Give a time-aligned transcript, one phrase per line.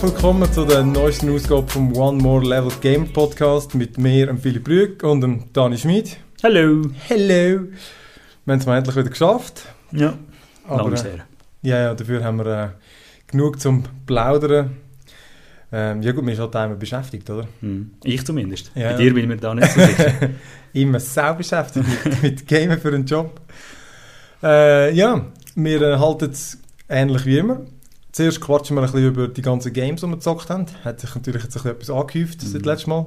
[0.00, 4.38] Herzlich willkommen zu der neuesten Ausgabe vom One More Level Game Podcast mit mir, dem
[4.38, 6.16] Philipp Brück und dem Dani Schmid.
[6.42, 6.84] Hallo.
[7.06, 7.26] Hello.
[7.26, 9.66] Wir haben es mal endlich wieder geschafft.
[9.92, 10.14] Ja,
[10.66, 11.26] Aber, lang äh, sehr.
[11.60, 12.68] ja, ja, dafür haben wir äh,
[13.26, 14.78] genug zum Plaudern.
[15.70, 17.46] Ähm, ja gut, man ist halt einmal beschäftigt, oder?
[17.60, 17.90] Hm.
[18.02, 18.72] Ich zumindest.
[18.74, 18.92] Ja.
[18.92, 20.30] Bei dir bin ich mir da nicht so sicher.
[20.72, 23.38] Immer sau beschäftigt mit, mit Gamen für einen Job.
[24.42, 26.56] Äh, ja, wir äh, halten es
[26.88, 27.66] ähnlich wie immer.
[28.20, 30.66] Zuerst quatschen wir ein bisschen über die ganzen Games, die wir gezockt haben.
[30.84, 32.68] Hat sich natürlich jetzt ein bisschen etwas angehäuft seit Mhm.
[32.68, 33.06] letztem Mal.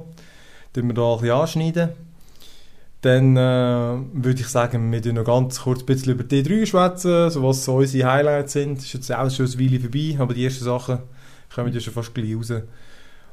[0.72, 1.88] Tun wir da ein bisschen anschneiden.
[3.02, 3.40] Dann äh,
[4.12, 7.76] würde ich sagen, wir noch ganz kurz ein bisschen über D3 schwätzen, so was so
[7.76, 8.78] unsere Highlights sind.
[8.78, 10.98] Das ist jetzt auch schon ein Weile vorbei, aber die ersten Sachen
[11.54, 12.52] kommen ja schon fast gleich raus.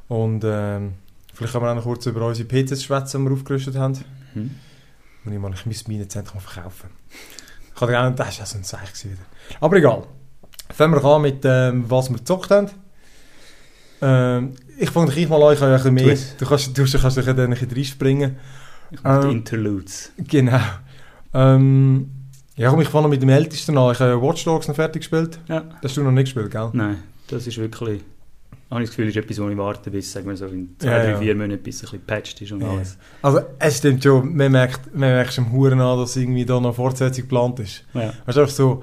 [0.08, 0.94] Und ähm,
[1.34, 3.98] vielleicht können wir auch noch kurz über unsere PCs schwätzen, die wir aufgerüstet haben.
[4.34, 4.52] Hm.
[5.26, 6.92] Und ich meine, ich müsste meine Zentrum verkaufen.
[7.74, 9.26] Ich dir auch das ist ja so ein Zeichen gewesen wieder.
[9.60, 10.04] Aber egal.
[10.74, 12.70] Fangen wir an mit ähm, was wir gezockt haben.
[14.02, 16.18] Ähm, ich fange dich mal an, ich kann ja ein mehr.
[16.40, 18.36] Du kannst, du kannst dich dann ein bisschen reinspringen.
[18.92, 19.32] Ich mache Ähm.
[19.32, 20.12] Interludes.
[20.18, 20.60] Genau.
[21.34, 22.10] Ähm,
[22.56, 23.92] ja, komm, ich fange mit dem Ältesten an.
[23.94, 25.40] Ich habe ja Watch Dogs noch fertig gespielt.
[25.48, 25.62] Ja.
[25.82, 26.70] Das hast du noch nicht gespielt, gell?
[26.74, 28.02] Nein, das ist wirklich...
[28.70, 30.88] Habe ich das Gefühl, ist etwas, wo ich warte, bis sagen wir so in zwei,
[30.88, 31.18] Ja, drei, ja.
[31.20, 32.70] vier Monaten, bis es ein bisschen patched ist und Ja.
[32.70, 32.98] alles.
[33.22, 34.34] Also, es stimmt schon.
[34.36, 37.84] Man merkt, man merkt schon Huren an, dass irgendwie da noch eine Fortsetzung geplant ist.
[37.94, 38.14] Ja.
[38.26, 38.82] Ist einfach so,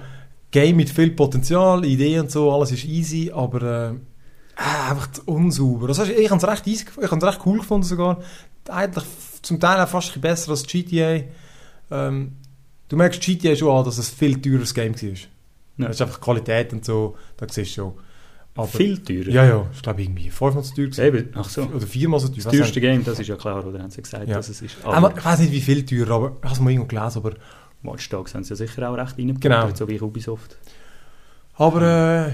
[0.50, 5.88] Game mit viel Potenzial, Ideen und so, alles ist easy, aber äh, äh, einfach unsauber.
[5.88, 8.20] Heißt, ich habe es recht easy, ich habe es recht cool gefunden sogar.
[8.68, 9.04] Eigentlich
[9.42, 11.20] zum Teil auch fast besser als GTA.
[11.90, 12.32] Ähm,
[12.88, 15.08] du merkst GTA schon an, dass es ein viel teureres Game war.
[15.10, 15.16] Ja.
[15.86, 17.92] Das ist einfach Qualität und so, da siehst du schon.
[18.54, 19.28] Aber, Viel teurer.
[19.30, 20.98] Ja, ja, ich glaube irgendwie fünfmal so teuer.
[21.06, 21.62] Eben, ach so.
[21.62, 22.42] Oder viermal so teuer.
[22.42, 22.80] Das teuerste.
[22.80, 24.34] Game, das ist ja klar, oder haben sie gesagt, Ja.
[24.34, 24.76] dass es ist.
[24.82, 27.18] Aber, Aber ich weiß nicht, wie viel teurer, aber ich habe es mal irgendwo gelesen.
[27.18, 27.34] Aber,
[27.82, 29.74] Watch Dogs haben sie ja sicher auch recht reingepackt, Genau.
[29.74, 30.56] so wie Ubisoft.
[31.56, 32.32] aber äh,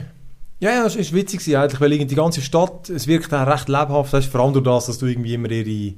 [0.61, 3.47] ja, ja, es war witzig gewesen eigentlich, weil irgendwie die ganze Stadt, es wirkt auch
[3.47, 5.95] recht lebhaft, das ist vor allem durch das, dass du irgendwie immer ihre,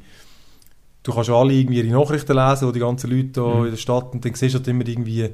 [1.02, 3.64] du kannst alle irgendwie ihre Nachrichten lesen, wo die ganzen Leute da Mhm.
[3.66, 5.28] in der Stadt, und dann siehst du halt immer irgendwie,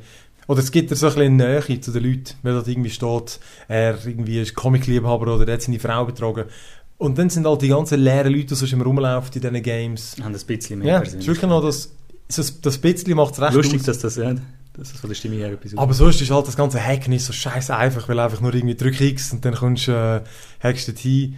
[0.49, 3.41] oder es gibt dir so ein bisschen Nähe zu den Leuten, weil dort irgendwie steht,
[3.69, 6.45] er irgendwie ist Comic-Liebhaber oder der hat seine Frau betrogen.
[6.99, 10.17] Und dann sind halt die ganzen leeren Leute, die sonst immer rumlaufen in diesen Games.
[10.23, 11.91] Haben ein bisschen mehr Ja, es ist wirklich noch das,
[12.39, 13.87] das, das bisschen macht es recht Lustig, aus.
[13.87, 14.35] dass das, ja,
[14.75, 17.25] dass das von der Stimme her etwas Aber sonst ist halt das ganze Hacken nicht
[17.25, 20.21] so scheiße einfach, weil einfach nur irgendwie drück X und dann kommst du, äh,
[20.63, 21.37] hackst du hin.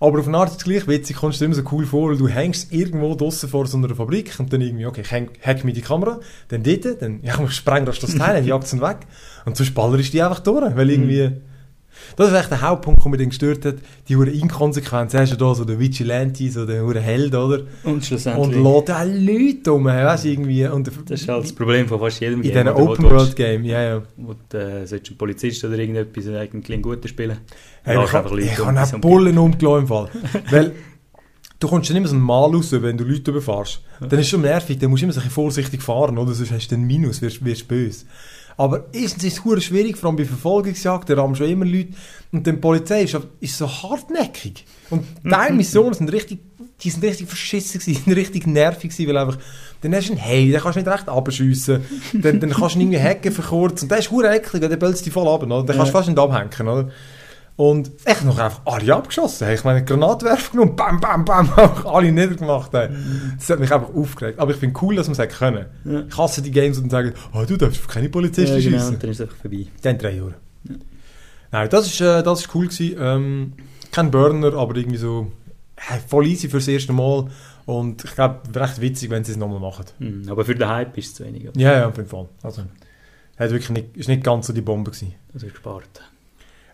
[0.00, 2.10] Aber auf eine Art ist es gleich witzig, kommst du dir immer so cool vor,
[2.10, 5.30] weil du hängst irgendwo draussen vor so einer Fabrik und dann irgendwie, okay, ich häng,
[5.40, 8.64] hack mir die Kamera, dann dort, dann, ja, ich spreng das das Teil, dann jagt
[8.64, 8.98] es weg.
[9.44, 11.32] Und sonst ballerst du die einfach durch, weil irgendwie,
[12.16, 13.76] das ist echt der Hauptpunkt, der mich dann gestört hat,
[14.08, 15.14] die hure Inkonsequenz.
[15.14, 17.60] Hast du da so den Vigilante, so den hure Held, oder?
[17.82, 18.54] Und Und schlussendlich...
[18.56, 20.66] lädt auch Leute um, weißt du, irgendwie.
[20.66, 23.04] Und das ist halt das Problem von fast jedem in Game, diesen oder, wo Open
[23.04, 24.02] du World Game, ja, ja.
[24.16, 27.38] Du, äh, solltest ein Polizist oder irgendetwas eigentlich ein guter spielen.
[27.82, 30.08] Hey, ich habe ich die auch so- Bullen umgelassen im Fall.
[30.50, 30.72] Weil
[31.60, 33.80] du kommst dann immer so ein Mal raus, wenn du Leute überfährst.
[34.00, 36.32] Dann ist es schon nervig, dann musst du immer so ein bisschen vorsichtig fahren, oder?
[36.34, 38.04] Sonst hast du einen Minus, wirst, wirst böse.
[38.56, 41.90] Aber erstens ist es schwierig, vor allem bei Verfolgungsjagd, da rammen schon immer Leute.
[42.32, 44.64] Und dann die Polizei ist, ist so hartnäckig.
[44.90, 46.40] Und deine Missionen sind richtig,
[46.80, 49.38] die sind richtig verschissen gewesen, sind richtig nervig gewesen, weil einfach,
[49.80, 51.84] dann hast du einen Hey, dann kannst du nicht recht abschiessen.
[52.12, 53.82] dann, dann kannst du ihn irgendwie hacken für kurz.
[53.82, 55.64] Und das ist hure eklig, dann bölzt dich voll ab, oder?
[55.64, 56.90] Dann kannst du fast nicht abhängen, oder?
[57.56, 59.48] Und echt noch einfach alle abgeschossen.
[59.50, 62.72] Ich meine, Granatwerfer genommen, bam, bam, bam, einfach alle niedergemacht.
[62.72, 62.88] Hey.
[63.38, 64.40] Das hat mich einfach aufgeregt.
[64.40, 65.66] Aber ich finde cool, dass man es können.
[65.84, 66.00] Ja.
[66.08, 68.94] Ich hasse die Games und sagen, oh, du darfst auf keine Polizisten Ja, genau, schiessen.
[68.94, 69.66] und dann ist es einfach vorbei.
[69.82, 70.34] Dann drei Jahre.
[71.52, 72.96] Nein, das ist, äh, das ist cool gewesen.
[72.98, 73.52] Ähm,
[73.92, 75.30] kein Burner, aber irgendwie so
[75.76, 77.28] äh, voll easy fürs erste Mal.
[77.66, 79.84] Und ich glaube, recht witzig, wenn sie es nochmal machen.
[79.98, 81.48] Hm, aber für den Hype ist es zu wenig.
[81.48, 81.58] oder?
[81.60, 82.28] Ja, ja, auf jeden Fall.
[82.42, 82.62] Also,
[83.38, 85.14] hat wirklich nicht, ist nicht ganz so die Bombe gewesen.
[85.32, 86.02] Das ist gespart.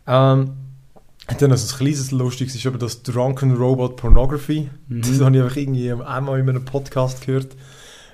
[0.07, 0.53] Ähm,
[1.39, 4.71] dann also ein kleines Lustiges ist aber das Drunken Robot Pornography.
[4.89, 5.03] Mhm.
[5.03, 7.57] Das habe ich einfach irgendwie einmal in einem Podcast gehört.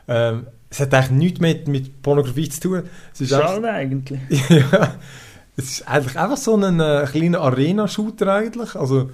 [0.09, 2.83] Ähm, es hat eigentlich nichts mit, mit Pornografie zu tun.
[3.13, 4.21] Es ist Schade eigentlich.
[4.51, 4.95] ja,
[5.57, 8.75] es ist eigentlich einfach so ein äh, kleiner Arena-Shooter eigentlich.
[8.75, 9.11] Also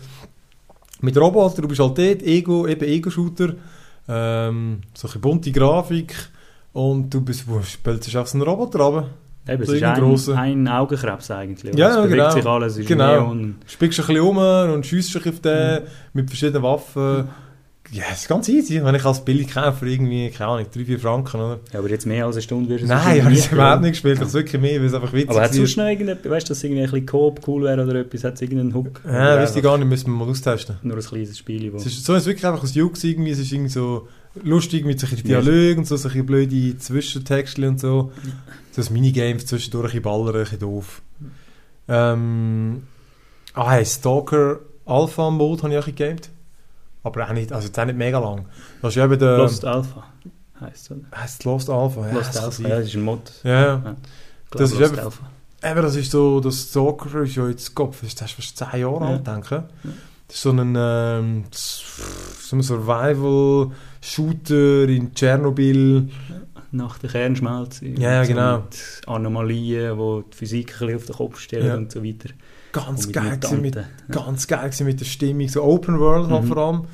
[1.00, 3.54] mit Robotern, du bist halt dort, Ego, eben Ego-Shooter,
[4.08, 6.14] ähm, so eine bunte Grafik
[6.72, 9.10] und du bist, wo spielst du auf so einen Roboter runter.
[9.48, 11.74] Eben, es So ist irgendein ein, ein Augenkrebs eigentlich.
[11.74, 12.30] Ja, es bewegt genau.
[12.30, 13.32] sich alles, es ist Genau.
[13.32, 13.54] Neon.
[13.66, 14.36] Spielst du ein bisschen um
[14.74, 15.80] und schießt dich auf den
[16.12, 17.28] mit verschiedenen Waffen.
[17.90, 18.82] Ja, es ist ganz easy.
[18.82, 21.60] Wenn ich als billig kaufe, irgendwie, keine Ahnung, 3-4 Franken, oder?
[21.72, 23.52] Ja, aber jetzt mehr als eine Stunde wirst du es Nein, ich habe es nicht
[23.52, 24.22] überhaupt nicht gespielt.
[24.22, 26.52] Ich wirklich mehr, weil es einfach witzig Aber hat es sonst noch irgendetwas, weißt du,
[26.52, 28.24] dass irgendwie ein bisschen Coop cool wäre oder etwas?
[28.24, 29.02] Hat es irgendeinen Hook?
[29.04, 30.76] Ja, wüsste ich gar nicht, müssen wir mal austesten.
[30.82, 31.76] Nur ein kleines Spiel, wo...
[31.76, 33.32] Es ist, so ist es wirklich einfach ein Jux irgendwie.
[33.32, 38.12] Es ist irgendwie so lustig mit solchen Dialogen und so, solche blöde Zwischentexte und so.
[38.72, 41.02] So ein Minigames zwischendurch, ein bisschen ballern, ein bisschen doof.
[41.88, 42.82] Ähm,
[43.54, 46.30] ah, hey, Stalker Alpha-Mode habe ich auch gegamed.
[47.02, 48.46] Aber auch nicht, also jetzt auch nicht mega lang.
[48.80, 49.36] Das ist ja eben der...
[49.38, 50.04] Lost Alpha
[50.62, 50.96] heisst es?
[51.18, 52.06] Heisst Lost Alpha?
[52.06, 53.32] Ja, Lost Alpha, ja, das ist ein Mod.
[53.42, 53.96] Ja, ja.
[54.50, 55.30] Das ist Lost eben- Alpha.
[55.64, 59.00] Eben, das ist so, das Stalker ist ja jetzt Kopf, das ist fast 10 Jahre
[59.04, 59.10] Ja.
[59.10, 59.90] alt, denke ich.
[60.26, 62.86] Das ist so ein, ähm, so ein
[64.02, 66.08] Survival-Shooter in Tschernobyl.
[66.74, 67.86] Nach der Kernschmelze.
[67.86, 68.56] Ja, ja, so genau.
[68.60, 71.74] Mit Anomalien, die die Physik ein bisschen auf den Kopf stellen Ja.
[71.76, 72.30] und so weiter.
[72.72, 73.84] Ganz Und geil mit, Mutanten.
[74.10, 76.48] ganz geil mit der Stimmung, so Open World halt Mhm.
[76.48, 76.84] vor allem.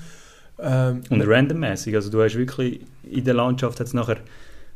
[0.61, 1.95] Ähm, Und randommäßig.
[1.95, 4.17] Also du hast wirklich in der Landschaft hat's nachher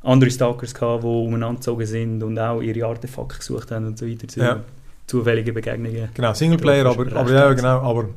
[0.05, 4.07] andere Stalkers gehabt, die umeinander gezogen sind und auch ihre Artefakte gesucht haben und so
[4.07, 4.29] weiter.
[4.29, 4.61] Zu Ja.
[5.09, 6.09] Zufällige Begegnungen.
[6.15, 8.09] genau, Singleplayer, Ja, aber, aber ja, genau, aber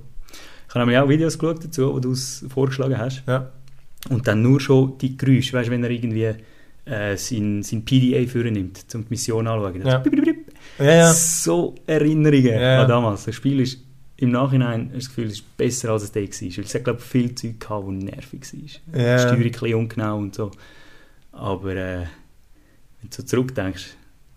[0.67, 3.23] Ich habe nämlich auch Videos geschaut dazu, wo du es vorgeschlagen hast.
[3.27, 3.49] ja.
[4.09, 6.33] Und dann nur schon die Geräusche, weißt du, wenn er irgendwie
[6.85, 9.85] äh, sein, sein PDA vornimmt, um die Mission anzuschauen.
[9.85, 10.03] Ja.
[10.79, 11.13] Ja, ja.
[11.13, 13.25] So Erinnerungen an damals.
[13.25, 13.79] Das Spiel ist
[14.17, 16.27] im Nachhinein, hast das Gefühl, es ist besser als es da war.
[16.29, 18.59] Weil es hat, glaube ich, viel Zeug gehabt, das nervig war.
[18.59, 20.51] Die Steuerung ein bisschen ungenau und so.
[21.31, 22.05] Aber äh,
[23.01, 23.95] wenn du so zurückdenkst,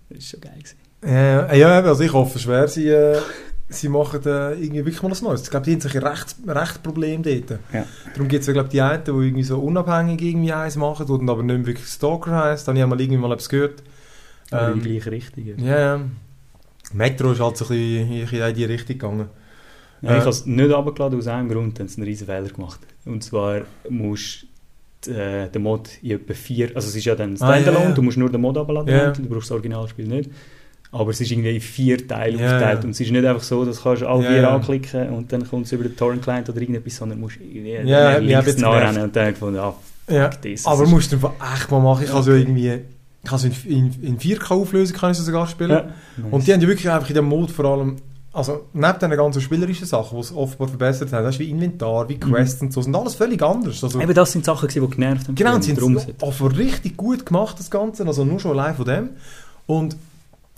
[0.08, 0.78] das ist schon geil gewesen.
[1.04, 3.20] Ja, ja, also ich hoffe schwer, sie, äh,
[3.68, 5.42] sie machen äh, irgendwie wirklich mal was Neues.
[5.42, 7.50] Ich glaube, die haben sich ein Recht, Rechtproblem dort.
[7.72, 7.84] Ja.
[8.14, 11.28] Darum gibt es ja, glaube die einen, die irgendwie so unabhängig irgendwie eins machen und
[11.28, 12.66] aber nicht wirklich Stalker heisst.
[12.68, 13.82] Dann habe ich mal irgendwie mal etwas gehört.
[14.50, 15.44] Aber in Ähm, die gleiche Richtung.
[15.58, 15.78] Ja.
[15.96, 16.00] Ja.
[16.94, 19.26] Metro ist halt so ein bisschen in in die Richtung gegangen.
[20.00, 20.20] Ja, ich Äh.
[20.20, 22.80] habe es nicht runtergeladen, aus einem Grund, haben sie einen riesen Fehler gemacht.
[23.04, 24.46] Und zwar musst
[25.04, 27.92] du äh, den Mod in etwa vier, also es ist ja dann Ah, Standalone, ja.
[27.92, 29.10] du musst nur den Mod runterladen, Ja.
[29.10, 30.30] du brauchst das Originalspiel nicht.
[30.90, 33.64] Aber es ist irgendwie in vier Teile Ja, aufgeteilt und es ist nicht einfach so,
[33.64, 36.60] dass du kannst alle Ja, vier anklicken und dann kommt es über den Torrent-Client oder
[36.60, 39.74] irgendetwas, sondern musst irgendwie ja, links nachrennen und dann gefunden, ah,
[40.08, 40.64] Ja, this.
[40.66, 42.04] aber das musst du echt mal machen.
[42.04, 42.40] Ich kann so Okay.
[42.40, 42.78] irgendwie...
[43.24, 45.70] Ich kann so in, in, in 4K-Auflösung kann ich so sogar spielen.
[45.70, 45.88] ja,
[46.30, 47.96] Und die haben ja wirklich einfach in dem Mode vor allem,
[48.32, 52.18] also neben den ganzen spielerischen Sachen, die es offenbar verbessert haben, das wie Inventar, wie
[52.18, 53.82] Quests und so, sind alles völlig anders.
[53.84, 55.34] Also, Eben das sind Sachen, die genervt haben.
[55.34, 58.84] genau, und haben es offenbar richtig gut gemacht, das Ganze, also nur schon allein von
[58.86, 59.08] dem.
[59.66, 59.96] Und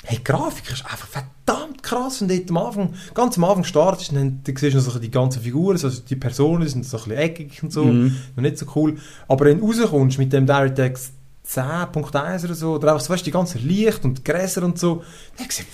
[0.05, 2.23] hey, die Grafik ist einfach verdammt krass.
[2.23, 5.73] Und am Anfang, ganz am Anfang startest, dann, dann siehst du so die ganzen Figuren,
[5.83, 8.17] also die Personen sind so ein bisschen eckig und so, Mhm.
[8.37, 8.97] noch nicht so cool.
[9.29, 11.13] Aber wenn du rauskommst mit dem DirectX
[11.47, 15.03] 10.1 oder so, oder einfach so, weißt, du, die ganze Licht und Gräser und so,
[15.37, 15.67] das sieht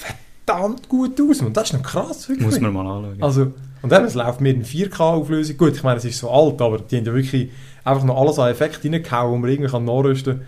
[0.46, 1.40] verdammt gut aus.
[1.40, 2.46] Und das ist noch krass, wirklich.
[2.46, 3.22] Muss man mal anschauen.
[3.22, 3.52] Also,
[3.82, 5.56] und dann, es läuft mit in 4K-Auflösung.
[5.58, 7.50] Gut, ich meine, es ist so alt, aber die haben ja wirklich
[7.84, 10.40] einfach noch alles an Effekten reingehauen, wo man irgendwie kann nachrüsten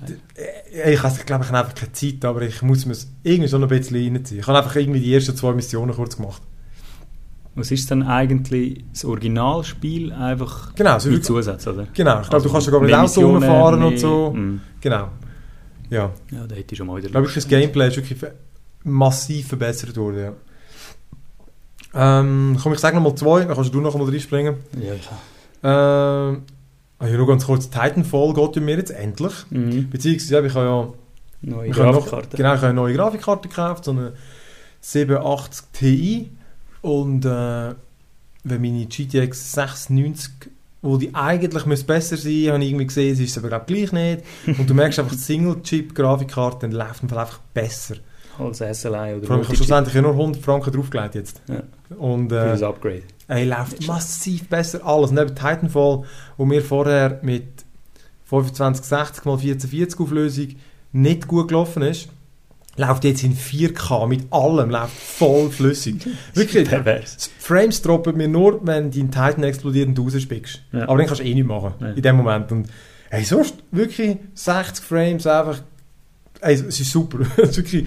[0.00, 0.18] Geil.
[0.34, 1.14] kann.
[1.14, 3.62] Ich, ich glaube, ich habe einfach keine Zeit, aber ich muss mir es irgendwie schon
[3.62, 4.40] ein bisschen reinziehen.
[4.40, 6.42] Ich habe einfach irgendwie die ersten zwei Missionen kurz gemacht.
[7.56, 11.86] Was ist dann eigentlich das Originalspiel einfach Genau, so mit Zusatz, oder?
[11.94, 14.32] Genau, ich glaube, Also, du kannst sogar mit Auto rumfahren und so.
[14.32, 14.60] Mhm.
[14.80, 15.08] Genau.
[15.90, 18.18] Ja, Ja, da hätte ich schon mal wieder ich glaube, das Gameplay ist wirklich
[18.82, 20.32] massiv verbessert worden, ja.
[21.96, 24.56] Ähm, komm, ich sage nochmal zwei, dann kannst du noch mal reinspringen.
[24.80, 25.08] Ja, ich
[25.62, 26.42] Ähm,
[27.00, 29.32] ja, nur ganz kurz, Titanfall geht ja mir jetzt endlich.
[29.50, 29.90] mhm.
[29.90, 30.92] Beziehungsweise, ich habe ja
[31.46, 32.36] Neue Grafikkarte.
[32.36, 34.14] genau, ich habe eine neue Grafikkarte gekauft, so eine
[34.80, 36.30] 780 Ti.
[36.80, 37.74] Und äh,
[38.44, 40.32] wenn meine GTX 690,
[40.82, 43.92] wo die eigentlich müsste besser sein habe ich irgendwie gesehen, sie ist aber glaub, gleich
[43.92, 44.22] nicht.
[44.46, 47.96] Und du merkst einfach, die Single-Chip-Grafikkarte läuft einfach besser.
[48.38, 51.40] Als SLI oder Vor allem, ich habe schlussendlich ja nur 100 Franken draufgelegt jetzt.
[51.48, 51.62] Ja.
[51.96, 53.02] Und für äh, das Upgrade.
[53.28, 55.10] Ey, läuft massiv besser alles.
[55.10, 56.02] Neben Titanfall,
[56.36, 57.64] wo mir vorher mit
[58.28, 60.48] 2560 x 1440 Auflösung
[60.92, 62.08] nicht gut gelaufen ist,
[62.76, 66.06] läuft jetzt in 4K mit allem, läuft voll flüssig.
[66.34, 66.68] Wirklich,
[67.38, 70.62] Frames droppen mir nur, wenn dein Titan explodiert und du rausspickst.
[70.72, 70.88] Ja.
[70.88, 71.88] Aber dann kannst du eh nichts machen, Ja.
[71.90, 72.50] in dem Moment.
[72.52, 72.68] Und
[73.10, 75.62] hey, sonst wirklich 60 Frames einfach,
[76.40, 77.18] ey, es ist super.
[77.36, 77.86] Es ist wirklich,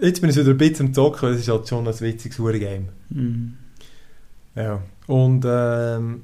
[0.00, 2.88] jetzt bin ich wieder ein bisschen am Zocken, es ist halt schon ein witziges Game.
[3.10, 3.54] Mhm.
[4.54, 4.82] Ja.
[5.06, 6.22] Und ähm,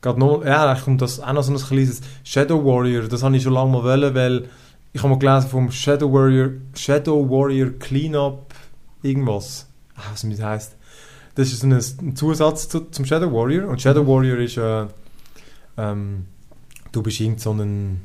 [0.00, 3.42] gerade noch, ja, kommt das auch noch so ein kleines Shadow Warrior, das habe ich
[3.42, 4.48] schon lange mal wollen, weil
[4.92, 8.54] ich habe mal gelesen vom Shadow Warrior, Shadow Warrior Cleanup
[9.02, 9.68] irgendwas.
[9.94, 10.76] Ah, was das heisst.
[11.34, 14.86] Das ist ein, Zusatz zu, zum Shadow Warrior und Shadow Warrior ist äh,
[15.76, 16.26] ähm,
[16.92, 18.02] du bist irgend so ein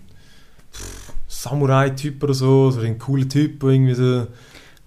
[1.49, 4.27] Samurai-Typ oder so, so ein cooler Typ, der irgendwie so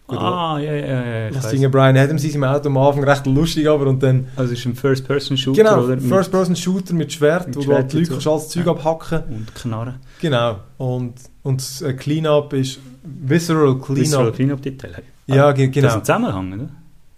[0.09, 1.31] Gut, Ah, ja, ja, ja.
[1.31, 1.50] das.
[1.50, 4.61] Ding Brian Adams ist im Auto am Anfang recht lustig, aber und dann Also es
[4.61, 5.99] ist ein First-Person-Shooter, Genau, oder?
[6.00, 8.73] First-Person-Shooter mit Schwert, Mit wo du Schwert halt Leute alles Zeug Ja.
[8.73, 9.23] abhacken.
[9.29, 9.97] Und Knarren.
[10.23, 10.57] Genau.
[10.79, 11.12] Und,
[11.43, 14.35] und das äh, Cleanup ist Visceral Cleanup.
[14.35, 15.03] Cleanup-Detail.
[15.27, 15.95] Ja, ge Das ist genau.
[15.95, 16.69] ein Zusammenhang, oder?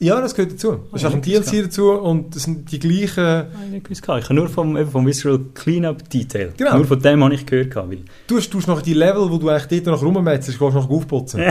[0.02, 0.78] Ja, das gehört dazu.
[0.90, 3.44] Das ist Ah, auch ein ja, DLC dazu und das sind die gleichen...
[3.82, 4.02] Gewusst.
[4.02, 6.52] Ich habe nur vom, eben vom Visual Cleanup-Detail.
[6.56, 6.76] Genau.
[6.78, 7.76] Nur von dem habe ich gehört.
[7.76, 10.74] Weil Du hast, du hast noch die Level, wo du eigentlich dort noch rummetzelst, gehst
[10.74, 11.42] noch aufputzen.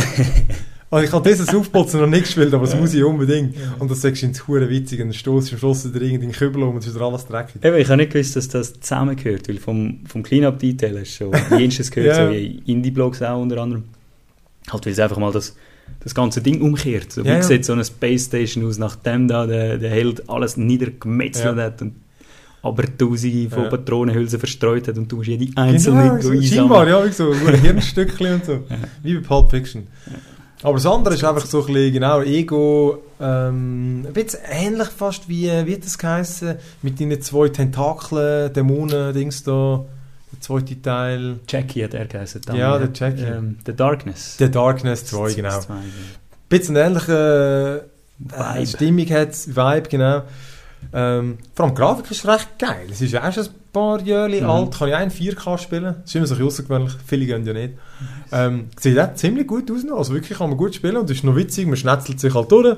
[0.89, 3.55] Und ich habe dieses Aufputzen noch nicht gespielt, aber das muss ich unbedingt.
[3.77, 6.63] Und das sagst du ins Hure witzig, und dann stoßt am Schluss wieder irgendein Kübel
[6.63, 7.63] um und es ist wieder alles dreckig.
[7.63, 11.59] Eben, ich habe nicht gewusst, dass das zusammengehört, weil vom, vom Clean-Up-Detail hast du schon
[11.59, 12.25] jenstes gehört, Ja.
[12.27, 13.83] so wie Indie-Blogs auch unter anderem.
[14.71, 15.55] Halt, weil es einfach mal das,
[16.01, 17.11] das ganze Ding umkehrt.
[17.11, 17.43] So, wie Ja, ja.
[17.43, 21.63] sieht so eine Space Station aus, nachdem da der, der Held alles niedergemetzelt Ja.
[21.63, 21.95] hat und
[22.61, 23.69] aber tausende von Ja.
[23.69, 26.43] Patronenhülsen verstreut hat und du musst jede einzelne Genau, so, einsammeln.
[26.43, 28.59] scheinbar, ja, wie so, ein Hirnstückchen und so.
[29.01, 29.87] Wie bei Pulp Fiction.
[30.61, 35.29] Aber das andere ist einfach so ein bisschen, genau, Ego, ähm, ein bisschen ähnlich fast
[35.29, 39.85] wie, wie hat das geheißen, mit deinen zwei Tentakeln, Dämonen, Dings da,
[40.39, 42.41] der zweite Teil, Jackie hat er geheißen.
[42.53, 43.23] Ja, der Jackie.
[43.23, 44.37] Ähm, The Darkness.
[44.37, 45.59] The Darkness 2, genau.
[45.69, 45.83] Ein
[46.47, 47.85] bisschen ähnliche
[48.33, 48.67] äh, Vibe.
[48.67, 50.21] Stimmung hat Vibe, genau.
[50.93, 52.87] Ähm, vor allem die Grafik ist recht geil.
[52.89, 54.49] Es ist ja auch schon ein paar Jahre Mhm.
[54.49, 54.77] alt.
[54.77, 55.83] Kann ich auch in 4K spielen.
[55.83, 56.93] Das ist immer so ein außergewöhnlich.
[57.05, 57.73] Viele gehen ja nicht.
[58.31, 59.97] Ähm, sieht auch ziemlich gut aus noch.
[59.97, 60.95] Also wirklich kann man gut spielen.
[60.97, 61.67] Und es ist noch witzig.
[61.67, 62.77] Man schnetzelt sich halt durch.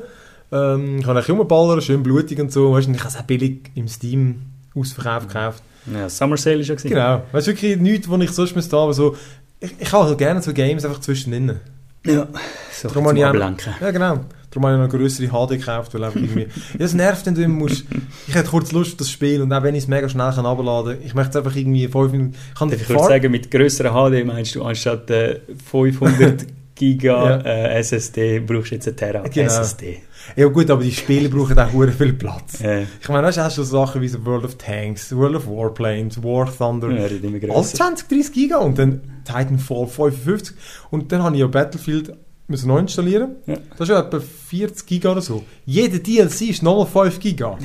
[0.52, 2.74] Ähm, kann auch rumballern, schön blutig und so.
[2.74, 4.42] Weißt, du, ich habe es auch billig im Steam
[4.76, 5.64] ausverkauft gekauft.
[5.94, 6.90] Ja, Summer Sale ist ja gewesen.
[6.90, 7.24] Genau.
[7.32, 8.84] Weißt du, wirklich nichts, was ich sonst müsste haben.
[8.84, 9.16] aber So,
[9.60, 11.60] ich, ich habe halt gerne so Games einfach zwischendrin.
[12.06, 12.28] Ja.
[12.74, 13.74] So Darum zum ich auch- Ablenken.
[13.80, 14.20] Ja, genau.
[14.50, 16.42] Darum habe ich noch eine größere HD gekauft, weil einfach irgendwie...
[16.74, 17.86] ja, das nervt, wenn du immer musst...
[18.28, 20.46] Ich hätte kurz Lust auf das Spiel und auch wenn ich es mega schnell kann
[20.46, 22.36] runterladen kann, ich möchte es einfach irgendwie fünf Minuten...
[22.54, 26.46] Ich kann Darf ich Farbe- sagen, mit grösserer HD meinst du anstatt äh, 500
[26.76, 27.38] Giga Ja.
[27.42, 29.46] äh, SSD brauchst du jetzt eine Tera Genau.
[29.48, 30.00] SSD.
[30.36, 32.62] Ja gut, aber die Spiele brauchen auch hure viel Platz.
[32.62, 35.48] Äh, Ich meine, weißt hast du so Sachen wie so World of Tanks, World of
[35.48, 36.90] Warplanes, War Thunder...
[36.92, 37.76] ja, Alles grösser.
[37.78, 40.56] 20, 30 Giga und dann Titanfall 55
[40.90, 42.14] und dann habe ich ja Battlefield
[42.48, 43.38] müssen neu installieren.
[43.46, 43.56] Ja.
[43.78, 45.44] Das ist ja etwa 40 Giga oder so.
[45.66, 47.58] Jeder DLC ist nochmal 5 Giga.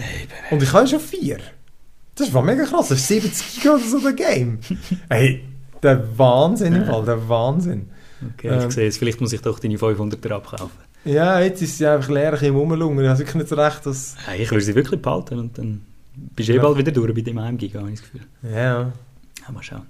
[0.51, 1.39] Und ich habe schon 4.
[2.15, 2.89] Das war mega krass.
[2.89, 4.59] Das ist 70 Giga oder so der Game.
[5.09, 5.43] Ey,
[5.83, 7.91] der Wahnsinn im Fall, der Wahnsinn.
[8.35, 8.69] Okay, Ähm.
[8.69, 8.97] ich sehe es.
[8.97, 10.71] Vielleicht muss ich doch deine 500er abkaufen.
[11.07, 12.99] Ja, jetzt ist sie einfach leer im Rumlungen.
[13.05, 14.17] Ich habe wirklich nicht so recht, dass...
[14.27, 15.83] Hey, ich will sie wirklich behalten und dann
[16.35, 16.63] bist du eh Ja.
[16.63, 18.27] bald wieder durch bei dem 1 Giga, habe ich das Gefühl.
[18.43, 18.93] Ja.
[19.47, 19.83] Ja, mal schauen.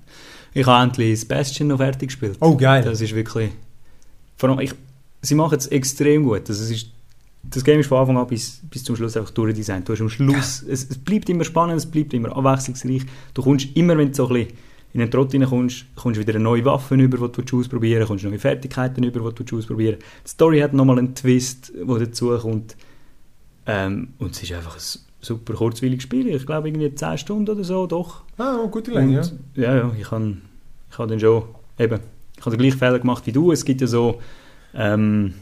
[0.52, 2.36] Ich habe endlich das Bastion noch fertig gespielt.
[2.40, 2.82] Oh, geil.
[2.84, 3.50] Das ist wirklich...
[4.36, 4.74] Vor allem, ich,
[5.22, 6.48] sie machen es extrem gut.
[6.50, 6.88] Also es ist,
[7.44, 9.88] das Game ist von Anfang an bis, bis zum Schluss einfach durchdesignt.
[9.88, 10.62] Du hast am Schluss...
[10.68, 13.02] Es, es bleibt immer spannend, es bleibt immer abwechslungsreich.
[13.32, 14.58] Du kommst immer, wenn du so ein bisschen
[14.96, 18.24] in den Trott kommst du wieder eine neue Waffe über, die du ausprobieren willst, kommst
[18.24, 22.76] neue Fertigkeiten über, die du ausprobieren Die Story hat nochmal einen Twist, der dazu kommt.
[23.66, 26.28] Ähm, und es ist einfach ein super kurzweiliges Spiel.
[26.28, 28.22] Ich glaube, irgendwie 10 Stunden oder so, doch.
[28.38, 29.20] Ah, oh, gute Länge, ja.
[29.20, 30.36] Und, ja, ja, ich habe
[30.90, 31.42] ich hab dann schon,
[31.78, 32.00] eben,
[32.38, 33.52] ich habe den gleichen Fehler gemacht wie du.
[33.52, 34.18] Es gibt ja so
[34.74, 35.34] ähm,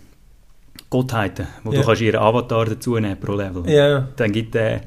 [0.90, 1.78] Gottheiten, wo Ja.
[1.80, 3.70] du kannst ihren Avatar dazu nehmen pro Level.
[3.70, 4.08] Ja, ja.
[4.16, 4.80] Dann gibt der,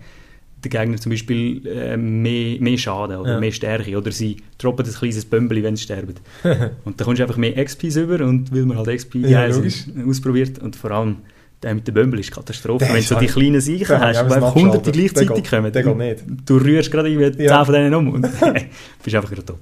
[0.68, 3.40] der Gegner zum Beispiel äh, mehr, mehr Schaden oder Ja.
[3.40, 6.16] mehr Stärke oder sie droppen ein kleines Bömbeli, wenn sie sterben.
[6.86, 9.48] und dann kommst du einfach mehr XPs über und weil man halt XP Ja,
[10.08, 11.18] ausprobiert und vor allem
[11.64, 12.86] der mit dem Bömbel ist Katastrophe.
[12.86, 15.72] Der Wenn du so die halt- kleinen Der hast, wo einfach hunderte gleichzeitig kommen.
[15.72, 17.58] der geht Du rührst gerade irgendwie Ja.
[17.58, 18.22] 10 von denen um und
[19.04, 19.60] bist einfach gerade tot.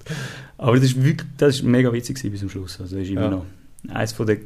[0.58, 2.82] Aber das ist wirklich, das ist mega witzig bis zum Schluss.
[2.82, 3.30] Also das ist immer Ja.
[3.30, 3.46] noch
[3.94, 4.38] eines von der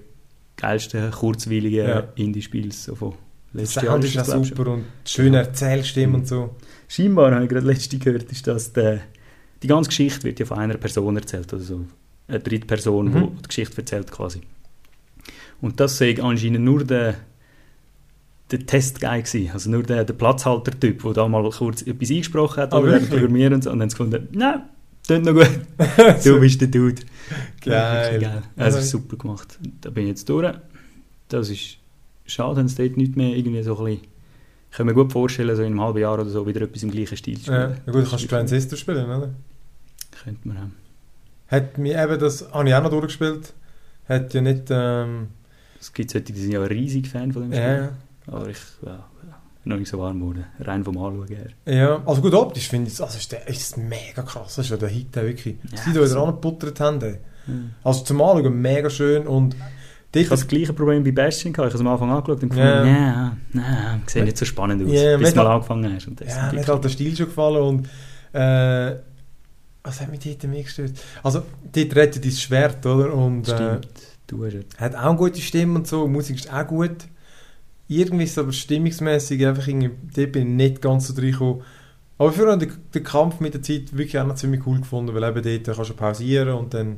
[0.57, 2.03] geilsten, kurzweiligen Ja.
[2.15, 3.13] Indie-Spiels so von
[3.53, 3.93] letztes Jahr.
[3.93, 6.55] Sound ist ja das, super und schöne Erzählstimme und so.
[6.87, 9.01] Scheinbar, habe ich gerade letzte gehört, ist, dass der,
[9.61, 11.85] die ganze Geschichte wird ja von einer Person erzählt, oder so.
[12.27, 13.13] Eine dritte Person, Mhm.
[13.37, 14.41] die die Geschichte erzählt quasi.
[15.61, 17.15] Und das sei anscheinend nur der,
[18.51, 22.73] der Testguy gewesen, also nur der, der Platzhalter-Typ, der da mal kurz etwas eingesprochen hat,
[22.73, 23.09] Ah, oder wirklich?
[23.09, 24.61] Programmieren und so, und dann haben sie gefunden, nein,
[25.07, 25.49] tut noch gut,
[26.25, 27.01] du bist der Dude.
[27.63, 28.19] Geil.
[28.19, 28.41] Geil.
[28.55, 29.59] Also, es ist super gemacht.
[29.81, 30.51] Da bin ich jetzt durch.
[31.27, 31.77] Das ist
[32.29, 34.01] schade, wenn es dort nicht mehr irgendwie so ein bisschen...
[34.71, 36.91] Ich kann mir gut vorstellen, so in einem halben Jahr oder so wieder etwas im
[36.91, 37.81] gleichen Stil zu Ja, spielen.
[37.87, 39.29] ja gut, du kannst Transistor spielen, oder?
[40.23, 40.75] Könnte man haben.
[41.47, 43.53] Hat mir eben, das habe ich auch noch durchgespielt,
[44.07, 45.29] hat ja nicht, ähm,
[45.79, 47.61] Es gibt solche, die sind ja riesig Fan von dem Spiel.
[47.63, 47.89] ja, ja.
[48.27, 50.45] Aber ich, ja, ja, noch nicht so warm geworden.
[50.59, 51.47] Rein vom Anschauen her.
[51.65, 54.69] Ja, also gut optisch finde ich es, also ist, der, ist mega krass, das ist
[54.69, 56.23] ja der Hit, der wirklich, Ja, ja, die da wieder so.
[56.25, 57.01] angebuttert haben.
[57.01, 57.17] ey.
[57.83, 59.55] Also zum Anschauen mega schön und
[60.13, 61.67] Ich hatte das gleiche Problem bei Bastion gehabt.
[61.69, 64.91] Ich habe es am Anfang angeschaut und gefunden, ja, nein, sieht nicht so spannend aus,
[64.91, 66.07] Ja, bis du mal hat- angefangen hast.
[66.07, 67.87] Und das ja, mir hat halt der Stil schon gefallen und
[68.33, 68.95] äh,
[69.83, 70.93] was hat mich dort mehr gestört?
[71.23, 73.13] Also, dort rettet dein Schwert, oder?
[73.13, 73.87] Und äh, Stimmt,
[74.27, 76.95] du hast ja hat auch eine gute Stimme und so, Musik ist auch gut.
[77.87, 81.61] Irgendwie ist es aber stimmungsmäßig einfach irgendwie, dort bin ich nicht ganz so reingekommen.
[82.17, 85.23] Aber für den, den Kampf mit der Zeit wirklich auch noch ziemlich cool gefunden, weil
[85.23, 86.97] eben dort kannst du pausieren und dann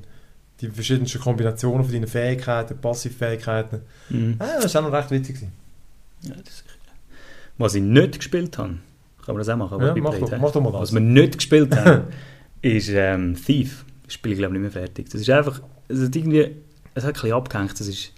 [0.61, 3.81] die verschiedensten Kombinationen von deinen Fähigkeiten, Passivfähigkeiten.
[4.09, 4.35] Mhm.
[4.39, 5.37] Ah, das war auch noch recht witzig.
[6.23, 6.63] Ja, das ist.
[7.57, 8.77] Was ich nicht gespielt habe,
[9.25, 10.81] kann man das auch machen, Ja, mach doch- mach doch mal das.
[10.81, 12.05] Was wir nicht gespielt haben,
[12.61, 13.85] ist ähm, Thief.
[14.05, 15.09] Das Spiel ich glaube nicht mehr fertig.
[15.09, 16.55] Das ist einfach, es hat irgendwie,
[16.95, 17.79] es hat ein bisschen abgehängt.
[17.79, 18.11] Das ist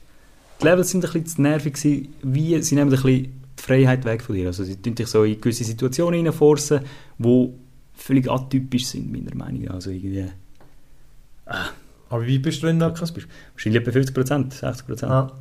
[0.62, 3.10] die Levels sind ein bisschen zu nervig gewesen, wie sie nehmen ein bisschen
[3.58, 4.48] die Freiheit weg von dir.
[4.48, 6.82] Also sie tun dich so in gewisse Situationen hineinforcen,
[7.18, 7.50] die
[7.96, 9.74] völlig atypisch sind, meiner Meinung nach.
[9.76, 10.28] Also irgendwie...
[12.14, 13.28] Aber wie bist du krass bist.
[13.56, 15.06] Wahrscheinlich etwa 50%, 60%.
[15.08, 15.32] Ah.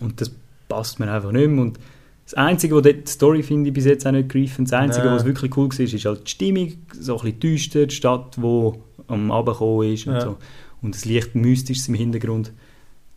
[0.00, 0.30] Und das
[0.66, 1.60] passt mir einfach nicht mehr.
[1.62, 1.78] Und
[2.24, 5.08] das Einzige, was dort die Story finde ich bis jetzt auch nicht greifen, das Einzige,
[5.08, 5.14] Ja.
[5.14, 8.72] was wirklich cool war, ist halt die Stimmung, so ein bisschen düster, die Stadt, die
[9.08, 10.20] am Abend gekommen ist und Ja.
[10.22, 10.38] so.
[10.80, 12.52] Und das Licht mystisch im Hintergrund.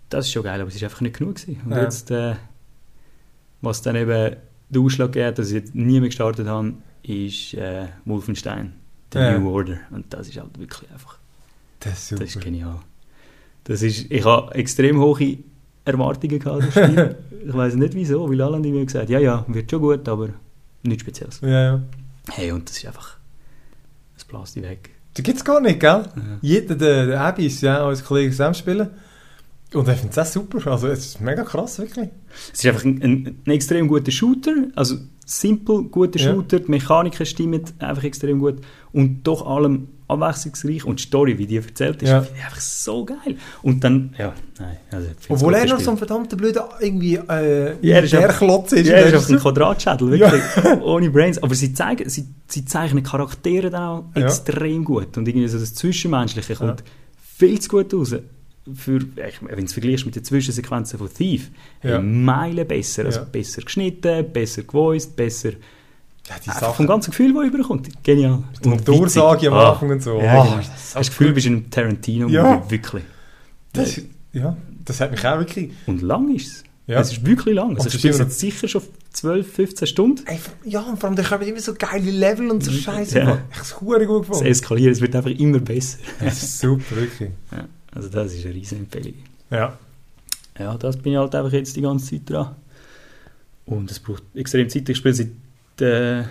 [0.10, 1.62] Das ist schon geil, aber es ist einfach nicht genug gewesen.
[1.64, 1.82] Und Ja.
[1.84, 2.36] jetzt, äh,
[3.62, 4.36] was dann eben
[4.70, 8.74] den Ausschlag gegeben dass ich jetzt nie mehr gestartet habe, ist äh, Wolfenstein,
[9.14, 9.38] The Ja.
[9.40, 9.78] New Order.
[9.92, 11.20] Und das ist halt wirklich einfach
[11.80, 12.24] Das ist super.
[12.24, 12.80] das ist genial.
[13.66, 15.38] Das ist, ich habe extrem hohe
[15.84, 16.66] Erwartungen gehabt
[17.48, 20.30] ich weiß nicht wieso, weil alle haben mir gesagt, ja, ja, wird schon gut, aber
[20.84, 21.42] nichts Spezielles.
[21.42, 21.84] ja, ja.
[22.32, 23.18] Hey, und das ist einfach,
[24.16, 24.90] das bläst dich weg.
[25.14, 26.06] Das gibt es gar nicht, gell?
[26.16, 26.22] Ja.
[26.42, 28.90] Jeder, der, der Abby ist ja als Kollege zusammen spielen.
[29.74, 30.72] Und er findet es auch super.
[30.72, 32.10] Also, es ist mega krass, wirklich.
[32.52, 36.32] Es ist einfach ein, ein, ein extrem guter Shooter, also simpel guter Ja.
[36.34, 41.48] Shooter, die Mechaniken stimmen einfach extrem gut und doch allem abwechslungsreich und die Story, wie
[41.48, 42.22] die erzählt ist, Ja.
[42.22, 43.38] finde ich einfach so geil.
[43.64, 47.96] Und dann, ja, nein, also Obwohl er noch so ein verdammter blöder irgendwie äh, Ja,
[47.98, 48.88] er ist der einfach- Klotz ist.
[48.88, 50.32] Ja, er ist auf einem Quadratschädel, Ja.
[50.32, 50.82] wirklich.
[50.84, 51.42] Ohne Brains.
[51.42, 54.24] Aber sie, zeigen, sie, sie zeichnen Charaktere dann auch Ja.
[54.26, 55.18] extrem gut.
[55.18, 56.60] Und irgendwie so das Zwischenmenschliche Ja.
[56.60, 56.84] kommt
[57.38, 58.16] viel zu gut raus.
[58.74, 61.52] Für, wenn du es vergleichst mit den Zwischensequenzen von Thief,
[61.84, 62.00] Ja.
[62.02, 63.06] Meilen besser.
[63.06, 63.26] Also Ja.
[63.32, 65.52] besser geschnitten, besser gevoiced, besser.
[66.30, 66.74] Ja, die Sachen.
[66.76, 67.90] vom ganzen Gefühl, das überkommt.
[68.04, 68.44] Genial.
[68.64, 69.72] Und die Durchsage am Ah.
[69.74, 70.20] Anfang und so.
[70.20, 70.58] Ja, Ah, genau.
[70.58, 72.34] das Hast so das Gefühl, du bist in einem Tarantino-Movie.
[72.36, 72.70] Ja.
[72.72, 73.04] Wirklich.
[73.74, 74.02] Das,
[74.34, 75.72] ja, das hat mich auch wirklich...
[75.86, 76.64] Und lang ist es.
[76.88, 77.00] Ja.
[77.02, 77.70] Es ist wirklich lang.
[77.70, 80.24] Und Also es ich ist spiele jetzt sicher schon 12, 15 Stunden.
[80.28, 83.18] Ey, ja, und vor allem, da kommen immer so geile Level und so Scheiße.
[83.20, 83.24] Ja.
[83.24, 84.46] Ich habe es gut Es gefunden.
[84.46, 85.98] eskaliert, es wird einfach immer besser.
[86.20, 87.32] Das ist super, wirklich.
[87.52, 89.14] Ja, also das ist eine riesen Empfehlung.
[89.50, 89.78] Ja.
[90.60, 92.56] Ja, das bin ich halt einfach jetzt die ganze Zeit dran.
[93.66, 94.88] Und es braucht extrem Zeit.
[94.88, 95.30] Ich spiele seit
[95.80, 96.30] der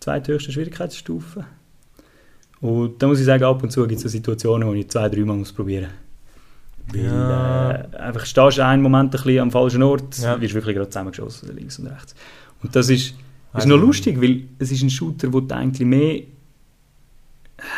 [0.00, 1.44] zweithöchsten Schwierigkeitsstufe.
[2.60, 5.08] Und da muss ich sagen, ab und zu gibt es so Situationen, wo ich zwei,
[5.08, 5.88] dreimal muss probieren
[6.92, 7.70] Weil Ja.
[7.72, 10.40] äh, einfach stehst du einen Moment ein bisschen am falschen Ort, Ja.
[10.40, 12.14] wirst wirklich gerade zusammengeschossen, links und rechts.
[12.62, 13.14] Und das ist, ist
[13.52, 16.22] Also- noch lustig, weil es ist ein Shooter, wo du eigentlich mehr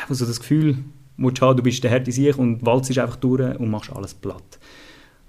[0.08, 0.78] wo so das Gefühl
[1.18, 4.14] willst haben, du bist der Herd in sich und walzt einfach durch und machst alles
[4.14, 4.58] platt.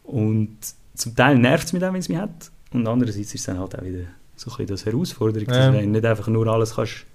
[0.03, 0.55] Und
[0.93, 2.51] zum Teil nervt es mich dann, wenn es mich hat.
[2.71, 5.71] Und andererseits ist es dann halt auch wieder so ein bisschen das Herausforderung, Ja.
[5.71, 7.05] dass du nicht einfach nur alles kannst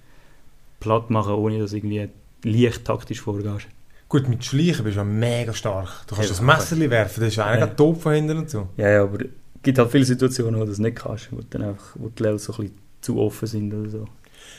[0.80, 2.08] platt machen, ohne dass du irgendwie
[2.44, 3.66] leicht taktisch vorgehst.
[4.08, 6.06] Gut, mit Schleichen bist du ja mega stark.
[6.08, 7.66] Du kannst Ja, das Messerli werfen, das ist eigentlich Ja.
[7.66, 7.74] ja.
[7.74, 8.68] top von hinten und so.
[8.76, 9.28] Ja, ja, aber es
[9.62, 12.44] gibt halt viele Situationen, wo du das nicht kannst, wo, dann einfach, wo die Levels
[12.44, 14.04] so ein bisschen zu offen sind oder so.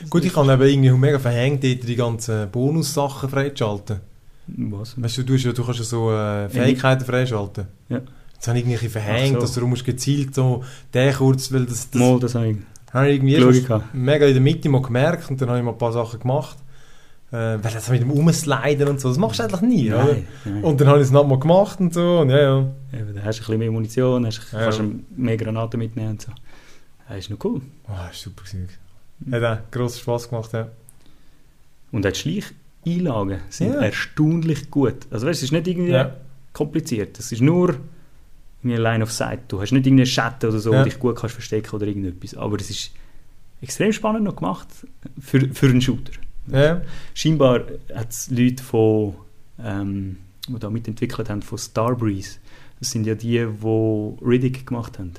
[0.08, 4.00] Gut, ich kann eben irgendwie mega verhängt, dort die ganzen Bonussachen freischalten.
[4.46, 5.00] Was?
[5.00, 7.66] Weißt du, du, hast ja, du kannst ja so äh, Fähigkeiten freischalten.
[7.88, 8.00] Ja.
[8.42, 9.40] Jetzt habe ich irgendwie verhängt, so.
[9.40, 12.56] dass du musst gezielt so den kurz, weil das, das Mal, das habe ich
[12.92, 15.78] habe ich irgendwie mega in der Mitte mal gemerkt und dann habe ich mal ein
[15.78, 16.58] paar Sachen gemacht.
[17.30, 20.06] Äh, weil das mit dem Umsliden und so, das machst du eigentlich nie, oder?
[20.06, 20.64] Nein, nein.
[20.64, 22.58] Und dann habe ich es nochmal gemacht und so, und ja, ja.
[22.92, 24.58] Eben, da hast du ein bisschen mehr Munition, hast, Ja.
[24.64, 26.32] kannst du mehr Granaten mitnehmen und so.
[27.08, 27.60] Das ist noch cool.
[27.86, 28.68] Oh, das ist super gewesen.
[29.30, 30.66] Hat auch grossen Spass gemacht, ja.
[31.92, 32.42] Und auch die
[32.84, 33.80] Schleicheinlagen sind Ja.
[33.82, 34.96] erstaunlich gut.
[35.12, 36.16] Also weißt, es ist nicht irgendwie Ja.
[36.52, 37.20] kompliziert.
[37.20, 37.76] Es ist nur
[38.62, 39.40] irgendwie Line of Sight.
[39.48, 40.80] Du hast nicht irgendeinen Schatten oder so, Ja.
[40.80, 42.34] wo dich gut kannst verstecken oder irgendetwas.
[42.34, 42.90] Aber es ist
[43.60, 44.68] extrem spannend noch gemacht
[45.20, 46.12] für, für einen Shooter.
[46.48, 46.82] Ja,
[47.14, 47.62] Scheinbar
[47.94, 49.14] hat es Leute von,
[49.62, 50.16] ähm,
[50.48, 52.38] die da mitentwickelt haben, von Starbreeze.
[52.80, 55.12] Das sind ja die, die Riddick gemacht haben.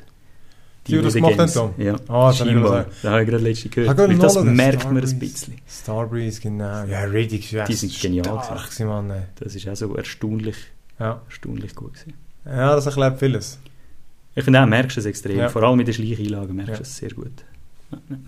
[0.85, 2.83] Die, die das gemacht haben, Ja, Ah, das habe ich noch scheinbar.
[2.83, 3.03] gesagt.
[3.03, 3.97] Da habe ich gerade letztens gehört.
[3.97, 5.53] Weil das merkt man ein bisschen.
[5.65, 6.83] Starbreeze, genau.
[6.83, 9.13] Ja, Riddick ist ja Die sind genial stark gewesen, Mann.
[9.39, 10.57] Das ist auch so erstaunlich,
[10.99, 11.21] Ja.
[11.29, 12.13] erstaunlich gut gewesen.
[12.45, 13.59] Ja, das erklärt vieles.
[14.35, 15.37] Ich finde auch, merkst du es extrem.
[15.37, 15.49] Ja.
[15.49, 16.81] Vor allem mit den Schleicheinlagen merkst du Ja.
[16.81, 17.45] es sehr gut.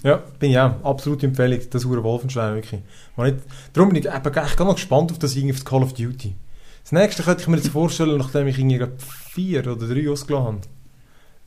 [0.03, 0.83] Ja, bin ich auch.
[0.83, 2.81] Absolute Empfehlung, das Hure Wolfenstein, wirklich.
[3.17, 3.37] Nicht,
[3.73, 6.35] darum bin ich eben echt noch gespannt auf das auf das Call of Duty.
[6.83, 8.85] Das nächste könnte ich mir jetzt vorstellen, nachdem ich irgendwie
[9.31, 10.45] vier oder drei ausgelassen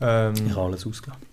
[0.01, 0.33] habe.
[0.35, 1.23] Ich Ähm, habe alles ausgelassen.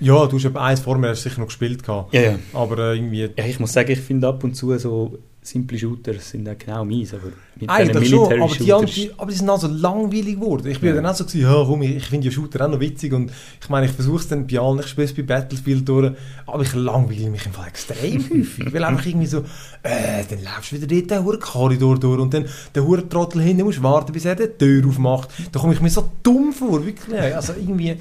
[0.00, 2.12] ja, du hast eben eins vor mir hast sicher noch gespielt gehabt.
[2.12, 2.38] Ja, ja.
[2.52, 3.30] Aber äh, irgendwie...
[3.36, 6.84] ja, ich muss sagen, ich finde ab und zu so simple Shooter sind auch genau
[6.84, 7.12] meins.
[7.12, 10.68] Aber mit Eigentlich schon, aber die, die, aber die sind auch so langweilig geworden.
[10.68, 10.94] Ich bin Ja.
[10.96, 13.30] dann auch so gewesen, ja, komm, ich, ich finde ja Shooter auch noch witzig und
[13.60, 16.12] ich meine, ich versuche es dann bei allen, ich spiele es bei Battlefield durch,
[16.46, 19.38] aber ich langweile mich im Fall extrem häufig, weil einfach irgendwie so,
[19.82, 23.42] äh, dann läufst du wieder dort den hohen Korridor durch und dann der hohen Trottel
[23.42, 25.28] hinten musst warten, bis er die Tür aufmacht.
[25.50, 27.20] Da komme ich mir so dumm vor, wirklich.
[27.34, 27.96] Also irgendwie,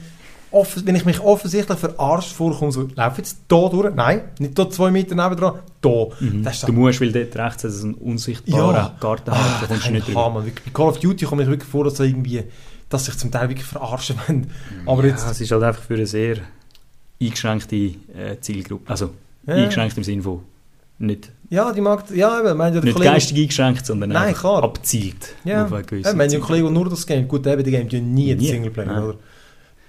[0.51, 3.93] offen, wenn ich mich offensichtlich verarscht vorkomme, so, lauf jetzt da durch.
[3.95, 6.05] Nein, nicht da zwei Meter nebendran, da.
[6.19, 6.43] Mhm.
[6.43, 8.95] Das ist Du musst, weil dort rechts ist ein unsichtbarer Ja.
[8.99, 10.43] Garten Ah, da kommst du nicht drüber.
[10.45, 12.43] Bei Call of Duty komme ich wirklich vor, dass, da irgendwie,
[12.89, 14.51] dass sich zum Teil wirklich verarschen wollen.
[14.85, 16.37] Aber Ja, jetzt, es ist halt einfach für eine sehr
[17.21, 17.93] eingeschränkte äh,
[18.41, 18.89] Zielgruppe.
[18.89, 19.11] Also
[19.47, 19.55] Ja.
[19.55, 20.39] eingeschränkt im Sinne von
[20.99, 24.63] nicht, ja, die mag, ja, eben, wir ja nicht Kollegen- geistig eingeschränkt, sondern Nein, klar.
[24.63, 25.33] abzielt.
[25.43, 26.39] Ja, auf eine ja, gewisse wir haben ja Ziel.
[26.39, 28.47] Kollegen, der nur das Game, gut, eben, die Game die nie, Nie.
[28.49, 29.15] Singleplayer, oder?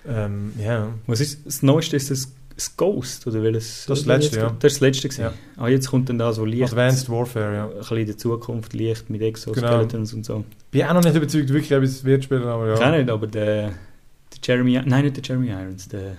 [0.06, 0.92] Ähm, ja.
[1.06, 1.96] Was ist das Neueste?
[1.96, 3.26] Ist das, das Ghost?
[3.26, 3.86] Oder welches?
[3.86, 4.56] Das das letzte, ja.
[4.58, 5.22] Das ist das letzte gewesen.
[5.22, 5.32] Ja.
[5.56, 6.64] Ah, jetzt kommt dann das, wo Licht...
[6.64, 7.68] Advanced Warfare, ja.
[7.68, 9.30] Ein bisschen in der Zukunft Licht mit Genau.
[9.30, 10.44] Exoskeletons und so.
[10.70, 12.74] Bin auch noch nicht überzeugt, wirklich, ob es wird spielen, aber ja.
[12.74, 14.80] Ich auch nicht, aber der, der Jeremy...
[14.84, 16.16] Nein, nicht der Jeremy Irons, der...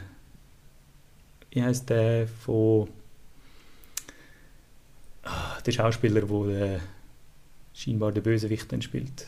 [1.51, 2.87] Wie heisst der von...
[5.23, 6.79] Ah, der Schauspieler, der der,
[7.73, 9.27] scheinbar der Bösewicht dann spielt.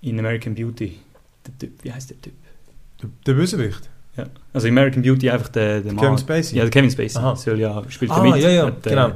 [0.00, 0.98] In American Beauty.
[1.46, 2.34] Der Typ, wie heißt der Typ?
[3.26, 3.88] Der, Bösewicht.
[4.16, 4.26] Ja.
[4.52, 6.18] Also American Beauty einfach der, der Kevin Mann.
[6.18, 6.56] Spacey.
[6.56, 7.18] Ja, der Kevin Spacey.
[7.18, 7.36] Aha.
[7.36, 8.36] Soll ja, spielt Ah, mit.
[8.36, 9.12] ja, ja, Hat, äh, genau.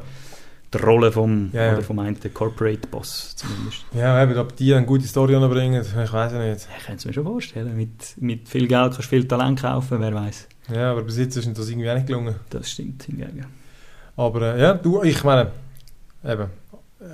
[0.74, 1.72] Die Rolle vom, Ja, ja.
[1.74, 3.86] oder vom einen, der Corporate Boss zumindest.
[3.94, 6.68] Ja, eben, ob die eine gute Story bringen, ich weiß ja nicht.
[6.78, 7.74] Ich kann es mir schon vorstellen.
[7.74, 10.46] Mit, mit viel Geld kannst du viel Talent kaufen, wer weiß.
[10.74, 12.34] Ja, aber bis jetzt ist das irgendwie auch nicht gelungen.
[12.50, 13.46] Das stimmt hingegen.
[14.16, 15.52] Aber äh, ja, du, ich meine,
[16.24, 16.46] eben.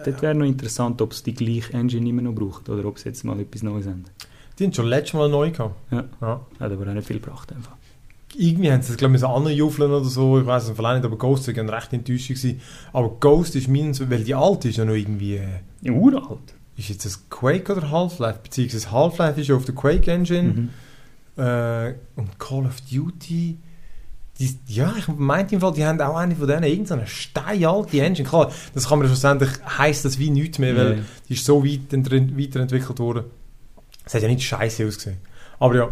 [0.05, 3.11] Dort wäre noch interessant, ob es die gleiche Engine immer noch braucht oder ob sie
[3.11, 4.05] jetzt mal etwas Neues haben.
[4.59, 5.75] Die haben schon letztes Mal neu gehabt.
[5.91, 6.05] Ja.
[6.21, 6.41] ja.
[6.61, 7.53] Hat aber auch nicht viel gebracht.
[7.53, 7.73] Einfach.
[8.37, 11.05] Irgendwie haben sie das, glaube ich, so anjuffeln oder so, ich weiß es vielleicht nicht,
[11.05, 12.29] aber Ghost war recht enttäuscht.
[12.29, 12.61] Gewesen.
[12.93, 16.55] Aber Ghost ist meins, weil die alte ist ja noch irgendwie, äh, Ja, uralt.
[16.77, 18.41] ist jetzt das Quake oder Half-Life?
[18.43, 20.43] Beziehungsweise Half-Life ist ja auf der Quake-Engine.
[20.43, 20.71] Mhm.
[21.37, 23.59] Äh, und Call of Duty,
[24.41, 28.29] die, ja, ich meinte im Fall, die haben auch eine von denen, irgendeine steinalte Engine.
[28.29, 31.03] Klar, das kann man schlussendlich, heisst das wie nichts mehr, weil Ja.
[31.29, 33.25] die ist so weit weiterentwickelt worden.
[34.05, 35.19] Es hat ja nicht scheiße ausgesehen.
[35.59, 35.89] Aber ja,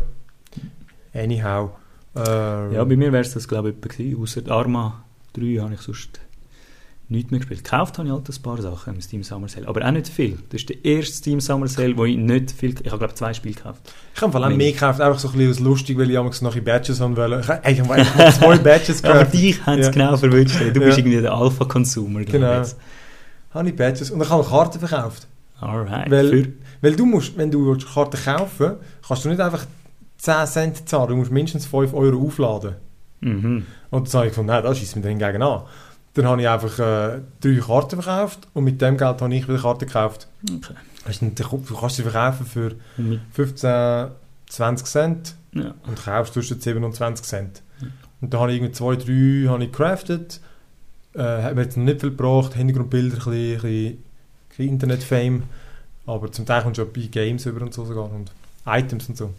[1.15, 1.71] anyhow.
[2.17, 4.21] Äh, Ja, bei mir wäre es das, glaube ich, gewesen.
[4.23, 6.21] Außer Arma 3 habe ich sonst
[7.09, 7.65] nichts mehr gespielt.
[7.65, 10.39] Gekauft habe ich halt ein paar Sachen im Steam Summer Sale, aber auch nicht viel.
[10.51, 12.71] Das ist der erste Steam Summer Sale, wo ich nicht viel...
[12.71, 13.81] Ich habe, glaube ich, zwei Spiele gekauft.
[14.15, 16.57] ich habe vor allem mehr gekauft, einfach so ein bisschen lustig, weil ich damals noch
[16.57, 17.41] in Badges haben wollte.
[17.41, 19.35] Ich habe eigentlich mal zwei Badges Ja, aber gekauft.
[19.35, 19.93] dich haben es Ja.
[19.93, 20.59] genau verwünscht.
[20.61, 20.87] Du Ja.
[20.87, 22.63] bist irgendwie der Alpha-Consumer, glaube Genau.
[22.63, 22.69] ich
[23.55, 25.27] habe ich Badges und dann habe ich Karten verkauft.
[25.63, 26.11] Alright.
[26.11, 26.53] Weil- Für?
[26.81, 28.73] Weil du musst, wenn du willst Karten kaufen
[29.07, 29.65] kannst du nicht einfach
[30.19, 32.75] 10 Cent zahlen, du musst mindestens 5 Euro aufladen.
[33.21, 33.67] Mhm.
[33.91, 35.63] Und dann habe ich gefunden, nein, das schießt mir dann hingegen an.
[36.15, 39.59] Dann habe ich einfach äh, drei Karten verkauft und mit dem Geld habe ich wieder
[39.59, 40.29] Karten gekauft.
[40.57, 40.75] Okay.
[41.07, 44.09] Hast du, du kannst sie verkaufen für Und mit, 15,
[44.49, 45.75] 20 Cent ja.
[45.87, 47.63] und kaufst zwischen 27 Cent.
[48.21, 50.41] Und dann habe ich irgendwie zwei, drei habe ich crafted,
[51.15, 54.05] äh, hat mir jetzt nicht viel gebracht, Hintergrundbilder, bisschen, ein bisschen
[54.59, 55.43] Internet-Fame,
[56.07, 58.31] aber zum Teil kommst du auch bei Games über und so sogar und
[58.67, 59.31] Items und so.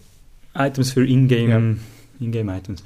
[0.56, 1.78] Items für Ingame
[2.19, 2.84] Ingame Items.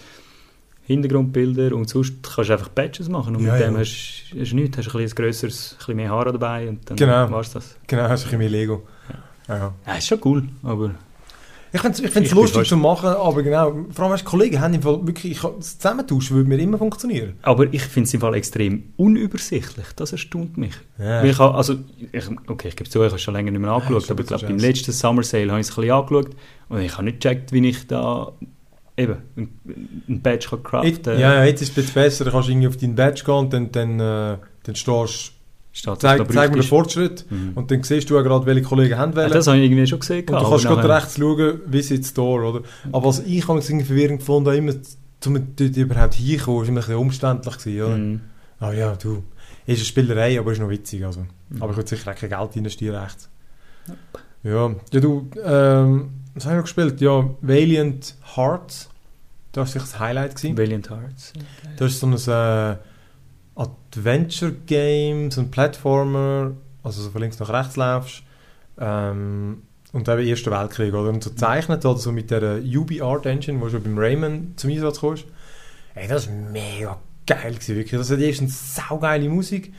[0.86, 3.80] Hintergrundbilder und sonst kannst du einfach Patches machen und Ja, mit dem ja.
[3.82, 7.30] hast du nichts, hast ein, bisschen grösseres, ein bisschen mehr Haare dabei und dann Genau.
[7.30, 7.76] war's das.
[7.88, 8.84] Genau, hast du ein bisschen mehr Lego.
[9.50, 9.74] Ja.
[9.86, 10.96] Ja, ist schon cool, aber
[11.74, 14.82] Ich finde es ich lustig zu machen, aber genau, vor allem du Kollegen, haben im
[14.82, 17.34] Fall wirklich, ich, das Zusammentauschen würde mir immer funktionieren.
[17.42, 19.88] Aber ich finde es im Fall extrem unübersichtlich.
[19.96, 20.74] Das erstaunt mich.
[20.98, 21.22] Ja.
[21.22, 21.76] Weil ich habe, also,
[22.12, 24.22] ich, okay, ich gebe zu, ich habe es schon länger nicht mehr angeschaut, ein aber
[24.22, 26.30] ich glaube, beim letzten Summer Sale habe ich es ein bisschen angeschaut
[26.70, 28.32] und ich habe nicht gecheckt, wie ich da
[28.98, 32.68] eben ein, Badge kann craften ja, ja, jetzt ist es besser, dann kannst du irgendwie
[32.68, 35.34] auf deinen Badge gehen und dann, dann, äh, dann stehst
[35.78, 36.64] Steht, zeig, da zeig mir den.
[36.64, 37.52] Fortschritt Mhm.
[37.54, 39.32] und dann siehst du auch gerade, welche Kollegen haben Ja, wollen.
[39.32, 40.28] das habe ich irgendwie schon gesehen.
[40.28, 42.62] und du kannst gerade rechts schauen, Visit Store, oder?
[42.92, 44.74] Aber was ich habe irgendwie verwirrend gefunden, immer,
[45.28, 47.96] um dort überhaupt hinkommen, ist immer ein bisschen umständlich gewesen, oder?
[47.98, 48.22] Mhm.
[48.60, 49.24] Ah ja, du,
[49.68, 51.20] ist eine Spielerei, aber ist noch witzig, also.
[51.50, 51.62] Mhm.
[51.62, 53.30] Aber ich würde sicher auch kein Geld investieren, rechts.
[54.42, 57.02] Ja, ja du, ähm, was habe ich noch gespielt?
[57.02, 58.90] Ja, Valiant Hearts,
[59.52, 60.58] das war sicher das Highlight gewesen.
[60.58, 61.34] Valiant Hearts.
[61.78, 62.78] Das ist so ein äh,
[63.58, 66.52] Adventure-Game, so ein Plattformer,
[66.84, 68.24] also so von links nach rechts laufst.
[68.80, 71.10] Ähm, und eben Erster Weltkrieg, oder?
[71.10, 74.70] Und so zeichnet, oder so mit der Ubi Art Engine, wo schon beim Rayman zum
[74.70, 75.26] Einsatz kommst.
[75.96, 78.00] Ey, das war mega geil gewesen, wirklich.
[78.00, 79.74] Das hat erstens saugeile Musik,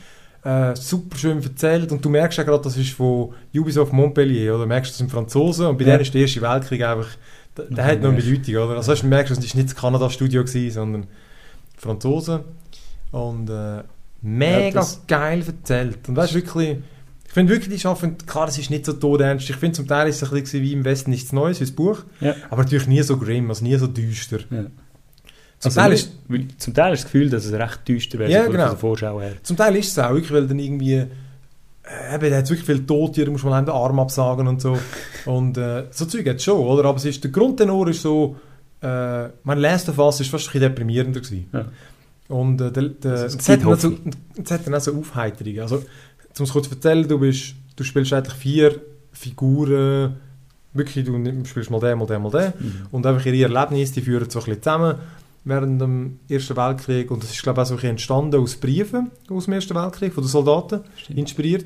[0.45, 4.63] äh, super schön erzählt und du merkst ja gerade, das ist von Ubisoft Montpellier, oder?
[4.65, 5.91] Du merkst, das sind Franzosen und bei Ja.
[5.93, 7.09] denen ist der Erste Weltkrieg einfach,
[7.57, 8.77] der, der hat noch eine Bedeutung, oder?
[8.77, 11.07] Also du merkst, das ist nicht das Kanada-Studio gewesen, sondern
[11.77, 12.41] Franzosen
[13.13, 13.83] und äh,
[14.23, 16.09] mega Ja, geil erzählt.
[16.09, 16.79] Und weißt wirklich,
[17.27, 19.49] ich finde wirklich, die schaffen, klar, es ist nicht so todernst.
[19.51, 21.73] Ich finde, zum Teil ist es ein bisschen wie im Westen nichts Neues, wie das
[21.73, 22.35] Buch, Ja.
[22.51, 24.39] aber natürlich nie so grim, also nie so düster.
[24.51, 24.65] Ja.
[25.61, 28.31] Zum, Also, Teil ist, weil zum Teil ist das Gefühl, dass es recht düster wäre,
[28.31, 28.69] Ja, so genau.
[28.69, 29.33] der Vorschau her.
[29.43, 32.87] zum Teil ist es auch, wirklich, weil dann irgendwie, äh, eben, da hat wirklich viel
[32.87, 34.79] Tote, da muss man einem den Arm absagen und so.
[35.27, 36.85] und äh, so Zeug hat es schon, oder?
[36.89, 38.37] Aber es ist, der Grundtenor ist so,
[38.83, 41.49] äh, mein Last of Us ist fast ein bisschen deprimierender gewesen.
[41.53, 41.65] Ja.
[42.29, 44.13] Und äh, der, der, Also, es hat dann auch so, Hoffnung.
[44.43, 45.59] es hat dann auch so Aufheiterung.
[45.61, 48.81] Also, um es kurz zu erzählen, du, bist, du spielst eigentlich vier
[49.13, 50.17] Figuren,
[50.75, 52.53] wirklich, du spielst mal den, mal den, mal den.
[52.59, 52.73] Mhm.
[52.91, 54.95] Und einfach ihre Erlebnisse, die führen so ein bisschen zusammen
[55.45, 57.11] während dem Ersten Weltkrieg.
[57.11, 59.75] Und das ist, glaube ich, auch so ein bisschen entstanden aus Briefen aus dem Ersten
[59.75, 61.19] Weltkrieg, von den Soldaten, Stimmt.
[61.19, 61.65] inspiriert.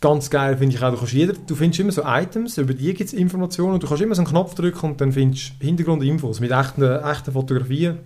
[0.00, 2.94] Ganz geil finde ich auch, du, kannst jeder, du findest immer so Items, über die
[2.94, 5.66] gibt es Informationen und du kannst immer so einen Knopf drücken und dann findest du
[5.66, 7.98] Hintergrundinfos mit echten, echten Fotografien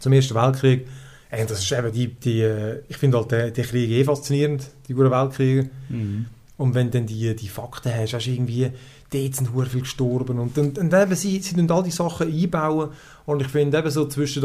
[0.00, 0.88] zum Ersten Weltkrieg.
[1.30, 4.68] Ey, das ist eben die, die äh, ich finde halt die, die Kriege eh faszinierend,
[4.88, 5.70] die guten Weltkriege.
[5.88, 6.26] Mhm.
[6.56, 8.70] Und wenn dann die, die Fakten hast, hast du irgendwie,
[9.10, 10.38] dort sind hure viel gestorben.
[10.38, 12.90] Und, und, und eben, sie, sie tun all die Sachen einbauen.
[13.26, 14.44] Und ich finde eben so zwischen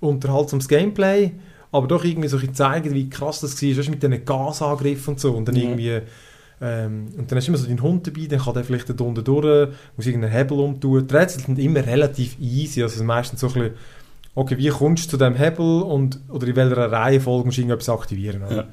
[0.00, 1.32] unterhaltsames Gameplay,
[1.72, 5.14] aber doch irgendwie so ein zeigen, wie krass das war, weißt du, mit diesen Gasangriffen
[5.14, 5.32] und so.
[5.32, 5.62] Und dann Ja.
[5.62, 6.00] irgendwie,
[6.60, 9.04] ähm, und dann hast du immer so deinen Hund dabei, dann kann der vielleicht da
[9.04, 11.06] unten durch, muss irgendeinen Hebel umtun.
[11.06, 13.70] Die Rätsel sind immer relativ easy, also meistens so ein bisschen,
[14.40, 17.88] okay, wie kommst du zu dem Hebel und, oder in welcher Reihenfolge musst du irgendetwas
[17.90, 18.42] aktivieren.
[18.42, 18.56] Oder?
[18.56, 18.64] Ja.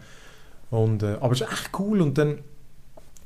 [0.69, 2.39] Und, äh, aber es ist echt cool und dann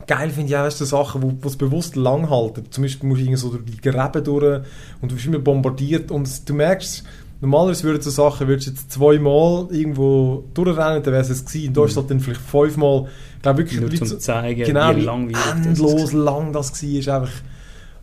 [0.08, 2.66] geil finde ich auch weißt, du, Sachen, wo es bewusst lang halten.
[2.72, 4.62] Zum Beispiel musst du irgendwie so durch die Gräben durch
[5.02, 7.04] und du bist immer bombardiert und du merkst,
[7.40, 11.68] normalerweise würden so Sachen, würdest du jetzt zweimal irgendwo durchrennen, dann wäre es gewesen.
[11.70, 14.64] Und da ist es halt dann vielleicht fünfmal, ich glaube wirklich, Nur zum so- zeigen,
[14.64, 16.14] genau, wie das endlos ist.
[16.14, 17.32] lang das war, ist einfach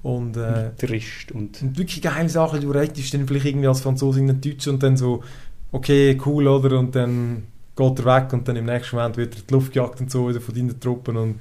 [0.08, 4.20] und äh, Trist und und wirklich geile Sachen, du rettest dann vielleicht irgendwie als Franzose
[4.20, 5.22] in den Deutschen und dann so,
[5.70, 6.78] okay, cool, oder?
[6.78, 7.44] Und dann
[7.76, 10.10] geht er weg und dann im nächsten Moment wird er in die Luft gejagt und
[10.10, 11.40] so wieder von deinen Truppen und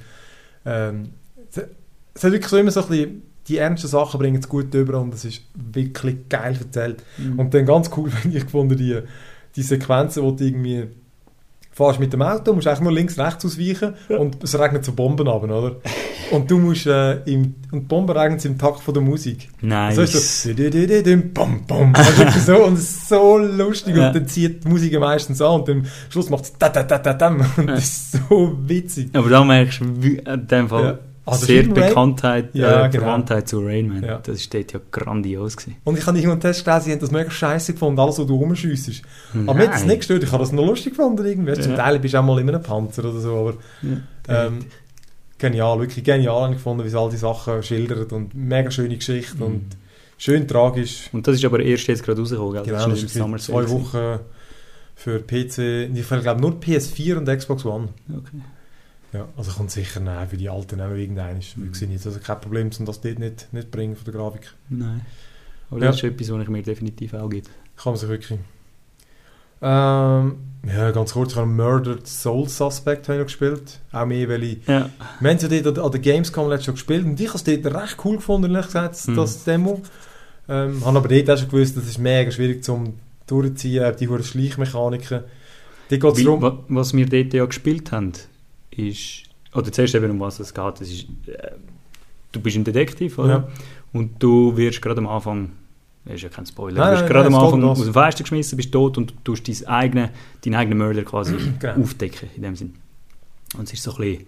[0.66, 1.10] ähm,
[1.50, 5.00] es, hat wirklich so immer so ein bisschen, die ernsten Sachen bringen es gut über
[5.00, 7.04] und es ist wirklich geil erzählt.
[7.18, 7.40] Mhm.
[7.40, 9.00] Und dann ganz cool finde ich gefunden, die,
[9.56, 10.90] die Sequenzen, wo du irgendwie
[11.78, 15.28] fährst mit dem Auto, musst eigentlich nur links, rechts ausweichen und es regnet so Bomben
[15.28, 15.76] ab, oder?
[16.32, 19.48] Und du musst, äh, im, und die Bomben regnen im Takt von der Musik.
[19.62, 19.96] Nice.
[19.96, 20.14] So ist
[22.18, 24.08] wirklich so, und es ist so lustig Ja.
[24.08, 26.98] und dann zieht die Musik meistens an und am Schluss macht es da da da
[26.98, 29.10] da dam und das ist so witzig.
[29.14, 31.00] Aber da merkst du wie- in dem Fall Ja.
[31.28, 33.04] Also sehr Bekanntheit, Ja, äh, genau.
[33.04, 34.04] Verwandtheit zu Rain Man.
[34.04, 34.18] Ja.
[34.20, 35.76] Das steht ja grandios gewesen.
[35.84, 38.36] Und ich habe irgendwann Test gelesen, sie haben das mega scheiße gefunden, alles, was du
[38.36, 39.02] rumschiessest.
[39.46, 39.88] Aber mir hat Nein.
[39.88, 41.54] nicht gestört, ich habe das noch lustig gefunden irgendwie.
[41.54, 41.78] Zum Ja.
[41.78, 43.54] Teil bist du auch mal in einem Panzer oder so, aber
[44.30, 44.46] Ja.
[44.48, 44.60] ähm,
[45.38, 48.96] genial, wirklich genial habe ich gefunden, wie sie all die Sachen schildert und mega schöne
[48.96, 49.42] Geschichte Mhm.
[49.44, 49.64] und
[50.18, 51.10] schön tragisch.
[51.12, 52.64] Und das ist aber erst jetzt gerade rausgekommen, gell?
[52.64, 54.20] Genau, das nicht ist Summer zwei Wochen
[54.96, 57.90] für PC, ich glaube nur PS4 und Xbox One.
[58.10, 58.38] Okay.
[59.14, 61.40] Ja, also kommt sicher nein, für die Alten auch irgendein.
[61.56, 61.72] Mhm.
[61.80, 61.92] mhm.
[62.04, 64.54] also kein Problem, um das dort nicht, nicht bringen von der Grafik.
[64.70, 65.02] Nein.
[65.72, 65.88] Aber Ja.
[65.88, 67.48] das ist etwas, was ich mir definitiv auch gebe.
[67.78, 68.40] Kann man sich wirklich.
[69.62, 70.36] Ähm,
[70.68, 73.80] ja, ganz kurz, ich habe Murdered Soul Suspect habe ich noch gespielt.
[73.92, 74.68] Auch mehr, weil ich...
[74.68, 74.90] Ja.
[75.20, 77.74] Wir haben ja dort an der Gamescom letztes Jahr gespielt und ich habe es dort
[77.76, 79.16] recht cool gefunden, ehrlich gesagt, Mhm.
[79.16, 79.82] das Demo.
[80.50, 82.94] Ähm, habe aber dort auch schon gewusst, das ist mega schwierig zum
[83.26, 85.22] durchziehen, die hohen Schleichmechaniken.
[85.90, 86.42] Dort geht es Wie, darum...
[86.42, 88.14] wa- was wir dort ja gespielt haben,
[88.78, 91.52] ist, oder zuerst eben um was es geht, das ist, äh,
[92.32, 93.30] du bist ein Detektiv, oder?
[93.30, 93.48] Ja.
[93.94, 95.52] Und du wirst gerade am Anfang,
[96.06, 98.56] das ist ja kein Spoiler, Nein, du wirst gerade am Anfang aus dem Fenster geschmissen,
[98.58, 100.10] bist tot und du tust deinen eigenen,
[100.44, 101.82] deinen eigenen Mörder quasi Genau.
[101.82, 102.74] aufdecken, in dem Sinn.
[103.58, 104.26] Und es ist so ein bisschen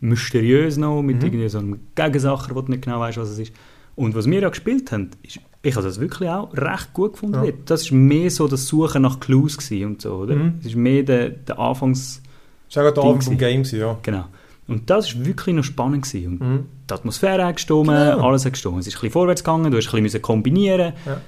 [0.00, 1.22] mysteriös noch, mit Mhm.
[1.26, 3.52] irgendwie so einem Gegensacher, wo du nicht genau weißt, was es ist.
[3.94, 7.44] Und was wir ja gespielt haben, ist, ich habe das wirklich auch recht gut gefunden.
[7.44, 7.52] Ja.
[7.66, 10.34] Das war mehr so das Suchen nach Clues und so, oder?
[10.36, 10.54] Mhm.
[10.60, 12.21] Es ist mehr der, der Anfangs...
[12.72, 13.98] Das war auch der Anfang vom Game, gewesen, ja.
[14.02, 14.24] Genau.
[14.68, 16.04] Und das war wirklich noch spannend.
[16.06, 16.38] Gewesen.
[16.38, 16.66] Und Mhm.
[16.88, 18.26] die Atmosphäre hat gestimmt, Genau.
[18.28, 18.78] alles hat gestimmt.
[18.80, 21.20] Es ist ein bisschen vorwärts gegangen, du hast ein bisschen kombinieren Ja.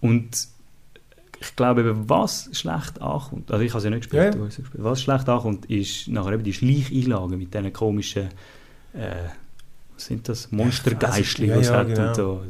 [0.00, 0.48] Und
[1.40, 4.44] ich glaube, eben, was schlecht ankommt, also ich habe es ja nicht gespielt, Ja, du
[4.46, 4.82] hast es gespielt.
[4.82, 8.28] was schlecht ankommt, ist nachher eben die Schleicheinlagen mit diesen komischen,
[8.94, 9.28] äh,
[9.94, 12.08] was sind das, Monstergeistchen, Ja, ja, hat genau.
[12.08, 12.42] und so.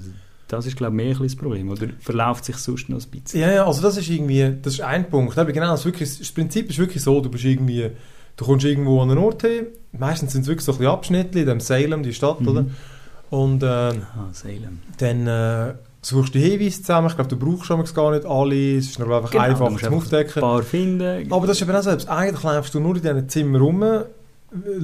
[0.49, 1.71] Das ist, glaube ich, mehr ein das Problem.
[1.71, 3.41] Oder verläuft sich sonst noch ein bisschen?
[3.41, 5.37] Ja, ja, also das ist irgendwie, das ist ein Punkt.
[5.37, 7.91] Aber genau, das, wirklich, das Prinzip ist wirklich so, du bist irgendwie,
[8.37, 11.41] du kommst irgendwo an einen Ort hin, meistens sind es wirklich so ein bisschen Abschnitte,
[11.41, 12.49] in dem Salem, die Stadt, Mhm.
[12.49, 12.65] oder?
[13.31, 13.95] Und äh, Ah,
[14.33, 14.81] Salem.
[14.99, 18.87] dann äh, suchst du Hinweise zusammen, ich glaube, du brauchst schon gar nicht alle, es
[18.91, 20.35] ist nur einfach Genau, einfach zum Aufdecken.
[20.37, 21.33] Ein paar finden.
[21.33, 22.09] Aber das ist eben auch selbst.
[22.09, 24.01] Eigentlich läufst du nur in diesen Zimmern rum, äh,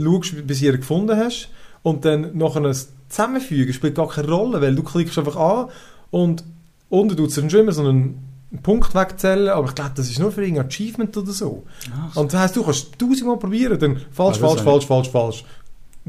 [0.02, 1.48] schaust, bis du ihn gefunden hast
[1.82, 2.74] und dann nachher ein
[3.08, 5.68] Zusammenfügen spielt gar keine Rolle, weil du klickst einfach an
[6.10, 6.44] und
[6.88, 8.18] unten tut es schon immer so einen
[8.62, 11.64] Punkt wegzählen, aber ich glaube, das ist nur für irgendein Achievement oder so.
[12.14, 12.20] So.
[12.20, 15.44] Und das heisst, du kannst tausendmal probieren, dann falsch, Ah, falsch, ist falsch, falsch, falsch.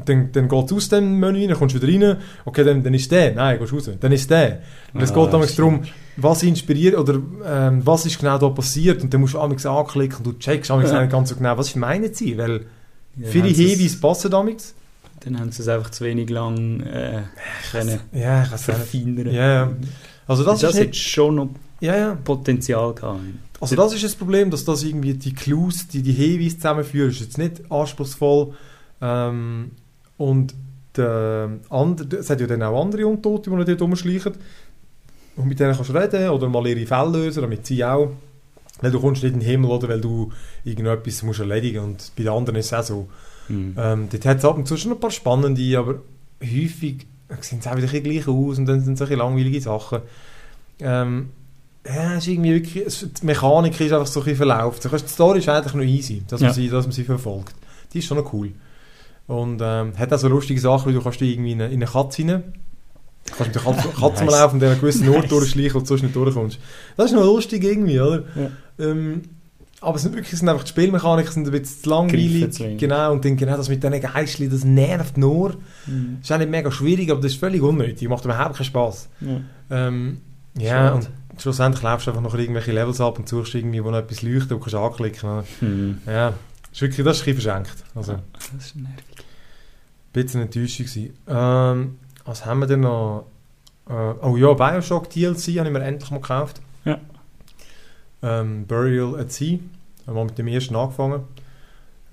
[0.04, 2.94] Dann, dann geht es aus dem Menü, dann kommst du wieder rein, okay, dann, dann
[2.94, 4.60] ist der, nein, gehst raus, dann ist der.
[4.94, 5.82] Und es Ah, geht damals darum,
[6.16, 10.18] was inspiriert oder ähm, was ist genau da passiert und dann musst du amigs anklicken
[10.18, 11.00] und du checkst amigs Ja.
[11.02, 12.62] nicht ganz so genau, was meinen sie, weil
[13.16, 14.74] Ja, viele es- Hinweise passen amigs.
[15.20, 17.22] Dann haben sie es einfach zu wenig lang äh,
[17.70, 19.30] können Ja, verfeinern.
[19.32, 19.70] Ja.
[20.26, 20.96] Also das, Das, ist nicht...
[20.96, 21.48] schon noch
[21.82, 22.14] Ja, ja.
[22.14, 23.18] Potenzial gehabt.
[23.60, 27.20] Also das ist das Problem, dass das irgendwie die Clues, die die Hinweise zusammenführen, ist
[27.20, 28.54] jetzt nicht anspruchsvoll.
[29.00, 29.72] Ähm,
[30.16, 30.54] und
[30.96, 34.32] der andere, es hat ja dann auch andere Untote, die dort rumschleichen.
[35.36, 38.12] Und mit denen kannst du reden oder mal ihre Fälle lösen, damit sie auch...
[38.80, 40.32] Weil du kommst nicht in den Himmel, oder weil du
[40.64, 43.08] irgendetwas musst erledigen Und bei den anderen ist es auch so.
[43.48, 43.74] Mhm.
[43.76, 45.96] Ähm, dort hat es ab und zu schon ein paar spannende, aber
[46.42, 47.06] häufig
[47.40, 50.02] sehen sie auch wieder gleich aus und dann sind es langweilige Sachen.
[50.80, 51.30] Ähm,
[51.86, 54.90] ja, es ist irgendwie wirklich, es, die Mechanik ist einfach so ein bisschen verlaufen.
[54.90, 56.54] Die Story ist eigentlich noch easy, dass man, Ja.
[56.54, 57.54] sie, dass man sie verfolgt.
[57.92, 58.52] Die ist schon noch cool.
[59.26, 61.90] Und ähm, hat auch so lustige Sachen, wie du kannst irgendwie in eine, in eine
[61.90, 62.42] Katze rein.
[63.24, 64.40] Du kannst mit der Katze, Katze mal Nice.
[64.40, 65.28] laufen und in einen gewissen Ort Nice.
[65.30, 66.58] durchschleichen und sonst nicht durchkommst.
[66.96, 68.24] Das ist noch lustig irgendwie, oder?
[68.34, 68.50] Ja.
[68.86, 69.22] Ähm,
[69.80, 72.52] aber es sind wirklich sind einfach die Spielmechaniken sind ein bisschen zu langweilig.
[72.52, 72.76] Zu.
[72.76, 75.56] Genau, und dann genau das mit diesen Geistchen, das nervt nur.
[75.86, 76.18] Mhm.
[76.22, 78.08] Ist auch nicht mega schwierig, aber das ist völlig unnötig.
[78.08, 79.08] Macht überhaupt keinen Spaß.
[79.20, 79.40] Ja.
[79.88, 80.20] Ähm,
[80.56, 83.98] ja, und schlussendlich läufst du einfach noch irgendwelche Levels ab und suchst irgendwie, wo noch
[83.98, 85.42] etwas leuchtet und kannst anklicken.
[85.60, 85.98] Mhm.
[86.06, 87.84] Ja, das ist wirklich das ist ein bisschen verschenkt.
[87.94, 89.04] Also, ein Das ist nervig.
[90.12, 91.14] bisschen enttäuscht gewesen.
[91.26, 93.26] Ähm, was haben wir denn noch?
[93.88, 96.60] Äh, oh ja, Bioshock DLC habe ich mir endlich mal gekauft.
[96.84, 96.98] Ja.
[98.22, 99.58] Ähm, Burial at Sea.
[100.06, 101.22] Haben wir mit dem ersten angefangen.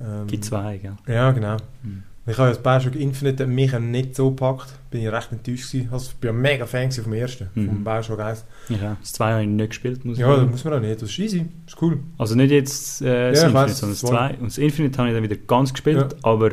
[0.02, 0.96] Ähm, Gibt zwei, gell?
[1.08, 1.58] Ja, genau.
[1.84, 2.04] Mhm.
[2.30, 4.68] Ich habe ja das Bioshock Infinite mich nicht so gepackt.
[4.92, 5.90] Bin ich recht enttäuscht gewesen.
[5.92, 7.66] Also, ich bin ja mega Fan vom ersten, Mhm.
[7.68, 8.46] vom Bioshock 1.
[8.70, 11.02] Ja, das zwei habe ich nicht gespielt, muss ich Ja, das muss man auch nicht.
[11.02, 11.46] Das ist easy.
[11.66, 12.00] Das ist cool.
[12.18, 14.30] Also nicht jetzt äh, das Ja, Infinite, weiss, sondern das das zwei.
[14.40, 16.52] Und das Infinite habe ich dann wieder ganz gespielt, aber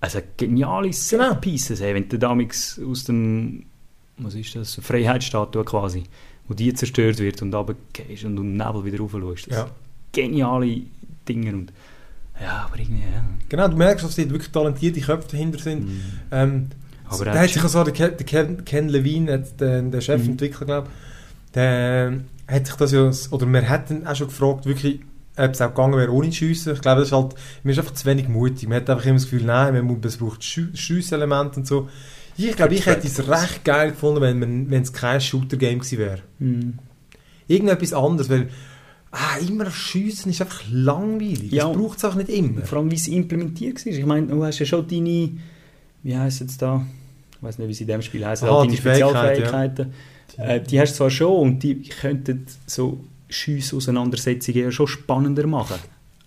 [0.00, 0.92] es hat geniale Genau.
[1.30, 1.80] Set-Pieces.
[1.80, 3.66] Hey, wenn du damals aus dem,
[4.18, 6.04] was ist das, Freiheitsstatue quasi,
[6.46, 8.98] wo die zerstört wird und runtergehst und um den Nebel wieder.
[8.98, 9.66] Das Ja.
[10.12, 10.82] geniale
[11.28, 11.72] Dinge und
[12.40, 13.24] ja, aber irgendwie, ja.
[13.48, 15.88] Genau, du merkst, dass dort wirklich talentierte Köpfe dahinter sind.
[15.88, 16.02] Mhm.
[16.30, 16.66] Ähm,
[17.08, 20.66] Aber da hat sich also der, Ken, der Ken, Ken Levine, hat der, der Chefentwickler,
[20.66, 25.00] glaube ich, der hat sich das ja, oder hat ihn auch schon gefragt, wirklich,
[25.36, 26.74] ob es auch gegangen wäre ohne Schiessen.
[26.74, 28.68] Ich glaube, das ist halt, man ist einfach zu wenig mutig.
[28.68, 31.88] Man hat einfach immer das Gefühl, nein, man muss, es braucht Schiesselemente und so.
[32.36, 34.20] Ich glaube, ich hätte es recht geil gefunden,
[34.70, 36.20] wenn es kein Shooter-Game gewesen wäre.
[36.38, 36.78] Mhm.
[37.48, 38.48] Irgendetwas anderes, weil
[39.10, 41.52] ah, immer Schiessen ist einfach langweilig.
[41.52, 41.68] Ja.
[41.68, 42.62] Das braucht es auch nicht immer.
[42.62, 43.92] Vor allem, wie es implementiert war.
[43.92, 45.30] Ich meine, du hast ja schon deine,
[46.02, 46.86] wie heisst es da?
[47.36, 49.92] Ich weiß nicht, wie sie in dem Spiel heißen, Ah, deine die Fähigkeit, Spezialfähigkeiten.
[50.36, 55.76] Äh, die hast du zwar schon und die könnten so Schiess-Auseinandersetzungen ja schon spannender machen.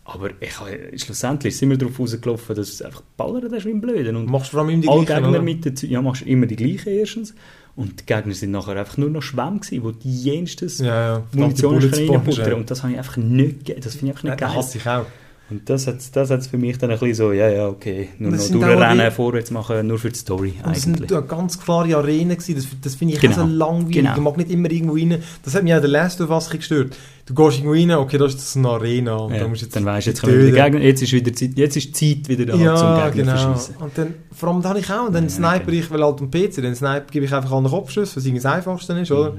[0.04, 4.16] Aber ich, schlussendlich sind wir darauf rausgelaufen, dass es einfach ballern ist wie ein Blöden.
[4.16, 6.90] Und Du machst vor allem immer die gleichen, Gegner mit ja, machst immer die gleichen
[6.90, 7.34] erstens.
[7.76, 10.86] Und die Gegner sind nachher einfach nur noch Schwämme gewesen, wo die jenstes Ja,
[11.18, 11.24] ja.
[11.34, 12.50] Munition reinbuttern.
[12.50, 12.56] ja.
[12.56, 14.56] Und das habe ich einfach nicht, das finde ich einfach nicht Nein, geil.
[14.56, 15.06] hasse ich auch.
[15.52, 18.08] Und das hat es das hat's für mich dann ein bisschen so, ja, ja, okay,
[18.20, 21.00] nur noch das auch durchrennen, vorwärts machen, nur für die Story Und es eigentlich.
[21.00, 22.56] sind ja ganz klare gewesen.
[22.56, 23.34] Das, das finde ich Genau.
[23.34, 23.96] auch so langweilig.
[23.96, 24.16] Genau.
[24.16, 25.22] Du magst nicht immer irgendwo rein.
[25.44, 26.96] Das hat mich auch der Last of Us gestört.
[27.26, 29.16] Du gehst irgendwo rein, okay, das ist eine Arena.
[29.18, 30.52] Und ja, da musst jetzt dann weißt du, jetzt, wieder.
[30.52, 33.50] Gegner, jetzt ist wieder Zeit, jetzt ist die Zeit wieder da Ja, zum Gegner genau.
[33.54, 33.76] verschießen.
[33.78, 35.80] Und dann, vor allem da habe ich auch, und dann Ja, sniper okay.
[35.80, 38.42] ich, weil halt am PC, dann sniper gebe ich einfach an den Kopfschuss, was irgendwie
[38.42, 39.32] das Einfachste ist, oder?
[39.34, 39.38] Mhm.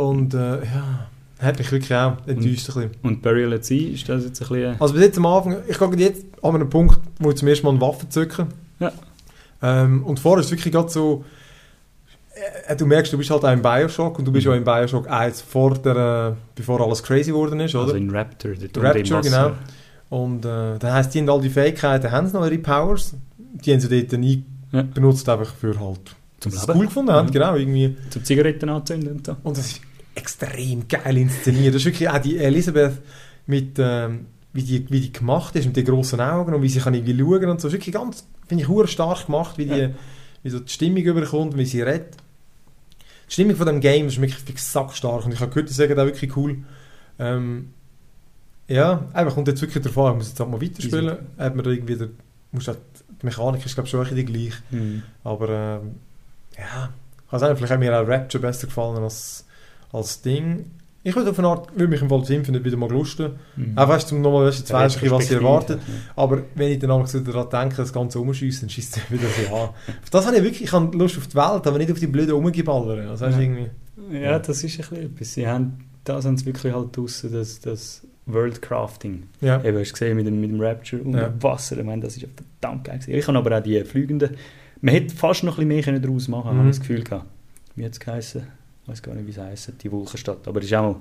[0.00, 1.06] Und äh, ja,
[1.40, 2.90] hat mich wirklich auch enttäuscht ein bisschen.
[3.02, 4.80] Und Burial at Sea, ist das jetzt ein bisschen...
[4.80, 7.66] Also bis jetzt am Anfang, ich gehe jetzt an einen Punkt, wo ich zum ersten
[7.66, 8.46] Mal eine Waffe zücken.
[8.80, 8.92] Ja.
[9.62, 11.24] Ähm, und vorher ist es wirklich gerade so,
[12.66, 14.52] äh, du merkst, du bist halt auch im Bioshock und du bist Mhm.
[14.52, 17.84] ja im Bioshock 1 vor der, äh, bevor alles crazy geworden ist, oder?
[17.84, 19.52] also in Raptor, der Rapture, genau.
[20.10, 23.72] Und äh, das heisst, die haben all die Fähigkeiten, haben sie noch ihre Powers, die
[23.72, 24.82] haben sie dort nie Ja.
[24.82, 26.72] benutzt, einfach für halt, Zum Leben.
[26.78, 27.32] cool gefunden haben, Ja.
[27.32, 27.96] genau, irgendwie.
[28.10, 29.36] Zum Zigaretten anzünden und so.
[29.42, 29.80] Und das
[30.18, 31.74] extrem geil inszeniert.
[31.74, 32.98] Das ist wirklich auch die Elisabeth
[33.46, 36.80] mit, ähm, wie, die, wie die gemacht ist, mit den grossen Augen und wie sie
[36.80, 37.68] kann irgendwie schauen und so.
[37.68, 39.90] Das ist wirklich ganz, finde ich, stark gemacht, wie, die, Ja.
[40.42, 42.16] wie so die Stimmung überkommt, wie sie redet.
[43.28, 45.98] Die Stimmung von dem Game ist wirklich, wirklich sackstark und ich habe gehört, die sagen
[45.98, 46.58] auch wirklich cool.
[47.18, 47.70] Ähm,
[48.68, 51.16] ja, einfach kommt jetzt wirklich davon, ich muss jetzt halt mal weiterspielen.
[51.38, 52.08] Hat man irgendwie, der,
[52.52, 52.78] muss halt,
[53.20, 54.54] die Mechanik ist glaube ich schon ein bisschen gleich.
[54.70, 55.02] Mhm.
[55.24, 55.94] Aber ähm,
[56.56, 56.90] ja,
[57.26, 59.46] ich weiß nicht, vielleicht hat mir auch Rapture besser gefallen als,
[59.92, 60.66] als Ding.
[61.04, 63.32] Ich würde auf eine Art, würde mich im Fall Infinite wieder mal lusten.
[63.56, 63.78] Mhm.
[63.78, 65.80] Auch weißt du, nochmal, weißt, jetzt weißt du, was sie erwartet.
[65.86, 65.94] ja.
[66.16, 69.28] Aber wenn ich dann auch so daran denke, das Ganze umschiessen, dann schießt es wieder
[69.28, 69.68] so an.
[69.70, 72.06] Auf das habe ich wirklich, ich habe Lust auf die Welt, aber nicht auf die
[72.08, 73.08] blöden Umgeballern.
[73.08, 73.38] Also, Ja.
[73.38, 73.68] irgendwie,
[74.12, 75.34] Ja, das ist ein bisschen etwas.
[75.34, 79.22] Sie haben, da sind sie wirklich halt draussen, das, das Worldcrafting.
[79.40, 79.62] ja.
[79.64, 81.32] Eben, hast du gesehen mit dem, mit dem Rapture unter Ja.
[81.40, 81.78] Wasser.
[81.78, 82.26] Ich meine, das ist
[82.60, 83.00] verdammt geil.
[83.06, 84.36] Ich habe aber auch die fliegenden...
[84.80, 86.60] Man hätte fast noch ein bisschen mehr daraus machen können, Mhm.
[86.60, 87.26] habe ich das Gefühl gehabt.
[87.76, 88.42] Wie hat es geheißen?
[88.88, 90.48] Ich weiß gar nicht, wie es heisst, die Wolkenstadt.
[90.48, 90.96] Aber ist auch...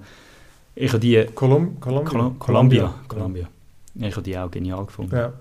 [0.76, 1.26] Ich habe die...
[1.34, 2.12] Colum Columbia.
[2.12, 2.96] Col Columbia.
[3.08, 3.50] Columbia.
[3.96, 5.16] Ich habe die auch genial gefunden.
[5.16, 5.32] Ja.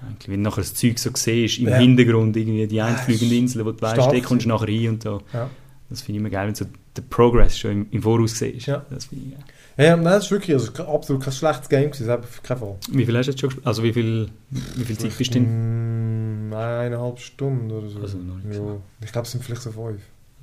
[0.00, 1.76] Eigentlich, wenn du nachher das Zeug so siehst, im Ja.
[1.76, 5.02] Hintergrund irgendwie die Ja, einfliegende Insel, wo du weißt, da kommst du nachher rein und
[5.02, 5.22] so.
[5.32, 5.50] Ja.
[5.90, 6.66] Das finde ich immer geil, wenn du so
[6.96, 8.66] der Progress schon im, im Voraus siehst.
[8.66, 8.86] Ja.
[8.88, 9.84] Das finde ich, ja.
[9.84, 12.76] Ja, nein, das ist wirklich also, absolut kein schlechtes Game gewesen, auf keinen Fall.
[12.90, 13.66] Wie viel hast du jetzt schon gespielt?
[13.66, 16.48] Also wie viel, wie viel Zeit bist du in?
[16.48, 18.00] Mm, eineinhalb Stunden oder so.
[18.00, 18.76] Also ja.
[19.02, 20.00] Ich glaube, es sind vielleicht so fünf.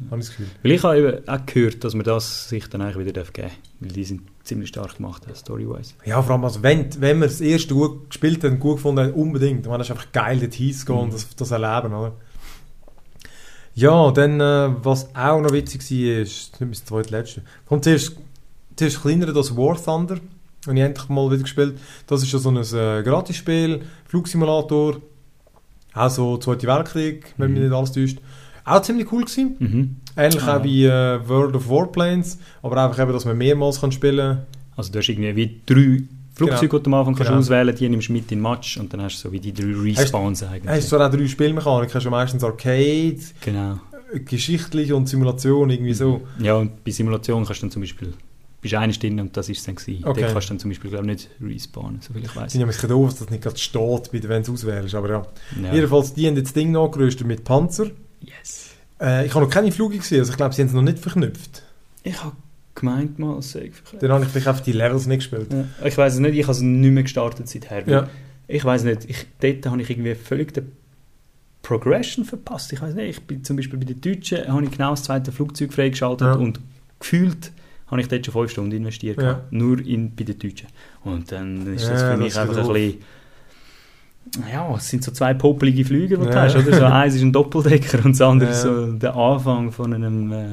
[0.09, 0.47] Habe ich das Gefühl.
[0.63, 3.49] Weil ich habe eben auch gehört, dass man das sich dann eigentlich wieder darf geben
[3.49, 3.57] darf.
[3.81, 5.93] Weil die sind ziemlich stark gemacht, äh, story-wise.
[6.05, 9.05] Ja, vor allem, also wenn, wenn man das erste gut gespielt hat und gut gefunden
[9.07, 9.65] hat, unbedingt.
[9.65, 11.11] Das ist einfach geil, dort hinzugehen und Mhm.
[11.11, 12.13] das, das erleben, oder?
[13.75, 17.41] Ja, dann, äh, was auch noch witzig war, ist, das ist nicht mein zweitletzte.
[17.67, 18.15] Kommt zuerst,
[18.75, 20.17] zuerst kleiner als War Thunder.
[20.67, 21.77] Und ich endlich mal wieder gespielt.
[22.07, 24.97] Das ist ja so ein äh, Gratisspiel, Flugsimulator.
[25.93, 27.67] Auch so Zweite Weltkrieg, wenn mich Mhm.
[27.67, 28.19] nicht alles täuscht.
[28.69, 29.55] Auch ziemlich cool gewesen.
[29.59, 29.95] Mhm.
[30.17, 30.57] Ähnlich Ah.
[30.57, 32.37] auch wie äh, World of Warplanes.
[32.61, 34.45] Aber einfach eben, dass man mehrmals kann spielen kann.
[34.75, 36.03] Also du hast irgendwie wie drei
[36.35, 36.77] Flugzeuge, Genau.
[36.79, 37.39] die du am Anfang kannst Genau.
[37.39, 39.53] auswählen die nimmst du mit in den Match und dann hast du so wie die
[39.53, 40.69] drei Respawns Es eigentlich.
[40.69, 43.79] hast zwar auch drei Spielmechaniken, hast du meistens Arcade, Genau.
[44.25, 46.21] geschichtlich und Simulation, irgendwie so.
[46.39, 48.13] Ja, und bei Simulation kannst du dann zum Beispiel,
[48.61, 50.03] bist du eine drin und das ist es dann gewesen.
[50.05, 50.21] Okay.
[50.21, 52.51] Dort kannst du dann zum Beispiel, glaube ich, nicht respawnen, soviel ich Es weiß.
[52.51, 55.09] sind ja ein bisschen doof, dass das nicht gerade steht, wenn du es auswählst, aber
[55.09, 55.25] ja.
[55.63, 55.73] Ja.
[55.73, 57.87] Jedenfalls, die haben jetzt das Ding nachgerüstet mit Panzer.
[58.21, 58.71] Yes.
[59.01, 60.99] Äh, ich habe noch keine Flüge gesehen, also ich glaube, sie haben es noch nicht
[60.99, 61.63] verknüpft.
[62.03, 62.35] Ich habe
[62.75, 63.73] gemeint mal, sag ich.
[63.99, 65.47] Dann habe ich vielleicht einfach die Levels nicht gespielt.
[65.51, 65.65] Ja.
[65.85, 67.87] Ich weiß es nicht, ich habe es nicht mehr gestartet seither.
[67.87, 68.09] Ja.
[68.47, 70.71] Ich weiß nicht, ich, dort habe ich irgendwie völlig den
[71.61, 72.71] Progression verpasst.
[72.73, 75.31] Ich weiß nicht, ich bin zum Beispiel bei den Deutschen, habe ich genau das zweite
[75.31, 76.33] Flugzeug freigeschaltet Ja.
[76.33, 76.59] und
[76.99, 77.51] gefühlt
[77.87, 79.43] habe ich dort schon fünf Stunden investiert, Ja.
[79.51, 80.67] nur in, bei den Deutschen.
[81.03, 82.97] Und dann ist das Ja, für das mich ist einfach ein bisschen...
[84.51, 86.43] Ja, es sind so zwei popelige Flüge, die du Ja.
[86.43, 86.75] hast, oder?
[86.75, 88.55] So eins ist ein Doppeldecker und das andere Ja.
[88.55, 90.45] ist so der Anfang von einem äh,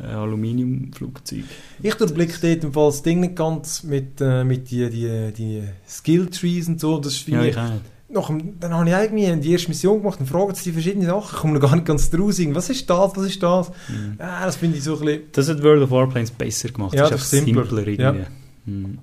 [0.00, 1.44] äh, Aluminiumflugzeug.
[1.82, 5.62] Ich durchblicke dort im Fall das Ding nicht ganz mit, äh, mit die, die, die
[5.86, 6.98] Skill Trees und so.
[6.98, 7.82] Das ist Ja, ich auch nicht.
[8.08, 11.06] nach dem, dann habe ich irgendwie die erste Mission gemacht und fragen sie die verschiedenen
[11.06, 11.34] Sachen.
[11.34, 12.40] Ich komme noch gar nicht ganz draus.
[12.54, 13.16] Was ist das?
[13.16, 13.68] Was ist das?
[13.88, 14.16] Mhm.
[14.18, 15.22] Ja, das finde ich so ein bisschen...
[15.32, 16.94] Das hat World of Warplanes besser gemacht.
[16.94, 17.64] Ja, das das ist ist simpler.
[17.66, 18.12] simpler, Ja.
[18.12, 18.26] irgendwie.
[18.66, 18.98] Mhm.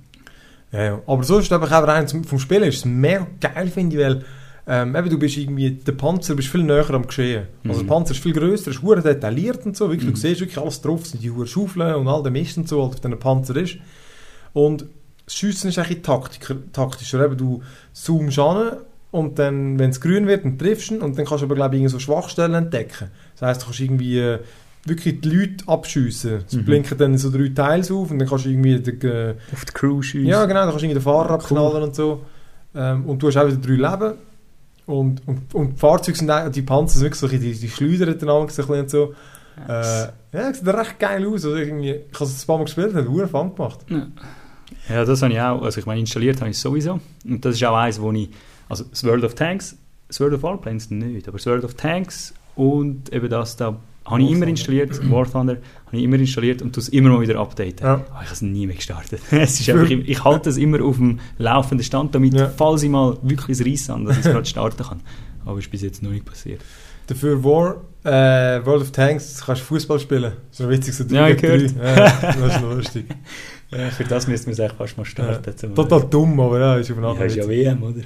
[0.72, 1.02] Ja, ja.
[1.06, 4.24] Aber so ist einfach auch rein vom Spielen ist es mega geil, finde ich, weil
[4.68, 7.48] ähm, eben, du bist irgendwie, der Panzer bist viel näher am Geschehen.
[7.68, 7.88] Also Mhm.
[7.88, 10.14] der Panzer ist viel grösser, ist hure detailliert und so, wirklich, Mhm.
[10.14, 12.90] du siehst wirklich alles drauf, sind die Schaufeln und all der Mist und so, was
[12.96, 13.78] auf diesem Panzer ist.
[14.54, 14.86] Und
[15.26, 17.62] das Schiessen ist eigentlich taktiker, taktischer, eben, du
[17.94, 18.78] zoomst an
[19.10, 21.56] und dann, wenn es grün wird, dann triffst du ihn und dann kannst du aber,
[21.56, 23.10] glaube ich, so Schwachstellen entdecken.
[23.40, 24.40] Das heisst, du kannst irgendwie äh,
[24.86, 26.44] wirklich die Leute abschiessen.
[26.48, 26.66] Es Mhm.
[26.66, 29.72] blinken dann so drei Teils auf und dann kannst du irgendwie den, äh, Auf die
[29.74, 30.28] Crew schiessen.
[30.28, 31.36] ja, genau, da kannst du irgendwie den Fahrer Cool.
[31.36, 32.22] abknallen und so.
[32.74, 34.14] Ähm, und du hast auch wieder drei Leben.
[34.88, 38.18] Und, und, und die Fahrzeuge sind auch, die Panzer sind wirklich so, die, die schleudern
[38.18, 39.14] dann ein bisschen und so.
[39.68, 41.46] Äh, ja, das sieht recht geil aus.
[41.46, 43.80] Also irgendwie, ich habe es ein paar Mal gespielt, hat einen Fun gemacht.
[44.90, 45.62] Ja, das habe ich auch.
[45.62, 47.00] Also ich meine, installiert habe ich es sowieso.
[47.26, 48.30] Und das ist auch eins, wo ich...
[48.70, 49.76] Also das World of Tanks,
[50.08, 54.22] das World of Warplanes nicht, aber das World of Tanks und eben das da habe
[54.24, 57.40] ich immer installiert, War Thunder, habe ich immer installiert und tue es immer mal wieder
[57.40, 57.86] updaten.
[57.86, 57.94] Ja.
[57.94, 59.22] Aber ich habe es nie mehr gestartet.
[59.32, 62.50] es ist einfach, ich, halte es immer auf dem laufenden Stand, damit, Ja.
[62.50, 65.02] falls ich mal wirklich ein Reiss habe, dass ich es gerade starten kann.
[65.46, 66.62] Aber es ist bis jetzt noch nicht passiert.
[67.08, 70.32] Dafür War, äh, World of Tanks kannst du Fußball spielen.
[70.50, 71.58] Das ist noch witzig, so Ja, drei.
[71.58, 73.06] Ja, das ist lustig.
[73.74, 75.74] Ja, für das müssten wir es eigentlich fast mal starten.
[75.74, 77.48] Total dumm, aber ja, ist auf eine Ja, ist ja.
[77.48, 78.02] WM, oder?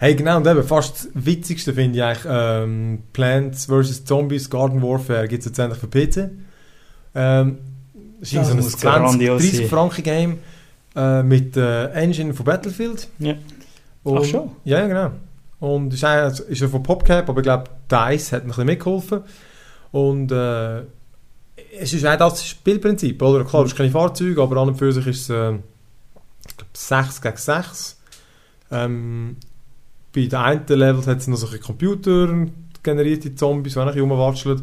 [0.00, 4.06] Hey, genau, und eben, fast das Witzigste finde ich eigentlich ähm, Plants vs.
[4.06, 6.30] Zombies Garden Warfare gibt es jetzt endlich für PC.
[7.14, 7.58] Ähm,
[8.18, 9.68] ist so ein 20, grandios 30 sein.
[9.68, 10.38] Franken Game
[10.96, 13.08] äh, mit äh, Engine von Battlefield.
[13.18, 13.34] Ja.
[14.02, 14.52] Und, Ach schon?
[14.64, 15.10] Ja, genau.
[15.58, 19.20] Und ist, eigentlich- ist ja von PopCap, aber ich glaube, DICE hat ein bisschen mitgeholfen.
[19.92, 20.78] Und äh,
[21.78, 23.44] es ist auch das Spielprinzip, oder?
[23.44, 25.52] Klar, es ist keine Fahrzeuge, aber an und für sich ist es äh,
[26.48, 28.00] ich glaube 6 gegen 6.
[28.70, 29.36] Ähm,
[30.12, 32.46] bei den einen Levels hat es noch solche Computer
[32.82, 34.62] generierte Zombies, die noch rumwatscheln.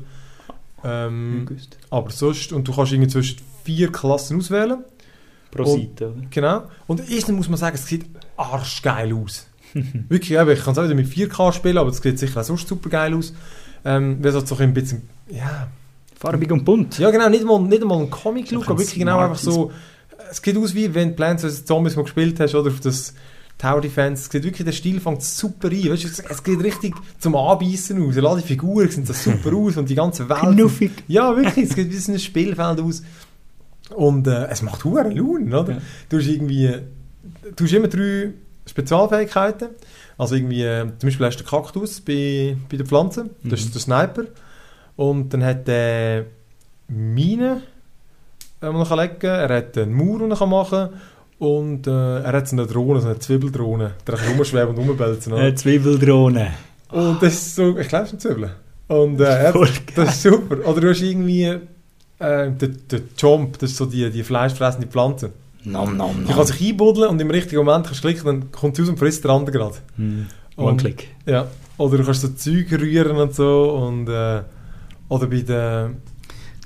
[0.83, 1.47] Ähm,
[1.89, 4.83] aber sonst, und du kannst irgendwie zwischen vier Klassen auswählen.
[5.51, 6.21] Pro Seite, oder?
[6.29, 6.63] Genau.
[6.87, 9.47] Und erstens muss man sagen, es sieht arschgeil aus.
[9.73, 12.67] Wirklich, ich kann es auch wieder mit 4K spielen, aber es sieht sicher auch sonst
[12.67, 13.33] super geil aus.
[13.85, 15.67] Ähm, weil es so ein bisschen, ja,
[16.19, 16.97] Farbig und bunt.
[16.97, 19.71] ja genau, nicht mal, nicht einmal ein Comic-Look, aber wirklich genau einfach so,
[20.31, 21.65] es sieht aus wie wenn Plants vs.
[21.65, 23.13] Zombies mal gespielt hast, oder auf das
[23.57, 26.93] Tower Defense, es sieht wirklich, der Stil fängt super ein, weißt du, es- geht richtig
[27.19, 30.39] zum Anbeissen aus, die Figuren sehen so super aus und die ganze Welt.
[30.39, 30.91] Knuffig.
[31.07, 33.01] Ja, wirklich, es sieht wie ein Spielfeld aus.
[33.95, 35.73] Und äh, es macht hure Laune, oder?
[35.73, 35.81] Ja.
[36.09, 36.71] Du hast irgendwie,
[37.55, 38.33] du hast immer drei
[38.67, 39.69] Spezialfähigkeiten.
[40.19, 43.65] Also irgendwie, äh, zum Beispiel hast du den Kaktus bei, bei den Pflanzen, das Mhm.
[43.67, 44.23] ist der Sniper.
[44.97, 46.25] Und dann hat er
[46.87, 47.61] Minen,
[48.61, 49.29] die man legen kann.
[49.49, 51.01] Er hat einen Mauer, den er kann machen kann.
[51.39, 53.91] Und äh, er hat so eine Drohne, so eine Zwiebeldrohne.
[54.07, 55.33] Der kann rumschweben und rumbelzen.
[55.37, 56.47] Äh, Zwiebeldrohne.
[56.91, 58.51] Und das ist so, ich glaube, es sind Zwiebeln.
[58.87, 59.53] Und äh,
[59.95, 60.57] das ist super.
[60.67, 61.59] Oder du hast irgendwie, äh,
[62.19, 65.31] der, der Chomp, das ist so die, die fleischfressende Pflanze.
[65.63, 68.77] Nom, nom, Die kann sich einbuddeln und im richtigen Moment kannst du klicken, dann kommt
[68.77, 69.75] sie aus und frisst der andere gerade.
[69.97, 70.27] Hm.
[70.55, 71.09] Und- One-Click.
[71.25, 71.47] Ja.
[71.77, 74.41] Oder du kannst so Zeug rühren und so und äh,
[75.09, 75.91] oder bei der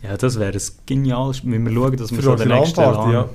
[0.03, 1.47] Ja, das wäre das Genialste.
[1.47, 3.29] Müssen wir schauen, dass wir so die den nächsten LAN-Party, ja.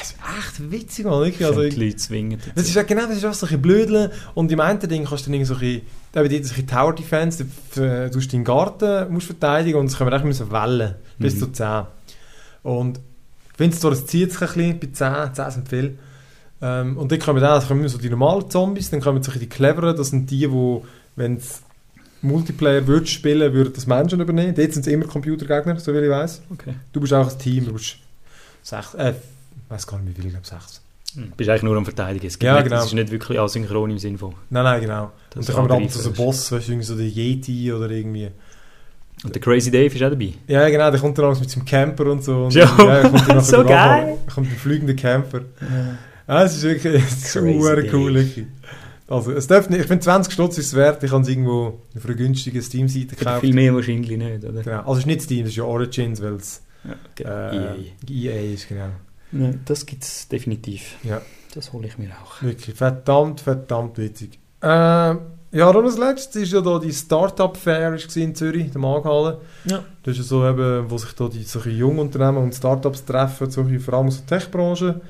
[0.00, 1.20] Es ist echt witzig, man.
[1.20, 1.46] Wirklich.
[1.46, 2.38] Also, die Leute zwingen.
[2.54, 5.26] das ist ja genau, das ist auch so ein blödeln und im einen Ding kannst
[5.26, 9.12] du dann so ein bisschen, so ein Tower Defense, du äh, du musst deinen Garten
[9.12, 11.38] musst verteidigen und es können wir echt müssen wellen, bis Mhm.
[11.38, 11.82] zu 10.
[12.62, 13.00] Und
[13.56, 14.86] finde es zwar, es zieht sich ein bisschen, bei
[15.26, 15.98] 10, 10 sind viel.
[16.62, 19.96] Ähm, und dann kommen dann kommen so die normalen Zombies, dann kommen so die cleveren,
[19.96, 20.80] das sind die, die,
[21.16, 21.60] wenn es
[22.22, 24.54] Multiplayer würdest spielen, würden das Menschen übernehmen.
[24.54, 26.42] Dort sind es immer Computergegner, so wie ich weiß.
[26.52, 26.74] Okay.
[26.92, 27.96] Du bist auch ein Team, du bist
[28.62, 29.12] sechs, äh,
[29.72, 30.80] weiß gar nicht wie viel, ich glaube sechs.
[31.14, 31.32] Hm.
[31.36, 32.26] Bist eigentlich nur am Verteidigen.
[32.26, 32.78] Es gibt Ja, nicht, genau.
[32.80, 34.34] Es ist nicht wirklich asynchron im Sinne von.
[34.50, 35.12] Nein, nein, genau.
[35.34, 37.72] Und dann kommen ab und zu so angreifen Boss, weißt du, irgendwie so der Yeti
[37.72, 38.28] oder irgendwie.
[39.24, 40.32] Und der Crazy Dave ist auch dabei.
[40.48, 42.44] Ja, genau, der kommt dann alles mit seinem Camper und so.
[42.46, 42.66] Und, Ja.
[42.66, 44.16] kommt dann So geil.
[44.32, 45.42] kommt ein fliegender Camper.
[46.26, 48.26] Ja, es ist wirklich super cool.
[49.08, 51.80] Also, es darf nicht, ich finde 20 Stutz ist es wert, ich kann es irgendwo
[51.94, 53.40] auf einer günstigen Steam-Seite kaufen.
[53.42, 54.62] viel mehr wahrscheinlich nicht, oder?
[54.62, 54.78] Genau.
[54.78, 57.24] Also, es ist nicht Steam, es ist ja Origins, weil es Ja, okay.
[58.08, 58.32] äh, EA.
[58.32, 58.88] EA ist, genau.
[59.32, 60.96] Nein, das gibt es definitiv.
[61.02, 61.20] Ja.
[61.54, 62.40] Das hole ich mir auch.
[62.42, 64.38] Wirklich verdammt, verdammt witzig.
[64.62, 65.18] Äh, ja,
[65.70, 69.40] dann als letztes ist ja da die Startup Fair ist in Zürich, der Markthalle.
[69.66, 69.82] Ja.
[70.02, 73.80] Das ist ja so eben, wo sich da die solche Jungunternehmen und Startups treffen, solche,
[73.80, 75.00] vor allem aus der Tech-Branche.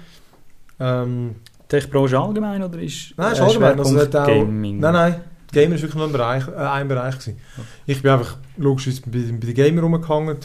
[0.81, 1.37] Ähm,
[1.69, 4.81] Tech-Branche allgemein oder ist Nein, ist äh, allgemein, also hat auch- Gaming?
[4.81, 5.21] nein, nein,
[5.53, 7.39] Gamer ist wirklich nur ein Bereich, äh, ein Bereich gewesen.
[7.57, 7.67] Okay.
[7.87, 10.39] Ich bin einfach logischerweise bei, bei den Gamer rumgehangen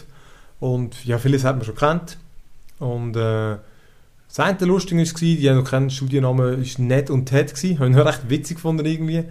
[0.59, 2.17] und ja, vieles hat man schon kennt.
[2.79, 3.57] Und äh,
[4.27, 7.79] das eine Lustige war, die haben noch keinen Studiennamen, ist Ned und Ted gewesen.
[7.79, 9.23] Habe ich noch recht witzig gefunden irgendwie.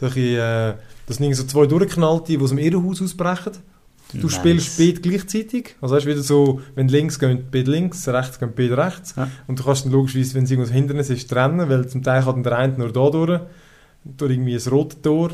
[0.00, 0.74] So bisschen, äh,
[1.06, 3.52] das sind so zwei Durchgeknallte, die aus dem Irrenhaus ausbrechen.
[4.12, 4.34] Du Nice.
[4.34, 5.76] spielst beide gleichzeitig.
[5.80, 9.14] Also du, wieder so, wenn links gehen beide links, rechts gehen beide rechts.
[9.16, 9.28] Ja.
[9.46, 12.42] Und du kannst dann logischerweise, wenn es irgendwas Hindernis ist, trennen, weil zum Teil dann
[12.42, 13.40] der eine nur da durch,
[14.04, 15.30] durch irgendwie ein rotes Tor.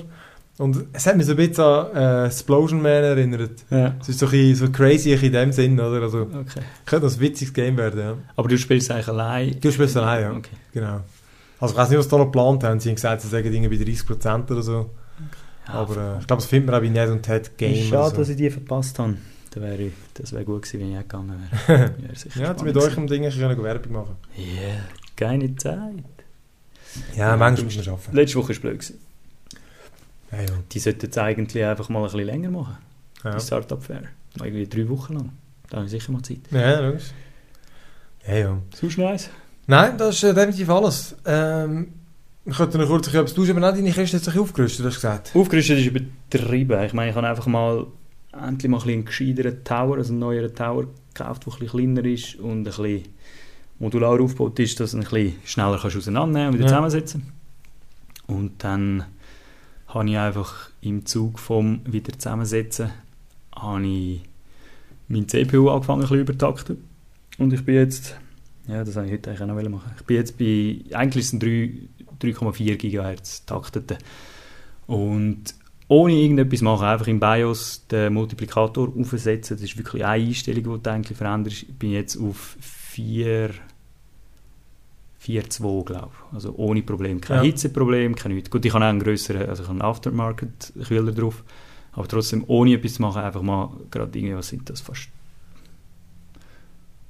[0.59, 3.65] Und es hat mich so ein bisschen an äh, Explosion Man erinnert.
[3.71, 3.95] Ja.
[4.01, 6.03] Es ist so, ein bisschen, so crazy in dem Sinn, oder?
[6.03, 6.61] Also, Okay.
[6.85, 8.17] könnte das ein witziges Game werden, ja.
[8.37, 9.57] Aber du spielst eigentlich allein?
[9.61, 10.33] Du spielst allein, ja.
[10.33, 10.51] Okay.
[10.73, 11.01] Genau.
[11.59, 12.81] Also ich weiß nicht, was sie da noch geplant haben.
[12.81, 14.91] Sie haben gesagt, sie sagen Dinge bei 30% oder so.
[15.67, 17.75] Ja, Aber äh, ich glaube, das findet man auch bei Ned und Ted Game.
[17.85, 18.33] Schade, oder dass so.
[18.33, 19.17] ich die verpasst habe.
[19.53, 21.79] Das wäre das wär gut gewesen, wenn ich auch gegangen wäre.
[21.99, 22.15] Wäre Ja,
[22.55, 24.17] spannend mit euch im Ding können Werbung machen.
[24.37, 24.85] Ja,
[25.17, 26.05] keine Zeit.
[27.17, 28.17] Ja, manchmal muss man arbeiten.
[28.17, 28.79] Letzte Woche war es blöd.
[28.79, 28.99] gewesen.
[30.33, 30.47] Ja, ja.
[30.73, 32.77] Die sollten jetzt eigentlich einfach mal ein bisschen länger machen.
[33.25, 34.03] Ja, Die Startup Fair.
[34.39, 35.33] Irgendwie drei Wochen lang.
[35.69, 36.39] Da habe ich sicher mal Zeit.
[36.51, 37.11] ja logisch.
[38.27, 38.59] Ja, ja.
[38.75, 39.31] Sonst nice.
[39.67, 41.17] Nein, das ist äh, definitiv alles.
[41.25, 41.93] Ähm,
[42.45, 45.01] ich könnte noch kurz etwas tauschen, aber nicht deine Kiste hat sich aufgerüstet, hast du
[45.01, 45.33] gesagt.
[45.35, 46.83] Aufgerüstet ist übertrieben.
[46.85, 47.87] Ich meine, ich habe einfach mal
[48.33, 52.05] endlich mal ein einen gescheiteren Tower, also einen neueren Tower gekauft, der ein bisschen kleiner
[52.09, 53.03] ist und ein bisschen
[53.79, 56.69] modular aufgebaut ist, dass du ein bisschen schneller kannst auseinandernehmen und wieder Ja.
[56.69, 57.33] zusammensetzen
[58.27, 59.05] Und dann
[59.93, 62.91] habe ich einfach im Zug vom wieder zusammensetzen
[63.55, 64.23] habe ich
[65.09, 66.85] mein CPU angefangen ein bisschen übertakten.
[67.39, 68.17] Und ich bin jetzt,
[68.69, 69.93] ja, das habe ich heute eigentlich auch noch machen.
[69.99, 73.99] Ich bin jetzt bei, eigentlich sind 3,4 GHz takteten.
[74.87, 75.55] Und
[75.89, 79.57] ohne irgendetwas machen, einfach im BIOS den Multiplikator aufsetzen.
[79.57, 81.65] Das ist wirklich eine Einstellung, die du eigentlich veränderst.
[81.65, 83.51] Ich bin jetzt auf 4
[85.31, 86.35] 4,2 glaube ich.
[86.35, 87.21] Also ohne Problem.
[87.21, 87.43] Kein Ja.
[87.43, 88.51] Hitzeproblem, kein nichts.
[88.51, 91.43] Gut, ich habe auch einen grösseren, also ich habe einen Aftermarket-Kühler drauf.
[91.93, 95.09] Aber trotzdem, ohne etwas zu machen, einfach mal gerade irgendwie, was sind das, fast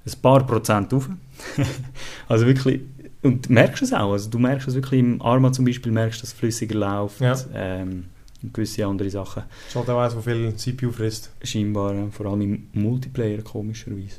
[0.07, 1.09] ein paar Prozent auf.
[2.29, 2.81] also wirklich,
[3.23, 6.23] und du merkst es auch, also du merkst es wirklich im Arma zum Beispiel, merkst,
[6.23, 7.37] dass es flüssiger läuft, Ja.
[7.55, 8.07] ähm,
[8.43, 11.31] und gewisse andere Sachen, Das ist halt auch eins, wo viel CPU frisst.
[11.43, 14.16] scheinbar, vor allem im Multiplayer komischerweise.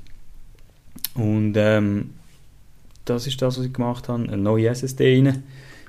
[1.15, 2.11] Und ähm,
[3.05, 5.43] das ist das, was ich gemacht habe, eine neue SSD rein,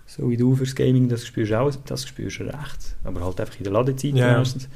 [0.07, 3.41] so wie du fürs Gaming, das spürst du auch, das spürst du recht, aber halt
[3.41, 4.39] einfach in der Ladezeit Ja.
[4.39, 4.69] meistens.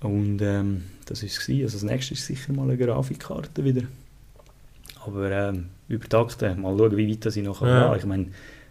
[0.00, 1.48] Und ähm, das war es.
[1.48, 3.82] Also das nächste ist sicher mal eine Grafikkarte wieder.
[5.04, 7.68] Aber ähm, übertakten, mal schauen, wie weit das ich noch Ja.
[7.92, 7.96] ja.
[7.96, 8.26] Ich meine,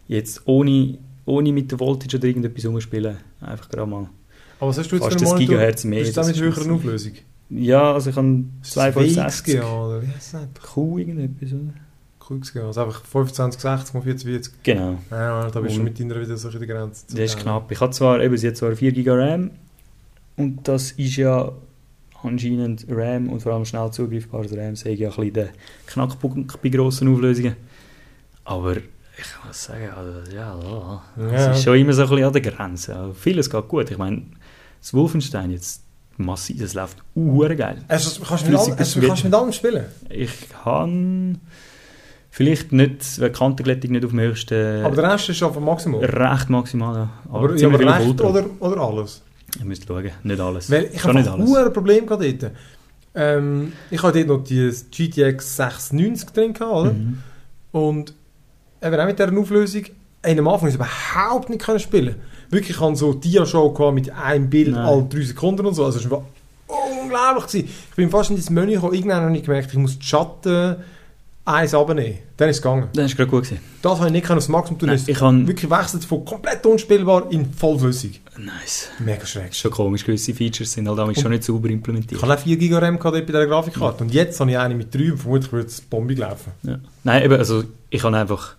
[0.08, 4.10] jetzt ohne, ohne mit der Voltage oder irgendetwas umspielen, einfach gerade mal.
[4.60, 5.40] Aber was hast du jetzt Fast ein?
[5.40, 7.14] Gigahertz mehr, Ist das mit ist höherer Auflösung?
[7.50, 8.28] Ja, also ich habe
[8.62, 10.02] Ist das 265 WXG, oder?
[10.04, 10.72] Wie heißt das?
[10.74, 11.74] Q irgendetwas, oder?
[12.40, 14.52] QXG, also einfach 25, 60 mal 40.
[14.64, 17.06] Genau, Ja, da bist du Und- mit deiner wieder so in der Grenze.
[17.10, 17.72] das ist knapp.
[17.72, 19.52] Ich habe zwar, eben, sie hat zwar 4 GB RAM
[20.38, 21.52] und das ist ja
[22.24, 25.50] anscheinend RAM und vor allem schnell zugreifbares RAM, sage ich ja ein bisschen der
[25.88, 27.56] Knackpunkt bei grossen Auflösungen.
[28.44, 31.32] Aber ich muss sagen, also, ja, Ja.
[31.52, 32.96] es ist schon immer so ein bisschen an der Grenze.
[32.96, 33.92] Also, vieles geht gut.
[33.92, 34.24] Ich meine,
[34.80, 35.84] das Wolfenstein jetzt,
[36.18, 37.84] massiv, das läuft uhr geil.
[37.88, 39.86] Also, kannst du mit, all, also, kannst du mit allem spielen?
[40.10, 41.40] Ich kann
[42.32, 46.00] vielleicht nicht, die Kantenglättung nicht auf dem höchsten, Aber der Rest ist auf dem Maximum.
[46.02, 46.96] recht maximal.
[46.96, 47.10] ja.
[47.30, 49.22] Aber, ja, aber viel auf recht oder, oder alles?
[49.58, 50.72] Ich müsste schauen, nicht alles.
[50.72, 52.54] Weil ich Schon habe ein Problem gerade dort.
[53.14, 56.94] Ähm, ich hatte dort noch die GTX 690 drin, gehabt, oder?
[56.94, 57.18] Mhm.
[57.74, 58.14] Und
[58.82, 59.84] eben auch mit dieser Auflösung,
[60.22, 62.16] ey, am Anfang ist überhaupt nicht können spielen.
[62.50, 64.86] Wirklich, ich hatte so Dia-Show mit einem Bild Nein.
[64.86, 65.86] alle drei Sekunden und so.
[65.86, 66.24] Also es war
[66.68, 67.48] unglaublich.
[67.48, 67.70] Gewesen.
[67.90, 70.78] Ich bin fast in das Menü gekommen, irgendwann habe ich gemerkt, ich muss die Schatten
[71.54, 72.18] eins abnehmen.
[72.38, 72.88] Dann ist es gegangen.
[72.94, 73.44] Das war gerade gut.
[73.44, 73.62] Gewesen.
[73.82, 74.90] Das habe ich nicht aufs Maximum tun.
[74.90, 75.48] Nein, ich kann...
[75.48, 78.22] wirklich wechselt von komplett unspielbar in vollflüssig.
[78.38, 78.90] Nice.
[79.00, 79.52] Mega schräg.
[79.52, 82.22] Ist schon komisch, gewisse Features sind halt damals schon nicht sauber Ich implementiert.
[82.22, 84.04] habe auch 4 GB RAM gehabt bei dieser Grafikkarte.
[84.04, 86.52] Und jetzt habe ich eine mit 3 und vermutlich wird es bombig laufen.
[86.64, 86.80] Ja.
[87.04, 88.56] Nein, eben, also ich habe einfach...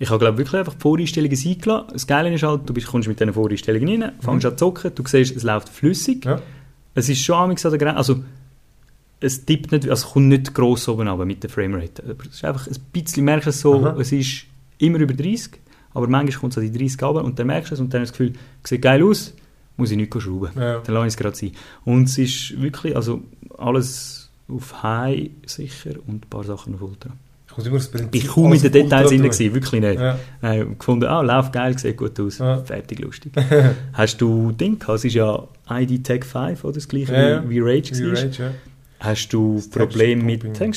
[0.00, 1.88] Ich habe, glaube wirklich einfach die Voreinstellungen eingelassen.
[1.92, 4.92] Das Geile ist halt, du bist, kommst mit diesen Voreinstellungen rein, fängst an zu zocken,
[4.94, 6.24] du siehst, es läuft flüssig.
[6.24, 6.40] Ja.
[6.94, 8.22] Es ist schon amigs an der Grenze, also
[9.20, 12.02] es tippt nicht, also kommt nicht gross oben runter mit der Framerate.
[12.28, 13.96] Es ist einfach ein bisschen, merkst du es so, Aha.
[14.00, 14.44] es ist
[14.78, 15.52] immer über 30,
[15.94, 18.02] aber manchmal kommt es an die 30 runter und dann merkst du es und dann
[18.02, 19.34] hast du das Gefühl, sieht geil aus,
[19.76, 20.50] muss ich nicht schrauben.
[20.56, 20.78] Ja.
[20.80, 21.52] Dann lasse ich es gerade sein.
[21.84, 23.22] Und es ist wirklich, also
[23.56, 27.10] alles auf High sicher und ein paar Sachen auf Ultra.
[27.56, 29.98] Ich bin kaum in den Details drin, gewesen, wirklich nicht.
[29.98, 30.16] Ja.
[30.40, 32.58] Nein, gefunden, ah, läuft geil, sieht gut aus, Ja.
[32.58, 33.32] fertig, lustig.
[33.94, 34.98] Hast du Ding gehabt?
[34.98, 38.12] Es ist ja ID Tag 5 oder das gleiche Ja, wie, wie Rage Wie war.
[38.12, 38.50] Rage, ja.
[39.00, 40.44] Hast du Probleme mit?
[40.44, 40.70] Ein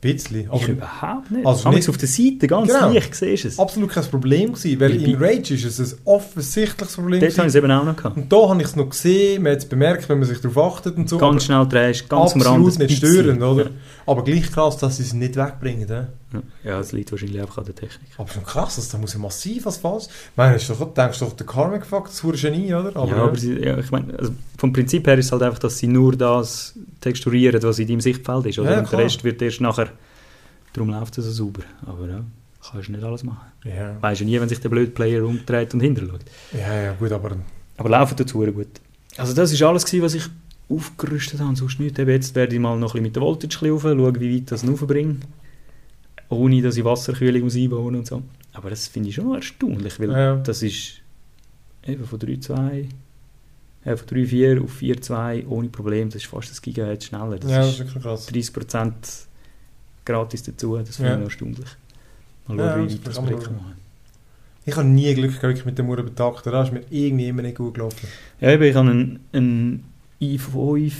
[0.00, 0.40] bisschen.
[0.40, 1.46] Ich Aber überhaupt nicht.
[1.46, 2.92] Also nicht- auf der Seite, ganz Genau.
[2.92, 3.58] leicht, siehst du es.
[3.58, 7.52] absolut kein Problem gewesen, weil in Rage ist es ein offensichtliches Problem Dort habe ich
[7.52, 8.16] es eben auch noch gehabt.
[8.18, 10.74] Und da habe ich es noch gesehen, man hat es bemerkt, wenn man sich darauf
[10.76, 11.16] achtet und so.
[11.16, 12.50] Ganz schnell drehst, ganz am Rand.
[12.66, 13.22] absolut nicht bisschen.
[13.22, 13.70] störend, oder?
[14.06, 15.88] Aber gleich krass, dass sie es nicht wegbringen.
[15.88, 16.08] Ja?
[16.64, 16.78] Ja.
[16.78, 18.08] Das liegt wahrscheinlich einfach an der Technik.
[18.18, 20.04] Aber schon krass, also, da muss ja massiv was falsch.
[20.06, 22.94] Ich meine, ist doch, du denkst doch, der Karmic Fuck, das ist Genie, oder?
[22.96, 25.58] Aber, ja, aber sie, ja, ich meine, also vom Prinzip her ist es halt einfach,
[25.58, 28.58] dass sie nur das texturieren, was in deinem Sichtfeld ist.
[28.58, 28.72] Oder?
[28.72, 28.98] Ja, Und der.
[28.98, 29.88] Rest wird erst nachher,
[30.72, 31.62] darum läuft es so sauber.
[31.86, 32.24] Aber ja,
[32.70, 33.46] kannst du nicht alles machen.
[33.64, 33.96] ja.
[34.00, 36.20] Weißt du nie, wenn sich der blöde Player umdreht und hinterschaut.
[36.52, 37.36] ja, ja, gut, aber
[37.76, 38.68] Aber laufen dazu gut.
[39.16, 40.24] Also das war alles, gewesen, was ich
[40.68, 41.98] aufgerüstet habe, sonst nicht.
[41.98, 44.50] Eben jetzt werde ich mal noch ein bisschen mit der Voltage rauf, schauen, wie weit
[44.50, 45.16] das raufbringe.
[46.30, 48.22] Ohne, dass ich Wasserkühlung muss einbauen und so.
[48.52, 50.36] Aber das finde ich schon erstaunlich, weil Ja.
[50.36, 51.00] das ist
[51.86, 52.88] eben von 3,2
[53.84, 56.08] äh, von 3,4 auf 4,2 ohne Problem.
[56.08, 57.38] Das ist fast ein Gigahertz schneller.
[57.38, 58.28] Das ja, das ist wirklich krass.
[58.32, 58.92] 30%
[60.06, 60.78] gratis dazu.
[60.78, 61.16] Das finde Ja.
[61.18, 61.68] ich erstaunlich.
[62.48, 63.40] Mal Ja, schauen, das wie weit das schauen.
[63.42, 63.74] kann.
[64.66, 66.50] Ich habe nie Glück gehabt mit dem Uhren betakten.
[66.50, 68.08] Da ist mir irgendwie immer nicht gut gelaufen.
[68.40, 69.84] Ja, eben, ich habe einen, einen
[70.20, 70.92] i5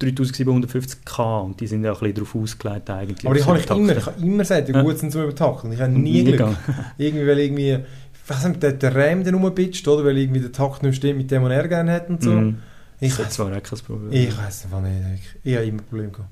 [0.00, 3.24] 3750K und die sind ja ein bisschen darauf ausgelegt eigentlich.
[3.26, 3.84] Aber auf habe ich Takten.
[3.84, 3.96] immer.
[3.96, 4.82] Ich habe immer gesagt, die Ja.
[4.82, 5.72] gut sind zum Übertakten.
[5.72, 6.38] Ich habe nie Glück.
[6.38, 6.56] gegangen.
[6.98, 10.04] Irgendwie, weil irgendwie, ich weiß nicht, der, der RAM dann rumbitscht, oder?
[10.04, 12.30] Weil irgendwie der Takt nicht stimmt mit dem, was er gerne hat und so.
[12.32, 12.58] Mhm.
[13.00, 14.12] Ich Das weiß zwar auch kein Problem.
[14.12, 14.94] ich weiss einfach nicht.
[15.14, 16.28] Ich, ich habe immer Probleme gehabt.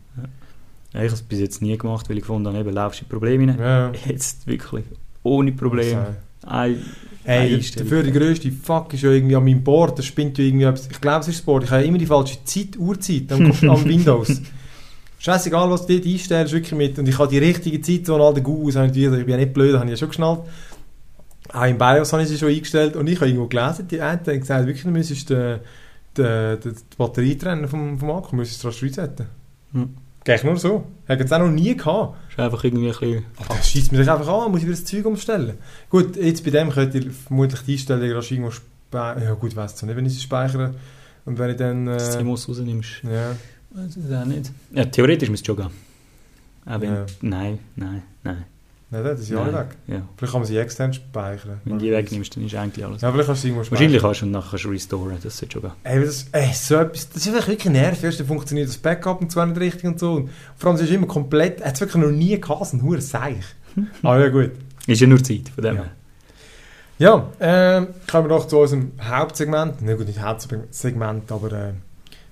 [0.93, 3.05] Ja, ich habe es bis jetzt nie gemacht, weil ich gefunden habe, eben, laufst du
[3.05, 3.59] in Probleme rein.
[3.61, 3.93] Ja.
[4.07, 4.85] Jetzt wirklich
[5.23, 6.17] ohne Probleme.
[6.45, 6.83] Ein,
[7.23, 10.65] Hey, dafür der grösste Fuck ist ja irgendwie an meinem Board, das spinnt ja irgendwie
[10.65, 10.89] etwas.
[10.91, 11.65] Ich glaube, es ist das Board.
[11.65, 14.41] Ich habe immer die falsche Zeit, Uhrzeit am, am Windows.
[15.19, 16.99] Scheißegal, was du dort einstellst, wirklich mit.
[16.99, 19.75] Und ich habe die richtige Zeit, so all den Gus, ich bin ja nicht blöd,
[19.75, 20.41] habe ich ja schon geschnallt.
[21.53, 24.21] Auch im BIOS habe ich sie schon eingestellt und ich habe irgendwo gelesen, die einen
[24.21, 25.57] haben gesagt, wirklich, du müsstest die,
[26.17, 29.27] die, die, die Batterie trennen vom, vom Akku, du müsstest das resetten.
[29.73, 29.95] Hm.
[30.25, 30.85] Geht nur so.
[31.05, 32.17] Ich habe es auch noch nie gehabt.
[32.31, 33.25] ist einfach irgendwie ein bisschen...
[33.39, 35.57] Aber das schießt mir sich einfach an, muss ich wieder das Zeug umstellen.
[35.89, 39.23] Gut, jetzt bei dem könnt ihr vermutlich die Einstellung irgendwo speichern.
[39.23, 40.75] Ja gut, weiss ich nicht, wenn ich sie speichere.
[41.25, 41.87] Und wenn ich dann...
[41.87, 43.03] das Äh, CMOS rausnimmst.
[43.05, 43.35] ja,
[43.71, 44.51] Weiß ich auch nicht.
[44.73, 46.81] Ja, theoretisch müsste es schon gehen.
[46.81, 47.07] Wenn, Ja.
[47.23, 48.45] Nein, nein, nein.
[48.91, 49.55] Nein, das ist ja Nein.
[49.55, 49.67] weg.
[49.87, 50.03] Ja.
[50.17, 51.61] Vielleicht kann man sie extern speichern.
[51.65, 53.01] Wenn du die wegnimmst, dann ist eigentlich alles...
[53.03, 53.79] Ja, vielleicht kannst du irgendwo speichern.
[53.81, 55.73] Wahrscheinlich kannst du und nachher kannst du restoren, das sollte schon gehen.
[55.85, 58.05] Ey, das, ey, so etwas, das ist wirklich nervig.
[58.05, 60.15] Erst funktioniert das Backup und zwar nicht richtig und so.
[60.15, 61.65] Und vor allem, es ist immer komplett...
[61.65, 63.45] hat es wirklich noch nie gehabt, so ein hoher Seich.
[64.03, 64.51] Aber ja, gut.
[64.87, 65.83] Ist ja nur Zeit, von dem Ja.
[65.83, 65.91] her.
[66.99, 69.77] Ja, ähm, kommen wir doch zu unserem Hauptsegment.
[69.81, 71.73] Na gut, nicht Hauptsegment, aber äh,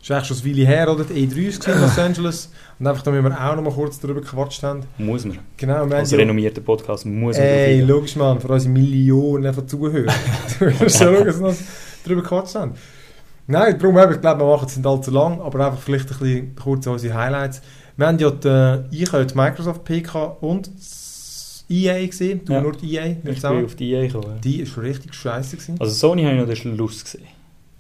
[0.00, 1.04] ist eigentlich schon ein Weile her, oder?
[1.04, 2.50] Die E3 ist in Los Angeles.
[2.78, 4.80] Und einfach, damit wir auch noch mal kurz darüber gequatscht haben.
[4.98, 5.38] Muss man.
[5.56, 10.14] Genau, wir Als renommierter Podcast muss man Ey, logisch, Mann, für unsere Millionen von Zuhörern.
[10.58, 11.54] Du wirst ja schauen, dass wir
[12.04, 12.72] darüber gequatscht haben.
[13.48, 16.18] Nein, darum eben, ich glaube, wir machen es nicht allzu lang, aber einfach vielleicht ein
[16.18, 17.62] bisschen kurz unsere Highlights.
[17.96, 20.70] Wir haben ja die, ich habe die Microsoft PK und
[21.70, 22.60] EA gesehen, du Ja.
[22.60, 23.56] nur die EA, Ich zusammen.
[23.58, 24.40] bin auf die Idee gekommen.
[24.44, 25.76] Die ist schon richtig scheiße gewesen.
[25.80, 27.24] Also Sony habe ich noch den Schluss gesehen.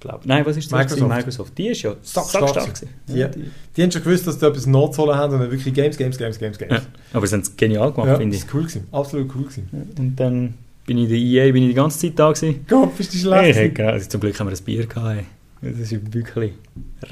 [0.00, 0.24] Glaub.
[0.26, 0.78] Nein, was ist das?
[0.78, 1.08] Microsoft.
[1.16, 1.58] Microsoft.
[1.58, 2.88] Die ist ja Sackstark gewesen.
[3.08, 3.26] Ja.
[3.28, 3.44] die-
[3.76, 6.38] Die haben schon gewusst, dass sie etwas nachzuholen haben und dann wirklich Games, Games, Games,
[6.38, 6.72] Games, Games.
[6.74, 6.82] Ja.
[7.14, 8.48] Aber sie haben es genial gemacht, Ja, finde das ich.
[8.48, 8.86] ist cool gewesen.
[8.92, 9.68] Absolut cool gewesen.
[9.72, 9.78] Ja.
[10.02, 10.54] Und dann
[10.86, 12.64] bin ich in der EA bin ich die ganze Zeit da gewesen.
[12.68, 13.58] Gott, bist du schlecht?
[13.58, 15.16] hey, genau, also zum Glück haben wir ein Bier gehabt.
[15.16, 15.24] Hey.
[15.60, 16.52] Das ist wirklich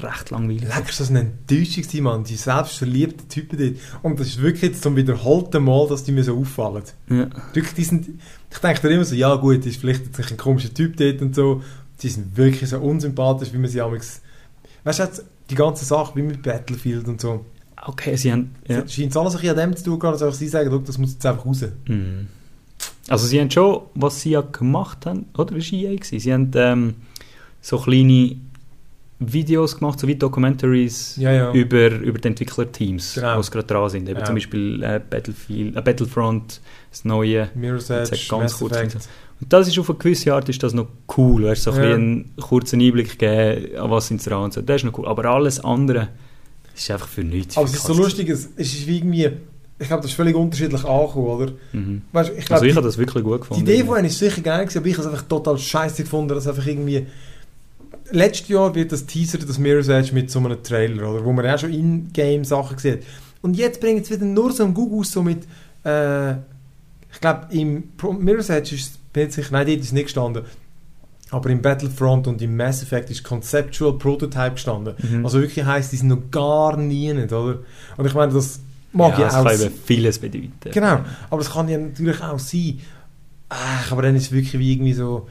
[0.01, 0.61] recht langweilig.
[0.63, 2.23] Lecker, ist das eine Enttäuschung gewesen, Mann.
[2.23, 3.73] Die selbstverliebten Typen dort.
[4.03, 6.83] Und das ist wirklich jetzt zum wiederholten Mal, dass die mir so auffallen.
[7.09, 7.27] Ja.
[7.53, 8.07] Wirklich, die sind,
[8.49, 11.35] ich denke da immer so, ja gut, ist vielleicht jetzt ein komischer Typ dort und
[11.35, 11.61] so.
[12.01, 14.21] Die sind wirklich so unsympathisch, wie man sie amigs...
[14.83, 17.45] Weißt du, jetzt die ganze Sache, wie mit Battlefield und so.
[17.85, 18.55] Okay, sie haben...
[18.67, 18.87] Ja.
[18.87, 20.97] Scheint es alles ein bisschen an dem zu tun, dass einfach sie sagen, «Schau, das
[20.97, 21.63] muss jetzt einfach raus.
[21.87, 22.27] Mhm.
[23.07, 26.19] Also sie haben schon, was sie ja gemacht haben, oder ist EA gewesen?
[26.19, 26.95] Sie haben ähm,
[27.61, 28.35] so kleine
[29.19, 31.51] Videos gemacht, so wie Documentaries Ja, ja.
[31.53, 33.41] über, über die Entwicklerteams, Genau.
[33.41, 34.09] die gerade dran sind.
[34.09, 34.25] Eben Ja.
[34.25, 37.49] zum Beispiel äh, Battlefield, äh, Battlefront, das neue.
[37.55, 39.09] Mirror's Edge, ganz Mass kurz Effect.
[39.39, 41.81] Und das ist auf eine gewisse Art ist das noch cool, weißt, so ein Ja.
[41.83, 44.61] bisschen einen kurzen Einblick geben, an was sind dran und so.
[44.61, 45.07] Das ist noch cool.
[45.07, 46.09] Aber alles andere
[46.75, 47.55] ist einfach für nichts.
[47.57, 49.29] Aber es ist so lustig, es es ist wie irgendwie...
[49.79, 51.51] Ich glaube, das ist völlig unterschiedlich angekommen, oder?
[51.71, 52.01] Mhm.
[52.11, 53.61] Weißt, ich Also glaube, ich die, habe das wirklich gut die gefunden.
[53.63, 56.29] Idee von ihnen ist sicher geil gewesen, aber ich habe es einfach total scheiße gefunden,
[56.33, 57.05] dass einfach irgendwie...
[58.09, 61.23] Letztes Jahr wird das Teaser, das Mirror's Edge mit so einem Trailer, oder?
[61.23, 63.03] Wo man auch schon In-Game-Sachen sieht.
[63.41, 65.43] Und jetzt bringen sie wieder nur so einen Google so mit...
[65.83, 66.31] Äh,
[67.11, 67.83] ich glaube, im
[68.19, 68.97] Mirror's Edge ist...
[69.17, 70.43] Bin sicher, nein, dort ist nicht gestanden.
[71.29, 74.95] Aber im Battlefront und im Mass Effect ist Conceptual Prototype gestanden.
[74.97, 75.25] Mhm.
[75.25, 77.59] Also wirklich heisst, die sind noch gar nie nicht, oder?
[77.97, 78.61] Und ich meine, das
[78.93, 79.43] mag ja, ja, es auch...
[79.43, 79.67] kann sein.
[79.67, 80.71] eben vieles bedeuten.
[80.71, 80.99] Genau,
[81.29, 82.79] aber das kann ja natürlich auch sein.
[83.49, 85.27] Ach, aber dann ist es wirklich wie irgendwie so...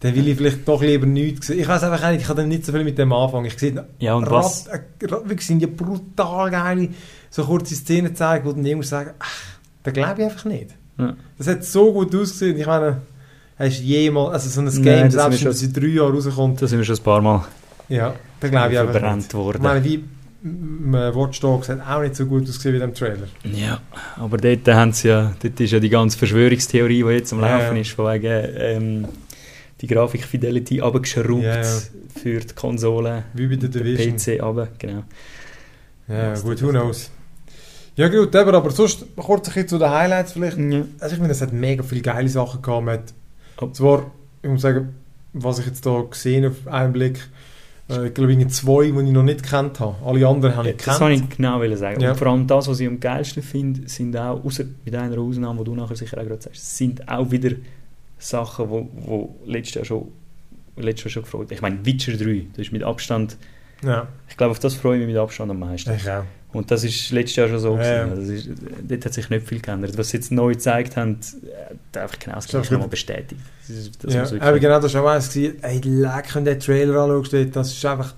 [0.00, 1.58] Dann will ich vielleicht doch lieber nichts sehen.
[1.58, 3.46] Ich weiß einfach nicht, ich kann dann nicht so viel mit dem anfangen.
[3.46, 4.68] Ich sehe Ja, und was...
[4.68, 6.90] Äh, wirklich sind ja brutal geile
[7.30, 10.74] so kurze Szenen zeigen, wo dann jemand sagen, ach, das glaube ich einfach nicht.
[10.98, 11.16] Ja.
[11.36, 12.58] Das hat so gut ausgesehen.
[12.58, 13.02] Ich meine,
[13.58, 16.14] hast du jemals, also so ein Nein, Game, das selbst wenn es in drei Jahren
[16.14, 17.44] rauskommt, Da sind wir schon ein paar Mal
[17.88, 19.56] ja, da glaube ich verbrannt worden.
[19.56, 20.04] Ich meine, wie
[20.42, 23.26] Watch Dogs hat auch nicht so gut ausgesehen wie dem Trailer.
[23.44, 23.80] Ja,
[24.16, 27.58] aber dort, haben sie ja, dort ist ja die ganze Verschwörungstheorie, die jetzt am Ja,
[27.58, 29.08] Laufen ist, von wegen ähm,
[29.80, 31.78] die Grafik-Fidelity abgeschraubt Ja, ja.
[32.22, 34.16] für die Konsole, Wie bei der Division.
[34.16, 35.02] PC runter, genau.
[36.08, 37.10] Ja, Was gut, who knows.
[37.96, 40.56] Ja gut, aber, aber sonst kurz ein bisschen zu den Highlights vielleicht.
[40.58, 40.84] Ja.
[41.00, 43.12] Also ich meine, es hat mega viele geile Sachen gehabt.
[43.60, 43.68] Oh.
[43.70, 44.10] Zwar,
[44.42, 44.94] ich muss sagen,
[45.32, 47.20] was ich jetzt da gesehen auf einen Blick,
[47.90, 49.96] äh, ich glaube, zwei, die ich noch nicht kennt habe.
[50.04, 50.98] Alle anderen habe ich Das gekannt.
[51.00, 52.00] kann ich genau sagen.
[52.00, 52.10] Ja.
[52.10, 55.58] Und vor allem das, was ich am geilsten finde, sind auch, außer mit einer Ausnahme,
[55.60, 57.52] die du nachher sicher auch gerade sagst, sind auch wieder
[58.18, 60.08] Sachen, wo, wo letztes Jahr schon
[60.76, 61.50] letztes Jahr schon gefreut.
[61.50, 63.36] Ich meine, Witcher 3, das ist mit Abstand,
[63.82, 65.92] Ja, ich glaube, auf das freue ich mich mit Abstand am meisten.
[65.94, 66.24] ich auch.
[66.52, 67.76] Und das ist letztes Jahr schon so.
[67.76, 68.10] Ja, gewesen.
[68.18, 68.48] Also das ist,
[68.88, 69.98] dort hat sich nicht viel geändert.
[69.98, 71.18] Was sie jetzt neu gezeigt haben,
[71.94, 73.40] äh, einfach genau das Gleiche nochmal bestätigt.
[74.00, 75.30] Das ja, aber genau, das war auch eins.
[75.32, 75.62] gewesen.
[75.62, 78.14] Ey, leck, wenn du den Trailer anschaust, das ist einfach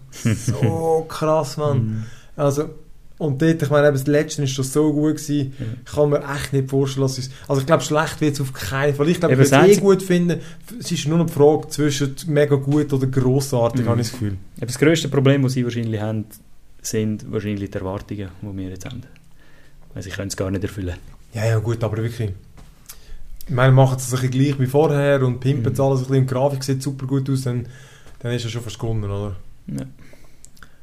[0.46, 1.78] so krass, Mann.
[1.78, 2.04] Mhm.
[2.36, 2.70] Also,
[3.18, 5.66] und dort, ich meine, eben das Letzte ist schon so gut gewesen, Ja.
[5.84, 7.30] ich kann mir echt nicht vorstellen, dass es...
[7.48, 9.08] Also ich glaube, schlecht wird es auf keinen Fall.
[9.08, 10.40] Ich glaube, Eben, ich würde es eh gut finden.
[10.78, 13.88] Es ist nur noch die Frage zwischen mega gut oder grossartig, Mhm.
[13.88, 14.36] habe ich das Gefühl.
[14.56, 16.24] Aber Das grösste Problem, das sie wahrscheinlich haben,
[16.82, 19.02] sind wahrscheinlich die Erwartungen, die wir jetzt haben.
[19.94, 20.96] Weil sie können es gar nicht erfüllen.
[21.34, 22.30] Ja, ja, gut, aber wirklich.
[23.48, 25.84] Ich meine, machen es ein bisschen gleich wie vorher und pimpen es Mhm.
[25.84, 27.66] alles ein bisschen und die Grafik sieht super gut aus, dann,
[28.20, 29.36] dann ist er schon fast gewonnen, oder?
[29.66, 29.82] Ja.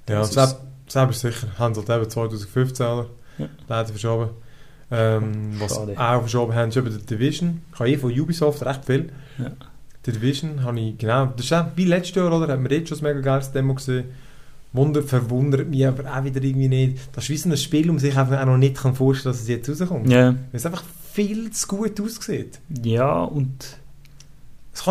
[0.10, 1.48] Ja, selbst, selbst sicher.
[1.58, 3.08] Haben sie halt eben 2015, oder?
[3.38, 3.48] Ja.
[3.68, 4.30] Leider verschoben.
[4.90, 5.98] Ähm, was Schade.
[6.00, 7.62] auch verschoben haben, ist eben die Division.
[7.74, 9.10] Ich habe eh von Ubisoft recht viel.
[9.38, 9.52] Ja.
[10.06, 12.52] Die Division habe ich, genau, das ist auch wie letztes Jahr, oder?
[12.54, 14.06] Haben wir jetzt schon ein mega geiles Demo gesehen.
[14.74, 16.98] Wunder, verwundert mich aber auch wieder irgendwie nicht.
[17.14, 19.42] Das ist wie so ein Spiel, um sich einfach auch noch nicht kann vorstellen dass
[19.42, 20.10] es jetzt rauskommt.
[20.10, 22.60] Ja, Weil es einfach viel zu gut aussieht.
[22.84, 23.50] ja und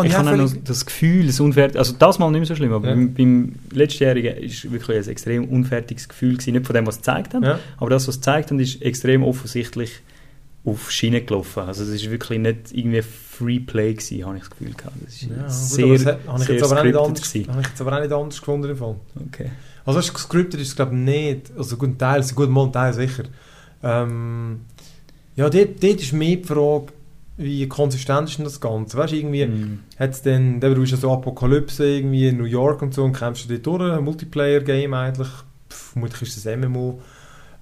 [0.03, 2.73] ich habe auch noch das Gefühl, es unfertig, also das mal nicht mehr so schlimm,
[2.73, 2.93] aber Ja.
[2.95, 6.53] beim, beim letztjährigen ist wirklich ein extrem unfertiges Gefühl gewesen.
[6.55, 7.59] Nicht von dem, was sie gezeigt haben, Ja.
[7.77, 10.01] aber das, was sie gezeigt haben, ist extrem offensichtlich
[10.67, 11.63] auf Schiene gelaufen.
[11.63, 14.95] Also es ist wirklich nicht irgendwie Free Play gewesen, habe ich das Gefühl gehabt.
[15.03, 17.33] Das ist Ja, gut, sehr, das hat- habe ich sehr jetzt aber auch nicht anders,
[17.47, 18.69] habe ich jetzt aber auch nicht anders gefunden.
[18.71, 18.95] Im Fall.
[19.27, 19.51] Okay.
[19.85, 21.51] Also weißt, gescriptet ist es glaube ich nicht.
[21.57, 23.23] Also gut, ein Teil, also gut, mal Teil sicher.
[23.83, 24.61] Ähm,
[25.35, 26.87] ja, dort, dort ist mehr die Frage,
[27.37, 28.97] wie konsistent ist denn das Ganze?
[28.97, 29.79] Weißt du, irgendwie Mm.
[29.99, 33.13] hat es dann, du bist ja so Apokalypse irgendwie in New York und so und
[33.13, 35.27] kämpfst du dort durch, ein Multiplayer-Game eigentlich,
[35.69, 36.99] Pff, vermutlich ist es ein MMO.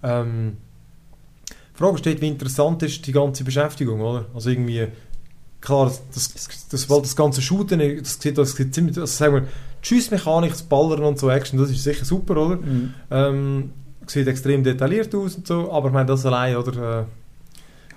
[0.01, 0.57] Ähm,
[1.76, 4.26] die Frage steht, wie interessant ist die ganze Beschäftigung, oder?
[4.34, 4.88] Also irgendwie,
[5.61, 9.41] klar, das, das, das, das ganze Shooten, das sieht, das sieht ziemlich, also sagen wir,
[9.41, 12.55] die Schussmechanik, das Ballern und so Action, das ist sicher super, oder?
[12.55, 12.93] Mm.
[13.11, 13.69] Ähm,
[14.07, 17.01] sieht extrem detailliert aus und so, aber ich meine, das allein, oder?
[17.01, 17.05] Äh,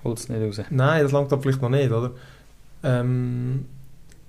[0.05, 0.67] Holt es nicht raus.
[0.71, 2.13] Nein, das langt da vielleicht noch nicht, oder?
[2.83, 3.67] Ähm,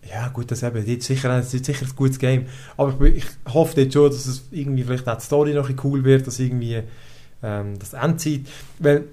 [0.09, 2.45] ja, gut, das eben, sicher, das ist sicher ein gutes Game.
[2.77, 6.03] Aber ich, ich hoffe jetzt schon, dass es irgendwie vielleicht auch die Story noch cool
[6.03, 6.81] wird, dass irgendwie
[7.43, 8.41] ähm, das Endzeit,
[8.79, 9.05] weil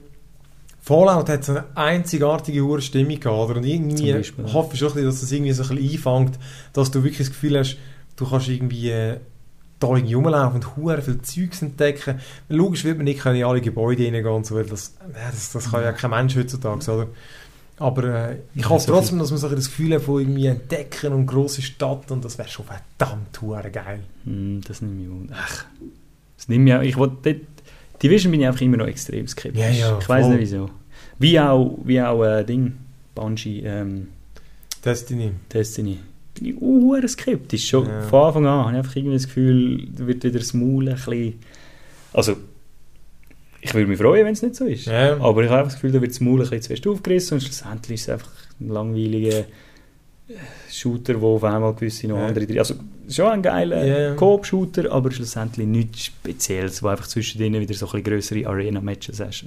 [0.87, 3.57] Fallout hat so eine einzigartige Stimmung gehabt, oder?
[3.57, 4.15] Und irgendwie
[4.53, 6.39] hoffe ich schon, dass es irgendwie so ein bisschen einfängt,
[6.73, 7.77] dass du wirklich das Gefühl hast,
[8.15, 9.19] du kannst irgendwie äh,
[9.81, 12.21] da irgendwie rumlaufen und hure viel Zeugs entdecken.
[12.49, 15.73] Logisch wird man nicht können in alle Gebäude reingehen und so, weil das, das, das
[15.73, 17.09] kann ja kein Mensch heutzutage, oder?
[17.79, 21.13] Aber äh, ich hoffe so trotzdem, dass man so das Gefühl hat von irgendwie entdecken
[21.13, 24.05] und grosse Stadt und das wäre schon verdammt hure geil.
[24.23, 25.35] Hm, das nimmt mich wunder.
[25.37, 25.65] Ach,
[26.37, 27.41] das nimmt mich auch, ich wollte
[28.03, 29.61] Division bin ich einfach immer noch extrem skeptisch.
[29.63, 30.71] Ja, ja, ich weiß nicht wieso.
[31.19, 32.75] Wie auch, wie auch äh, Ding,
[33.15, 34.09] Bungie, ähm,
[34.85, 35.33] Destiny.
[35.53, 35.99] Destiny.
[36.35, 37.67] Bin ich auch skeptisch.
[37.69, 38.03] Schon Ja.
[38.03, 40.95] von Anfang an habe ich einfach irgendwie das Gefühl, da wird wieder das Maul ein
[40.95, 41.35] bisschen...
[42.13, 42.37] Also,
[43.61, 44.87] ich würde mich freuen, wenn es nicht so ist.
[44.87, 45.19] Ja.
[45.19, 47.35] Aber ich habe einfach das Gefühl, da wird das Maul ein bisschen zu fest aufgerissen
[47.35, 48.31] und schlussendlich ist es einfach
[48.61, 49.45] ein langweiliger
[50.71, 52.59] Shooter, wo auf einmal gewisse noch andere drin...
[52.59, 52.75] Also,
[53.09, 54.15] schon ein geiler Ja.
[54.15, 59.21] Coop-Shooter, aber schlussendlich nichts Spezielles, wo einfach zwischen denen wieder so ein bisschen grössere Arena-Matches
[59.21, 59.45] hast.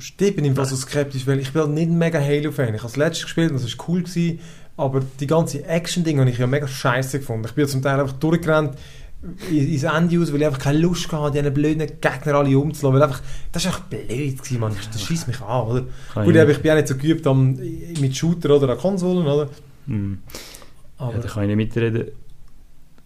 [0.00, 2.74] Ich bin im Fall so skeptisch, weil ich bin halt nicht ein mega Halo-Fan.
[2.74, 4.40] Ich habe das letzte gespielt und das war cool, gewesen,
[4.76, 7.46] aber die ganze Action-Dinge habe ich ja mega scheiße gefunden.
[7.46, 8.76] Ich bin zum Teil einfach durchgerannt
[9.50, 12.94] in- ins Ende aus, weil ich einfach keine Lust hatte, diese blöden Gegner alle umzulassen.
[13.00, 13.22] Weil einfach,
[13.52, 14.76] das war einfach blöd, gewesen, Mann.
[14.92, 15.80] Das schießt mich an, oder?
[16.24, 17.54] Gut, ich bin auch nicht so geübt am,
[18.00, 19.48] mit Shooter oder an Konsolen, oder?
[19.86, 20.18] Hm.
[20.98, 22.08] Aber Ja, da kann ich nicht mitreden.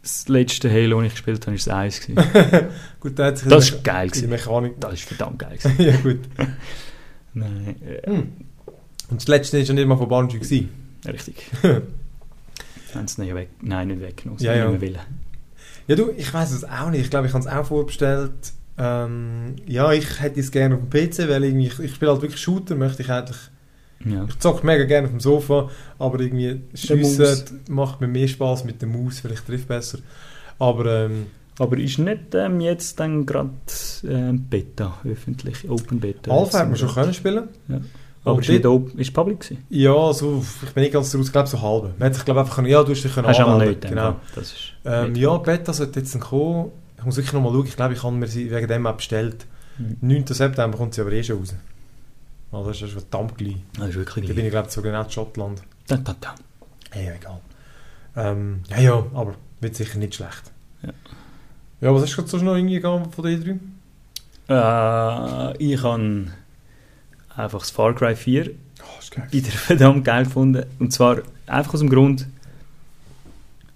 [0.03, 2.01] Das letzte Halo, das ich gespielt habe, war das 1.
[2.07, 2.68] gewesen.
[3.01, 4.11] gut, da Das ist geil.
[4.11, 4.26] die.
[4.26, 4.81] Mechanik...
[4.81, 5.59] Das ist verdammt geil.
[5.78, 6.20] Ja, gut.
[7.35, 8.33] Nein, äh, Hm.
[9.11, 10.39] Und das letzte war ja nicht mal von Bungie.
[10.39, 10.68] Gewesen.
[11.07, 11.51] richtig.
[12.95, 14.43] Haben sie nicht weg, nein, nicht weggenommen.
[14.43, 14.68] Ja, ja.
[14.68, 14.99] wollen.
[15.87, 17.03] Ja, du, ich weiß es auch nicht.
[17.03, 18.53] Ich glaube, ich habe es auch vorbestellt.
[18.78, 22.41] Ähm, ja, ich hätte es gerne auf dem PC, weil ich, ich spiele halt wirklich
[22.41, 23.37] Shooter, möchte ich eigentlich...
[24.05, 24.24] Ja.
[24.28, 26.61] Ich zocke mega gerne auf dem Sofa, aber irgendwie.
[26.74, 29.98] Schiessen macht mir mehr Spaß mit der Maus, vielleicht trifft besser.
[30.59, 31.26] Aber ähm,
[31.59, 33.51] Aber ist nicht ähm, jetzt dann gerade
[34.09, 36.30] ähm, Beta, öffentlich, Open Beta?
[36.30, 37.48] Alpha hat man schon können spielen.
[37.68, 37.82] wir-
[38.24, 39.64] Aber ist nicht open, ist Public gewesen?
[39.70, 41.98] Ja, so, ich bin nicht ganz raus, ich glaube so halb.
[41.98, 43.78] Man hat sich glaube einfach können, ja, du hast dich können Hast anmelden.
[43.80, 44.16] nicht, Genau.
[44.34, 46.70] Das ist Ähm, ja, Beta sollte jetzt dann kommen.
[46.98, 48.94] Ich muss wirklich noch mal schauen, ich glaube, ich habe mir sie wegen dem auch
[48.96, 49.46] bestellt.
[49.78, 49.96] Mhm.
[50.03, 50.26] 9.
[50.26, 51.55] September kommt sie aber eh schon raus.
[52.53, 53.57] Also das ist verdammt gleich.
[53.78, 55.62] Das ist wirklich Da bin ich glaube ich sogar nicht in Schottland.
[55.86, 56.34] Da, da, da.
[56.94, 57.40] Ja, egal.
[58.16, 60.51] Ähm, ja, ja, aber wird sicher nicht schlecht.
[60.82, 60.90] Ja.
[61.80, 63.61] Ja, was hast du gerade so noch irgendwie von den
[64.48, 65.53] drei?
[65.53, 66.26] Äh, ich habe
[67.36, 68.51] einfach das Far Cry 4
[68.82, 70.64] Oh, ist wieder verdammt geil gefunden.
[70.78, 72.26] Und zwar einfach aus dem Grund,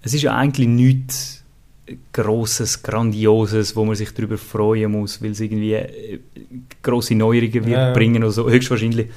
[0.01, 1.43] es ist ja eigentlich nichts
[2.13, 6.19] Grosses, Grandioses, wo man sich darüber freuen muss, weil es irgendwie äh,
[6.81, 9.09] grosse Neuerungen wird Ja, bringen oder so, höchstwahrscheinlich.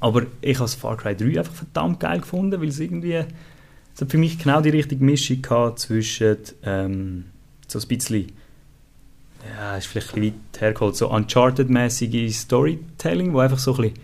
[0.00, 3.24] Aber ich habe Far Cry 3 einfach verdammt geil gefunden, weil es irgendwie
[3.94, 7.24] es hat für mich genau die richtige Mischung gehabt zwischen ähm,
[7.66, 8.32] so ein bisschen
[9.56, 13.98] ja, ist vielleicht ein bisschen weit hergeholt, so Uncharted-mäßige Storytelling, wo einfach so ein bisschen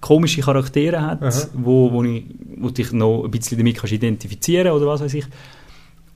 [0.00, 1.48] komische Charaktere hat, Aha.
[1.54, 2.24] wo, wo, ich,
[2.58, 5.24] wo dich noch ein bisschen damit kannst identifizieren oder was weiß ich.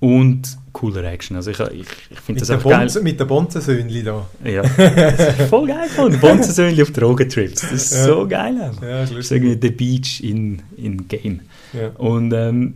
[0.00, 1.36] Und cooler Action.
[1.36, 2.88] Also ich, ich, ich finde Mit, das einfach geil.
[3.02, 4.26] Mit der Bonzensöhnli da.
[4.44, 6.18] Ja, das ist voll geil gefunden.
[6.20, 7.60] Bonzensöhnli auf Drogentrips.
[7.62, 8.04] Das ist Ja.
[8.04, 8.60] so geil.
[8.60, 8.82] einfach.
[8.82, 11.40] Ja, Das ist irgendwie The Beach in, in Game.
[11.72, 11.88] Ja.
[11.98, 12.74] Und, ähm,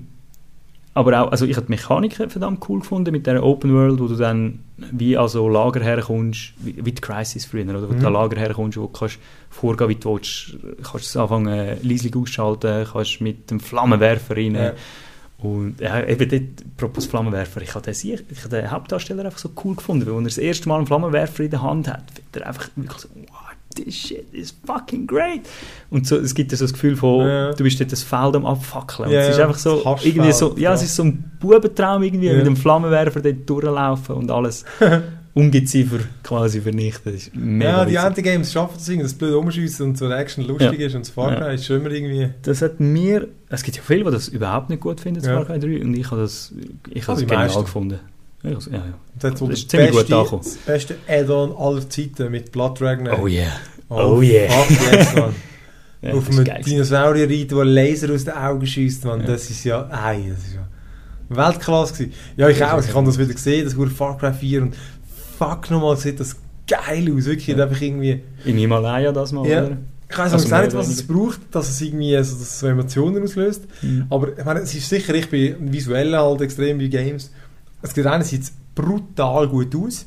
[0.94, 4.06] aber auch, also ich habe die Mechanik verdammt cool gefunden mit der Open World, wo
[4.08, 4.60] du dann
[4.92, 7.88] wie an so Lager herkommst, wie, wie die Crisis früher, oder?
[7.88, 8.00] Wo Mhm.
[8.00, 9.18] du an Lager herkommst, wo du kannst
[9.50, 14.54] vorgehen, wie du willst, kannst es anfangen, leislich ausschalten, kannst mit dem Flammenwerfer rein.
[14.54, 14.72] Ja.
[15.38, 19.50] Und ja, eben dort, apropos Flammenwerfer, ich habe den, ich habe den Hauptdarsteller einfach so
[19.64, 22.42] cool gefunden, weil wenn er das erste Mal einen Flammenwerfer in der Hand hat, wird
[22.42, 25.42] er einfach wirklich so, wow, this shit is fucking great.
[25.90, 27.52] Und so, es gibt ja so das Gefühl von, Ja.
[27.52, 29.10] du bist dort das Feld am abfackeln.
[29.10, 30.74] Ja, es ist einfach so, irgendwie so, ja, ja.
[30.74, 34.64] es ist so ein Bubentraum irgendwie, mit dem Flammenwerfer dort durchlaufen und alles
[35.36, 37.12] Ungeziefer quasi vernichten.
[37.12, 37.98] Das ist mega ja, die.
[37.98, 40.86] Anti-Games schaffen das irgendwie, das blöd umschiessen und so Action lustig Ja.
[40.86, 41.50] ist und das Far Cry Ja.
[41.52, 42.30] ist schon immer irgendwie...
[42.42, 45.36] Das hat mir, es gibt ja viele, die das überhaupt nicht gut finden, das Ja.
[45.36, 46.54] Far Cry 3, und ich habe das,
[46.90, 47.60] ich habe das genial meisten.
[47.60, 48.00] gefunden.
[48.42, 48.58] Ja, ja.
[49.20, 50.42] Das Das ist ziemlich gut beste, angekommen.
[50.42, 53.08] das beste Add-on aller Zeiten mit Blood Dragon.
[53.20, 53.46] Oh yeah.
[53.88, 54.48] Oh, Oh yeah.
[54.50, 55.34] fuck yes, Mann.
[56.02, 56.44] Ja, Auf einem.
[56.64, 59.20] Dinosaurier reiten, der Laser aus den Augen schießt, man.
[59.20, 59.26] Ja.
[59.28, 59.82] Das ist ja,
[60.12, 60.68] ey, das ist ja
[61.28, 62.12] Weltklasse gewesen.
[62.36, 62.80] Ja, ich auch.
[62.84, 64.76] Ich habe das wieder gesehen, das wurde Far Cry 4 und
[65.38, 67.24] fuck nochmal, sieht das geil aus.
[67.26, 67.62] Wirklich, Ja.
[67.64, 68.22] einfach irgendwie...
[68.44, 69.64] In Himalaya das mal, Ja.
[69.66, 69.76] oder?
[70.08, 72.66] Ich weiß Also auch nicht, was es braucht, dass es irgendwie so, dass es so
[72.68, 73.64] Emotionen auslöst.
[73.82, 74.06] Mhm.
[74.08, 77.32] Aber ich meine, es ist sicher, ich bin visuell halt extrem wie Games.
[77.82, 80.06] Es sieht einerseits brutal gut aus.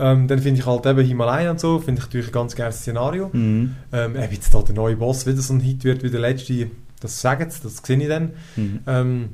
[0.00, 2.78] Ähm, dann finde ich halt eben Himalaya und so, finde ich natürlich ein ganz geiles
[2.80, 3.28] Szenario.
[3.32, 3.76] Mhm.
[3.92, 6.68] Ähm, ob jetzt da der neue Boss wieder so ein Hit wird wie der letzte,
[7.00, 8.30] das sagen sie, das sehe ich dann.
[8.56, 8.78] Mhm.
[8.86, 9.28] Ähm,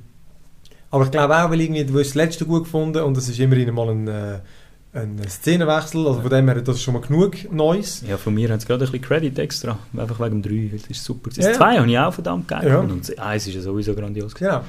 [0.91, 3.39] aber ich glaube auch, weil irgendwie, du hast das letzte gut gefunden und es ist
[3.39, 4.39] immerhin mal ein, äh,
[4.97, 8.03] ein Szenenwechsel, also von dem her, das ist schon mal genug Neues.
[8.09, 10.79] Ja, von mir haben sie gerade ein bisschen Credit extra, einfach wegen dem 3, weil
[10.79, 11.31] das ist super.
[11.35, 11.53] Das Ja.
[11.53, 12.79] 2 habe ich auch verdammt geil Ja.
[12.79, 14.35] und das 1 ist ja sowieso grandios.
[14.35, 14.63] Genau.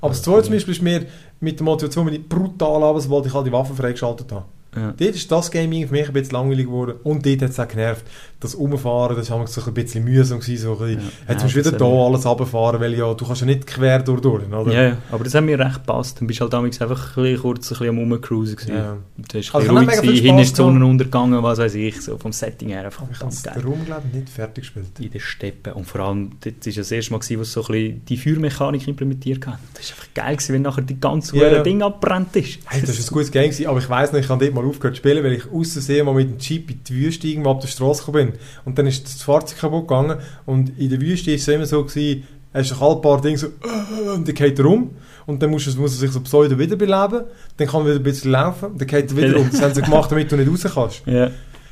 [0.00, 1.06] Aber das zweite zum Beispiel ist mir
[1.40, 4.44] mit der Motivation, ich brutal aber sobald ich all die Waffen freigeschaltet habe.
[4.76, 4.94] Ja.
[4.96, 6.94] Dort ist das Gaming für mich ein bisschen langweilig geworden.
[7.02, 8.04] Und dort hat es auch genervt.
[8.40, 10.40] Das Umfahren, das war so ein bisschen mühsam.
[10.40, 11.32] Gewesen, so ein bisschen, Ja.
[11.32, 14.00] Jetzt musst du wieder das hat- alles runterfahren, weil ja, du kannst ja nicht quer
[14.02, 14.72] durch, durch oder?
[14.72, 16.20] Ja, ja, aber das hat mir recht gepasst.
[16.20, 18.74] Dann bist halt damals einfach ein bisschen kurz ein bisschen am Rumcruisen gewesen.
[18.76, 18.96] Ja.
[19.16, 22.32] Du hast Also ruhig gewesen, hinten ist die Sonne untergegangen, was weiß ich, so vom
[22.32, 24.86] Setting her einfach ich habe den Raum, glaube ich, nicht fertig gespielt.
[24.98, 25.72] In den Steppen.
[25.72, 28.88] Und vor allem, das war das erste Mal, gewesen, wo so ein bisschen die Feuermechanik
[28.88, 29.58] implementiert haben.
[29.74, 31.62] Das war einfach geil, gewesen, wenn nachher die ganze Ja.
[31.62, 32.58] Ding abbrennt ist.
[32.66, 34.63] Hey, das war ein gutes Game, gewesen, aber ich weiss noch, ich habe dort mal
[34.64, 37.50] aufgehört zu spielen, weil ich aus Versehen mal mit dem Jeep in die Wüste irgendwo
[37.50, 38.38] ab der Straße gekommen bin.
[38.64, 41.84] Und dann ist das Fahrzeug kaputt gegangen und in der Wüste ist es immer so
[41.84, 44.90] gewesen, hast du ein paar Dinge so äh, und dann geht er um
[45.26, 47.24] und dann muss er, muss er sich so pseudo wiederbeleben,
[47.56, 49.50] dann kann er wieder ein bisschen laufen dann geht er wieder um.
[49.50, 51.02] Das haben sie gemacht, damit du nicht raus kannst.
[51.06, 51.30] Ja.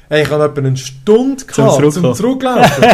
[0.08, 2.14] Hey, ich hatte etwa eine Stunde Zum gehabt, zum, Zurückkommen.
[2.14, 2.84] Zurücklaufen.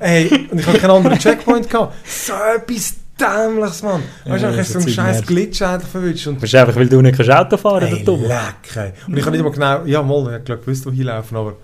[0.00, 1.94] hey, und ich hatte keinen anderen Checkpoint gehabt.
[2.04, 4.02] So etwas Dämliches, Mann.
[4.24, 5.26] Weißt du, Ja, hast so einen scheiß.
[5.26, 8.22] Glitch verwünscht und ist einfach, weil du nicht kannst Auto fahren kannst, dumm.
[8.22, 8.92] leck, ey.
[9.06, 11.56] Und ich habe nicht mal genau, ja, mal, ich habe glaub, gewusst, wo hinlaufen, aber,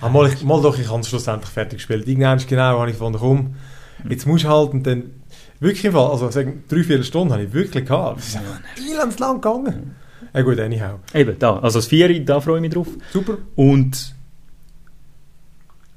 [0.00, 2.06] ah, mal, ich, mal doch, ich habe es schlussendlich fertig gespielt.
[2.06, 3.54] Irgendwann genau, habe ich gefunden, komm,
[4.08, 5.10] jetzt musst du halt, und dann,
[5.58, 8.18] wirklich im Fall, also, sagen, drei, vier Stunden habe ich wirklich gehabt.
[8.18, 8.38] Das ist
[8.92, 9.96] elends lang gegangen.
[10.34, 10.98] Ja, gut, anyhow.
[11.14, 11.58] Eben, da.
[11.58, 12.88] Also das Vieri, da freue ich mich drauf.
[13.12, 13.38] Super.
[13.56, 14.14] Und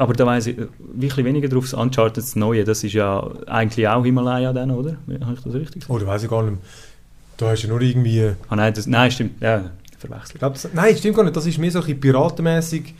[0.02, 1.64] aber da weiss ich äh, wirklich weniger drauf.
[1.66, 4.98] Das Uncharted, das Neue, das ist ja eigentlich auch Himalaya dann, oder?
[5.22, 5.90] Habe ich das richtig gesagt?
[5.90, 6.62] Oh, da weiß ich gar nicht mehr.
[7.38, 9.42] Da hast du ja nur irgendwie, Ah, nein, das, nein, stimmt.
[9.42, 10.40] Ja, ich verwechselt.
[10.40, 12.94] glaub, das, nein, stimmt gar nicht, das ist mehr so ein bisschen piratenmäßig.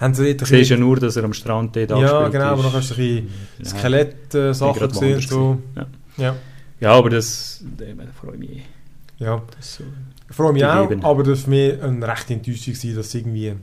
[0.00, 2.72] Haben sie dort siehst ja nur, dass er am Strand dort ja, genau, aber noch
[2.72, 3.22] hast du ein Ja.
[3.58, 5.58] bisschen Skelett-Sachen gerade gesehen, so.
[5.74, 5.86] Ja.
[6.16, 6.36] Ja,
[6.80, 8.62] Ja, aber das, da da freue ich mich.
[9.18, 9.42] ja.
[9.56, 9.84] Das so.
[10.30, 11.04] Ich freue mich auch, gegeben.
[11.04, 13.54] aber das war mir eine rechte Enttäuschung, dass irgendwie,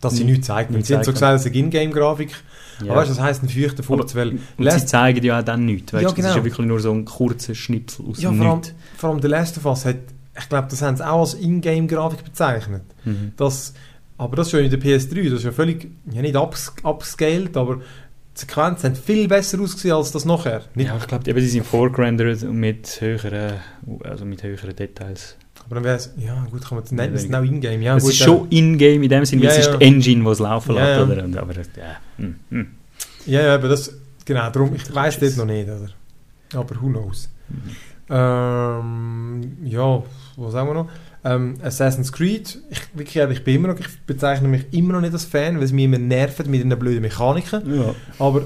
[0.00, 0.70] dass sie Nicht- nichts zeigt.
[0.70, 2.30] nicht Sie haben so gesagt, es ist eine Ingame-Grafik.
[2.82, 2.92] Ja.
[2.92, 5.64] Aber weißt du, das heisst ein feuchter Furz, weil Und sie zeigen ja auch dann
[5.66, 5.92] nichts.
[5.92, 6.02] Weißt?
[6.02, 6.14] Ja, du?
[6.14, 6.36] Das ist genau.
[6.36, 8.60] ja wirklich nur so ein kurzer Schnipsel aus ja, dem vor allem,
[8.96, 9.96] vor allem der Last of Us hat,
[10.38, 12.82] ich glaube, das haben sie auch als Ingame-Grafik bezeichnet.
[13.04, 13.32] Mhm.
[13.36, 13.74] Das,
[14.16, 17.56] aber das ist schon in der PS3, das ist ja völlig, ja nicht ups, upscaled,
[17.56, 17.82] aber die
[18.40, 20.62] Sequenzen haben viel besser ausgesehen als das nachher.
[20.76, 23.54] Nicht, Ja, ich glaube, die sind vorgerendert und mit höheren,
[24.04, 25.36] also mit höheren Details.
[25.68, 27.82] Aber dann wäre es, ja gut, kann man Ja, nennen, es ist auch Ingame.
[27.84, 30.24] Ja, es gut, ist schon in-game in dem Sinne, weil Ja, es ist die Engine,
[30.24, 30.98] die es laufen Ja, lässt.
[30.98, 31.04] ja.
[31.14, 31.24] Oder?
[31.24, 31.96] Und, aber das- ja.
[32.50, 32.66] hm.
[33.26, 33.92] Ja, ja, aber das,
[34.24, 35.88] genau, darum, ich weiß dort noch nicht, oder?
[36.54, 37.28] Aber who knows.
[37.48, 37.76] Mhm.
[38.10, 40.02] Ähm, ja,
[40.36, 40.88] was sagen wir noch?
[41.24, 45.00] Ähm, Assassin's Creed, ich, wirklich, ehrlich, ich bin immer noch, ich bezeichne mich immer noch
[45.02, 47.74] nicht als Fan, weil es mich immer nervt mit den blöden Mechaniken.
[47.76, 47.94] Ja.
[48.18, 48.44] Aber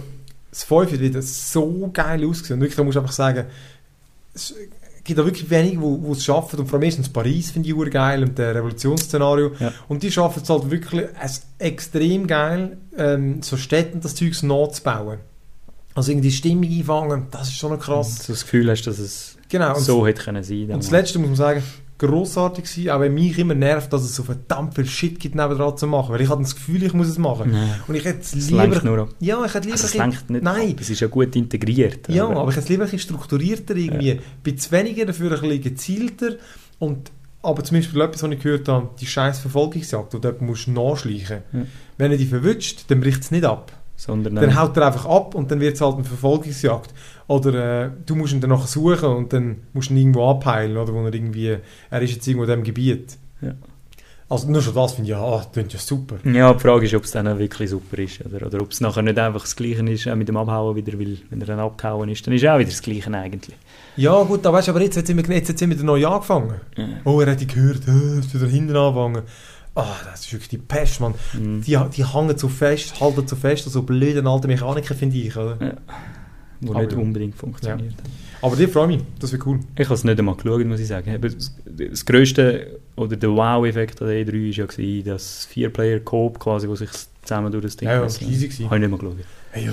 [0.50, 2.56] das 5 hat wieder so geil ausgesehen.
[2.58, 3.44] Und wirklich, da muss ich einfach sagen,
[5.04, 6.60] gibt da wirklich wenige, wo es schaffen.
[6.60, 9.52] Und vor allem erstens Paris finde ich geil und der Revolutionsszenario.
[9.58, 9.72] Ja.
[9.88, 15.18] Und die schaffen es halt wirklich es extrem geil, ähm, so Städten das Zeugs nachzubauen.
[15.94, 18.26] Also irgendwie die Stimmung einfangen, das ist schon krass.
[18.26, 19.76] Du das Gefühl hast, dass es Genau.
[19.76, 20.70] Und, so hätte können sein.
[20.70, 21.62] und das Letzte muss man sagen,
[22.02, 25.76] grossartig sein, auch wenn mich immer nervt, dass es so verdammt viel Shit gibt nebendran
[25.76, 26.12] zu machen.
[26.12, 27.52] Weil ich habe das Gefühl, ich muss es machen.
[27.52, 27.80] Nein.
[27.86, 28.82] Und ich hätte es lieber...
[28.82, 29.08] nur.
[29.20, 29.74] Ja, ich hätte lieber...
[29.74, 30.76] Also es lenkt nicht Nein.
[30.80, 32.08] Es ist ja gut integriert.
[32.08, 34.12] Ja, aber ich hätte es lieber ein bisschen strukturierter irgendwie.
[34.12, 36.30] Ein bisschen weniger, dafür ein bisschen gezielter.
[36.78, 40.68] Und, aber zum Beispiel etwas, was ich gehört habe, die scheiß Verfolgungsjagd, wo du musst
[40.68, 41.60] nachschleichen Ja.
[41.98, 43.72] Wenn er dich verwünscht, dann bricht es nicht ab.
[43.94, 46.92] Sondern Dann haut er einfach ab und dann wird es halt eine Verfolgungsjagd.
[47.28, 50.76] Oder äh, du musst ihn dann nachher suchen und dann musst du ihn irgendwo abheilen,
[50.76, 51.56] oder wo er irgendwie,
[51.90, 53.16] er ist jetzt irgendwo in diesem Gebiet.
[53.40, 53.54] Ja.
[54.32, 56.16] Also nur schon das finde ich, ja, ah, das klingt ja super.
[56.24, 58.24] Ja, die Frage ist, ob es dann auch wirklich super ist.
[58.24, 60.98] Oder, oder ob es nachher nicht einfach das Gleiche ist, auch mit dem Abhauen wieder,
[60.98, 63.54] weil wenn er dann abgehauen ist, dann ist es auch wieder das Gleiche eigentlich.
[63.96, 66.54] Ja gut, da weißt aber jetzt hat es jetzt immer neu angefangen.
[66.78, 66.88] Ja.
[67.04, 69.22] Oh, er hat die gehört, ist wieder hinten angefangen.
[69.74, 71.14] Ah, das ist wirklich die Pest, Mann.
[71.34, 71.60] Mhm.
[71.60, 75.36] Die, die hängen so fest, halten so fest, so blöde alte Mechaniker, finde ich.
[75.36, 75.76] Oder?
[76.62, 76.98] Wo Aber nicht ja.
[76.98, 77.94] unbedingt funktioniert.
[78.40, 79.60] Aber die freue mich, das wird cool.
[79.76, 81.14] Ich habe es nicht einmal geschaut, muss ich sagen.
[81.14, 86.38] Aber das, das grösste oder der Wow-Effekt an der E3 war ja, gewesen, das Vier-Player-Coop
[86.38, 86.90] quasi, wo sich
[87.22, 88.64] zusammen durch das Ding Ja, ja, das war gewesen.
[88.66, 89.16] Habe ich nicht mal geschaut.
[89.52, 89.72] Hey, ja.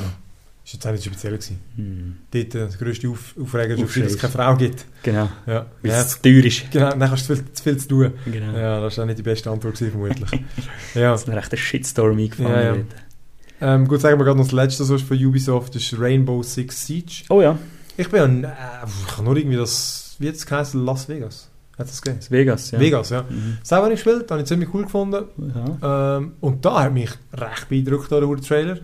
[0.66, 1.60] Ist jetzt auch nicht speziell gewesen.
[1.78, 2.18] Hm.
[2.30, 4.86] Dort äh, das grösste Auf Aufreger ist, dass es keine Frau gibt.
[5.02, 5.66] Genau, Ja.
[5.82, 6.70] weil ja es zu teuer ist.
[6.70, 8.14] genau, dann hast du zu viel, zu viel zu tun.
[8.26, 8.56] Genau.
[8.56, 10.30] Ja, das war auch nicht die beste Antwort gewesen, vermutlich.
[10.94, 11.12] ja.
[11.12, 12.52] Das ist mir echt ein Shitstorm eingefallen.
[12.52, 12.82] Ja, ja.
[13.62, 16.42] Ähm, gut, sagen wir gerade noch das letzte so ist von Ubisoft, das ist Rainbow
[16.44, 17.24] Six Siege.
[17.30, 17.58] Oh ja,
[17.98, 18.48] Ich bin an, äh,
[19.08, 21.50] ich habe nur irgendwie das, wie hat es geheißen, Las Vegas.
[21.78, 22.20] Hat das gegeben?
[22.30, 22.72] Vegas.
[22.72, 22.80] Ja.
[22.80, 23.22] Vegas, ja.
[23.24, 23.58] Mhm.
[23.64, 25.26] Selber nicht gespielt, habe ich ziemlich cool gefunden.
[25.82, 26.18] Ja.
[26.18, 28.78] Ähm, und da hat mich recht beeindruckt, der Trailer.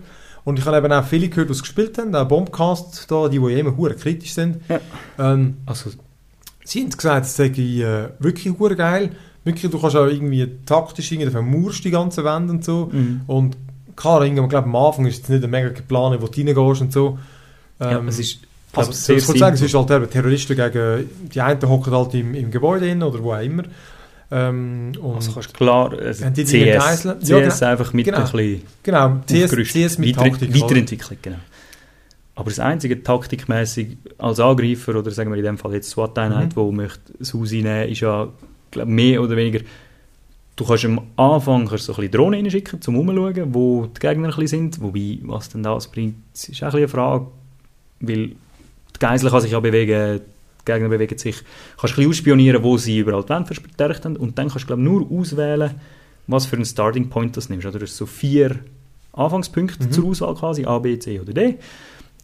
[0.44, 3.38] Und ich habe eben auch viele gehört, die es gespielt haben, auch Bombcast, da, die,
[3.38, 4.60] die ja immer hure kritisch sind.
[4.68, 4.80] Ja.
[5.18, 5.90] Ähm, Also,
[6.64, 9.10] sie haben gesagt, es sei äh, wirklich hure geil.
[9.44, 12.88] Wirklich, du kannst auch irgendwie taktisch irgendwie vermurst die ganze Wände und so.
[12.92, 13.22] mhm.
[13.26, 13.56] Und
[13.96, 16.92] klar, irgendwann, glaub, am Anfang ist es nicht ein mega Plan, wo du reingehst und
[16.92, 17.18] so.
[17.80, 18.40] ja, Ähm, es ist,
[18.74, 22.14] Also, sehr das kann sagen, es ist halt eben Terroristen gegen, die einen hocken halt
[22.14, 23.62] im, im Gebäude hin oder wo auch immer.
[24.30, 27.20] Ähm, und Also kannst klar, also die CS, geiseln?
[27.20, 28.18] CS Ja, einfach mit genau.
[28.18, 29.50] ein bisschen genau, CS.
[29.72, 30.54] CS mit Weiter, Taktik.
[30.62, 31.36] Weiterentwicklung, genau.
[32.34, 36.70] Aber das einzige taktikmäßig als Angreifer oder sagen wir in dem Fall jetzt SWAT-Einheit, Mhm.
[36.70, 38.28] die möchte das Haus einnehmen, ist ja
[38.72, 39.60] glaub, mehr oder weniger
[40.56, 44.00] du kannst am Anfang kannst du so ein bisschen Drohnen reinschicken, zum umschauen, wo die
[44.00, 47.26] Gegner ein bisschen sind, wobei, was denn das bringt, ist auch ein eine Frage,
[48.00, 50.20] weil die Geisel kann sich ja bewegen,
[50.60, 51.36] die Gegner bewegen sich,
[51.78, 54.66] kannst ein bisschen ausspionieren, wo sie überall die Wände verstärkt haben und dann kannst du
[54.68, 55.72] glaub, nur auswählen,
[56.26, 57.66] was für einen Starting Point das nimmst.
[57.66, 58.56] Oder du hast so vier
[59.12, 59.92] Anfangspunkte Mhm.
[59.92, 61.56] zur Auswahl quasi, A, B, C oder D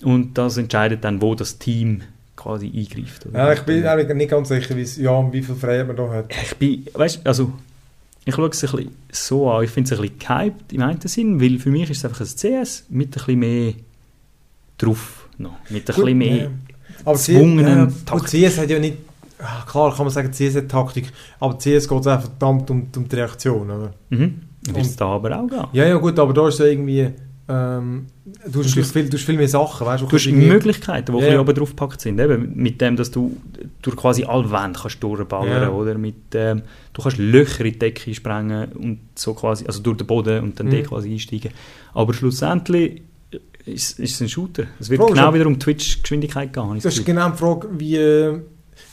[0.02, 2.02] und das entscheidet dann, wo das Team
[2.34, 3.26] quasi eingreift.
[3.26, 3.38] Oder?
[3.38, 6.34] Ja, ich bin eigentlich nicht ganz sicher, wie, ja, wie viel Freiheit man da hat.
[6.42, 7.52] Ich bin, weißt, also
[8.24, 11.00] ich schaue es ein bisschen so an, ich finde es ein bisschen gehypt im einen
[11.00, 13.72] Sinn, weil für mich ist es einfach ein CS mit ein bisschen mehr
[14.78, 16.50] drauf noch, mit ein Gut, bisschen mehr ja.
[17.04, 18.48] Ja, gut, Taktik.
[18.50, 18.98] CS hat ja nicht...
[19.38, 21.10] Ah, klar kann man sagen, CS hat Taktik,
[21.40, 23.92] aber CS geht es auch verdammt um, um die Reaktion, oder?
[24.10, 24.40] Mhm.
[24.68, 25.66] Es Und- da aber auch gehen.
[25.72, 27.10] Ja, ja, gut, aber da ist es irgendwie...
[27.48, 28.06] Ähm,
[28.50, 31.40] du hast viel, du hast viel mehr Sachen, weißt Du hast Möglichkeiten, die ja.
[31.40, 32.20] oben drauf gepackt sind.
[32.20, 33.36] Eben mit dem, dass du
[33.82, 35.70] durch quasi alle Wände kannst durchballern Ja.
[35.70, 36.62] oder mit ähm,
[36.92, 40.58] du kannst Löcher in die Decke sprengen und so quasi, also durch den Boden und
[40.60, 40.84] dann Mhm.
[40.84, 41.50] quasi einsteigen.
[41.94, 43.02] Aber schlussendlich
[43.66, 44.64] ist, ist es ein Shooter.
[44.78, 46.78] Es wird Frage genau wieder um Twitch-Geschwindigkeit gehen.
[46.80, 47.96] Das ist genau die Frage, wie...
[47.96, 48.38] äh,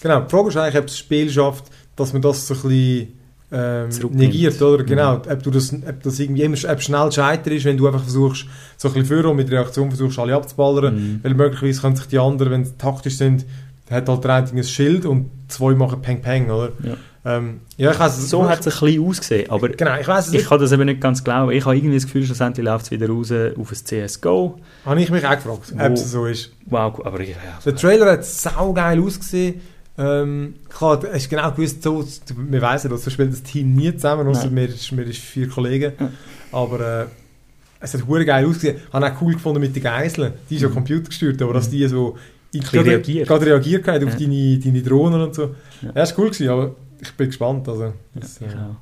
[0.01, 3.18] Genau, die Frage ist eigentlich, ob das Spiel schafft, dass man das so ein bisschen
[3.51, 4.83] ähm, negiert, oder?
[4.83, 4.87] Mhm.
[4.87, 8.03] Genau, ob, du das, ob das irgendwie immer ob schnell scheiter ist, wenn du einfach
[8.03, 8.45] versuchst,
[8.77, 11.19] so ein bisschen führen und mit Reaktion versuchst, alle abzuballern, Mhm.
[11.23, 13.45] weil möglicherweise können sich die anderen, wenn sie taktisch sind,
[13.89, 16.71] hat halt der ein Schild und zwei machen Peng Peng, oder?
[16.83, 16.93] Ja.
[17.25, 20.45] Ähm, ja, ich weiss, So hat es ein bisschen ausgesehen, aber Genau, ich weiss ich
[20.45, 21.51] kann das eben nicht ganz glauben.
[21.51, 24.57] Ich habe irgendwie das Gefühl, schlussendlich läuft es wieder raus auf ein CSGO.
[24.85, 26.51] Habe ich mich auch gefragt, ob es so ist.
[26.67, 27.35] Wow, aber ich, ja,
[27.65, 29.55] Der Trailer hat saugeil ausgesehen.
[29.99, 32.03] Ähm, klar, es ist genau gewusst, so,
[32.37, 35.91] wir wissen, dass so spielt das Team nie zusammen, außer wir, wir vier Kollegen.
[35.99, 36.09] Ja.
[36.53, 37.05] Aber äh,
[37.81, 38.77] es hat hure geil ausgesehen.
[38.87, 40.33] Ich habe auch cool gefunden mit den Geiseln.
[40.49, 40.73] Die ist ja Mhm.
[40.75, 42.17] computergesteuert, aber dass die so
[42.53, 43.27] gerade- reagiert.
[43.27, 44.19] gerade reagiert haben auf Ja.
[44.19, 45.55] deine, deine Drohnen und so.
[45.81, 45.91] Ja.
[45.95, 47.67] Ja, ist cool gewesen, aber ich bin gespannt.
[47.67, 48.75] Also, das, ja, äh, ich auch.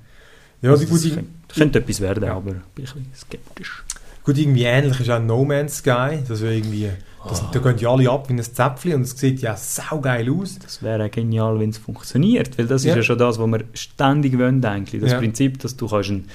[0.62, 2.36] ja, Also die, gut, das könnte, könnte etwas werden, Ja.
[2.38, 3.84] aber ich bin ein bisschen skeptisch.
[4.24, 6.20] gut, irgendwie ähnlich ist auch No Man's Sky.
[6.28, 6.90] Das ist irgendwie,
[7.28, 10.60] das, da gehen ja alle ab wie ein Zäpfchen und es sieht ja saugeil aus.
[10.60, 12.92] Das wäre genial, wenn es funktioniert, weil das Ja.
[12.92, 15.02] ist ja schon das, was wir ständig wollen eigentlich.
[15.02, 15.18] Das Ja.
[15.20, 16.26] Prinzip, dass du kannst einen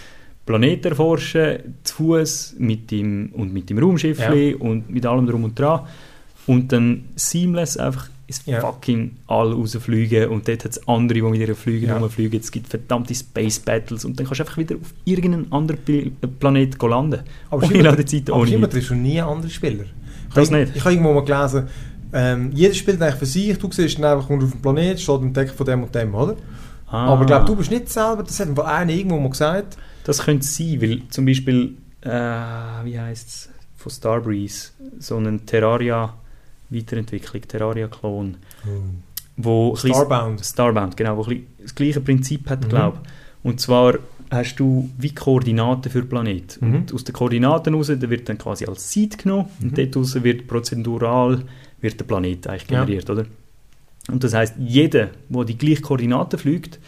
[0.44, 5.58] Planeten erforschen, zu Fuß mit dem und mit dem Raumschiffli und mit allem drum und
[5.58, 5.82] dran
[6.46, 8.60] und dann seamless einfach ins Ja.
[8.60, 11.98] fucking All rausfliegen und dort hat es andere, die mit ihren Flügen Ja.
[11.98, 12.40] rumfliegen.
[12.40, 16.10] Es gibt verdammte Space Battles und dann kannst du einfach wieder auf irgendeinen anderen Pl
[16.40, 17.20] Planet landen.
[17.50, 18.68] Aber ohne Ladezeit, aber ohne nichts.
[18.70, 19.84] triffst du nie andere Spieler.
[20.32, 20.76] Ich Das habe- nicht.
[20.76, 21.68] Ich habe irgendwo mal gelesen,
[22.14, 23.58] ähm, jeder spielt eigentlich für sich.
[23.58, 26.36] Du siehst dann einfach, auf den Planet, steht im Deck von dem und dem, oder?
[26.88, 27.06] Ah.
[27.12, 29.76] Aber ich glaube, du bist nicht selber, das hat einer irgendwo mal gesagt.
[30.04, 35.38] Das könnte sein, weil zum Beispiel, äh, wie heißt es, von Starbreeze, so eine
[36.70, 38.36] Terraria-Weiterentwicklung, Terraria-Klon,
[39.36, 40.44] wo ein bisschen- Starbound.
[40.44, 41.24] Starbound, genau, wo
[41.62, 42.68] das gleiche Prinzip hat, Mhm.
[42.68, 43.08] glaube ich.
[43.50, 43.94] Und zwar
[44.32, 46.60] hast du wie Koordinaten für den Planet.
[46.60, 46.74] Mhm.
[46.74, 49.68] Und aus den Koordinaten raus, der wird dann quasi als Seed genommen Mhm.
[49.68, 51.44] und dort raus wird prozedural
[51.80, 52.84] wird der Planet eigentlich Ja.
[52.84, 53.26] generiert, oder?
[54.10, 56.80] Und das heißt, jeder, der die gleichen Koordinaten fliegt,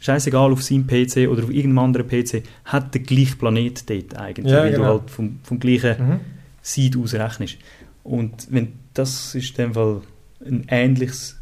[0.00, 4.46] scheißegal auf seinem PC oder auf irgendeinem anderen PC, hat den gleichen Planet dort eigentlich,
[4.52, 4.82] Ja, weil genau.
[4.84, 6.20] du halt vom, vom gleichen Mhm.
[6.62, 7.56] Seed ausrechnest.
[8.04, 10.00] Und wenn das ist in dem Fall
[10.46, 11.36] ein ähnliches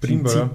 [0.00, 0.36] Prinzip.
[0.36, 0.50] ja.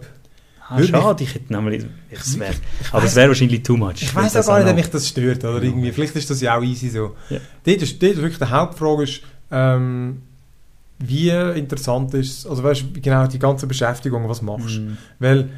[0.72, 2.52] Ah, schade, ich hätte nämlich, ich, wär,
[2.94, 4.02] aber es wäre wahrscheinlich too much.
[4.02, 5.44] Ich weiß auch gar nicht, ob mich das stört.
[5.44, 5.92] Oder irgendwie.
[5.92, 7.16] Vielleicht ist das ja auch easy so.
[7.30, 7.40] Ja.
[7.66, 9.22] Dort, ist, dort wirklich die Hauptfrage ist,
[9.52, 10.22] ähm,
[11.00, 14.82] wie interessant ist also weißt, genau die ganze Beschäftigung, was machst du?
[14.82, 14.98] Mm.
[15.20, 15.50] Weil,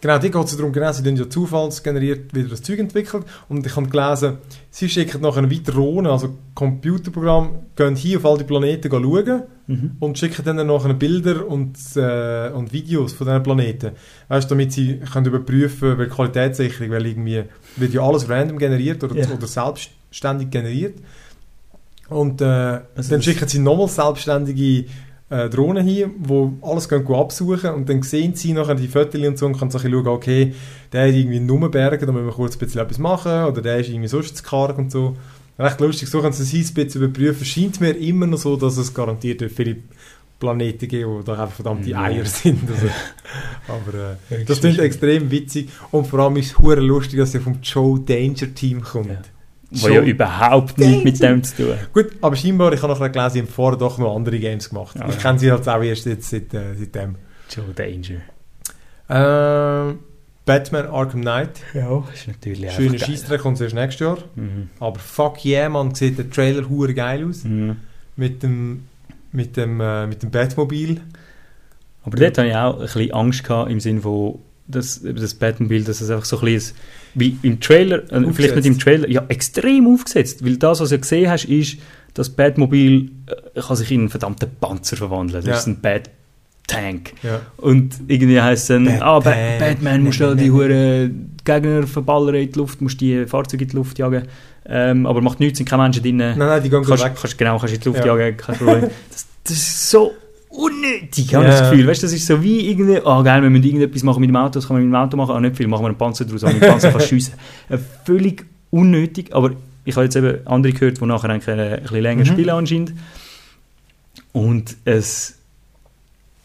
[0.00, 3.64] genau, die geht es darum, genau, sie haben ja zufallsgeneriert wieder das Zeug entwickelt und
[3.64, 4.38] ich habe gelesen,
[4.70, 9.42] sie schicken nachher eine weitere Drohne, also Computerprogramm, gehen hier auf all die Planeten schauen
[9.68, 9.92] Mhm.
[9.98, 13.92] und schicken dann nachher Bilder und, äh, und Videos von diesen Planeten.
[14.28, 17.42] Weißt damit sie können überprüfen, weil Qualitätssicherung, weil irgendwie
[17.76, 19.26] wird ja alles random generiert oder, Ja.
[19.28, 20.94] oder selbstständig generiert.
[22.08, 22.44] Und äh,
[22.94, 24.84] Also dann schicken sie nochmal selbstständige
[25.28, 29.20] äh, Drohnen hier, wo alles gehen, gehen absuchen und dann sehen sie nachher die Fotos
[29.20, 30.54] und so und können so ein bisschen schauen, okay,
[30.92, 33.78] der ist irgendwie in Nummenbergen, da müssen wir kurz ein bisschen etwas machen oder der
[33.78, 35.16] ist irgendwie sonst zu karg und so.
[35.58, 37.44] Recht lustig, so sie es ein bisschen überprüfen.
[37.44, 39.76] Scheint mir immer noch so, dass es garantiert viele
[40.38, 42.02] Planeten geben, wo da einfach verdammte Ja.
[42.02, 42.60] Eier sind.
[42.68, 42.88] Also,
[43.68, 47.40] aber äh, das klingt extrem witzig und vor allem ist es hure lustig, dass er
[47.40, 49.08] vom Joe Danger Team kommt.
[49.08, 49.22] Ja.
[49.70, 51.92] Was Schon ja überhaupt nichts mit dem zu tun hat.
[51.92, 54.96] Gut, aber scheinbar, ich habe noch gelesen, sie haben vorher doch noch andere Games gemacht.
[55.00, 55.20] Ah, ich ja.
[55.20, 57.16] kenne sie halt auch erst jetzt seit, äh, seitdem.
[57.50, 58.20] Joe Danger.
[59.08, 59.98] Ähm,
[60.46, 61.60] Batman Arkham Knight.
[61.74, 62.98] Ja, ist natürlich Schöner.
[62.98, 64.18] Scheissdreck kommt erst nächstes Jahr.
[64.36, 64.70] Mhm.
[64.80, 67.44] Aber fuck yeah, man, sieht der Trailer hure geil aus.
[67.44, 67.76] Mhm.
[68.16, 68.84] Mit dem,
[69.32, 71.00] mit dem, äh, mit dem Batmobil.
[72.04, 75.84] Aber dort hatte ich auch ein bisschen Angst gehabt, im Sinne von, dass das Batmobile,
[75.84, 76.76] dass es einfach so ein bisschen,
[77.14, 80.98] weil im Trailer, äh, vielleicht nicht im Trailer, ja, extrem aufgesetzt, weil das, was du
[80.98, 81.78] gesehen hast, ist,
[82.14, 83.10] das Batmobil
[83.54, 85.44] äh, kann sich in einen verdammten Panzer verwandeln.
[85.44, 85.58] Das Ja.
[85.58, 85.80] ist ein
[86.68, 87.12] Bat-Tank.
[87.22, 87.40] Ja.
[87.56, 89.02] Und irgendwie heisst es dann, Batman.
[89.02, 91.10] ah, ba Batman, musst du die Hure
[91.44, 94.26] Gegner verballern in die Luft, musst die Fahrzeuge in die Luft jagen.
[94.68, 96.16] Ähm, aber macht nichts, sind keine Menschen drin.
[96.16, 97.12] Nein, nein, die gehen kannst, weg.
[97.20, 98.16] kannst, genau, kannst in die Luft Ja.
[98.16, 98.80] jagen, kein Problem.
[99.10, 100.12] das, das ist so
[100.48, 101.60] unnötig, habe ich Ja.
[101.60, 101.86] das Gefühl.
[101.86, 104.54] Weißt, das ist so wie irgendwie, ah geil, wir müssen irgendetwas machen mit dem Auto,
[104.54, 106.42] das kann man mit dem Auto machen, ah nicht viel, machen wir einen Panzer draus,
[106.42, 107.34] ah, mit dem Panzer kannst du schiessen.
[107.68, 109.52] Äh, völlig unnötig, aber
[109.84, 112.26] ich habe jetzt eben andere gehört, die nachher ein bisschen länger Mhm.
[112.26, 112.92] spielen anscheinend.
[114.32, 115.35] Und es,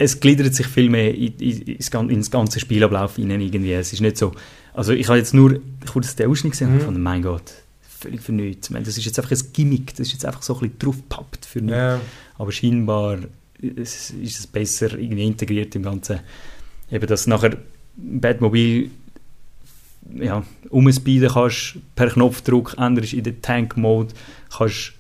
[0.02, 3.74] es gliedert sich viel mehr in, in, ins gan- ins ganze Spielablauf hinein irgendwie.
[3.74, 4.34] Es ist nicht so,
[4.74, 5.60] also ich habe jetzt nur
[5.92, 6.82] kurz den Ausschnitt gesehen und Mhm.
[6.82, 7.54] von mein Gott,
[8.00, 8.68] völlig für nichts.
[8.68, 10.80] Ich meine, das ist jetzt einfach ein Gimmick, das ist jetzt einfach so ein bisschen
[10.80, 11.78] draufgepappt für nichts.
[11.78, 12.00] Ja.
[12.38, 13.20] Aber scheinbar
[13.60, 16.20] ist, es besser irgendwie integriert im Ganzen.
[16.92, 17.58] Eben, dass nachher
[17.96, 18.90] Batmobil
[20.16, 24.14] ja, umspeeden kannst, per Knopfdruck änderst in den Tank-Mode,
[24.58, 24.94] kannst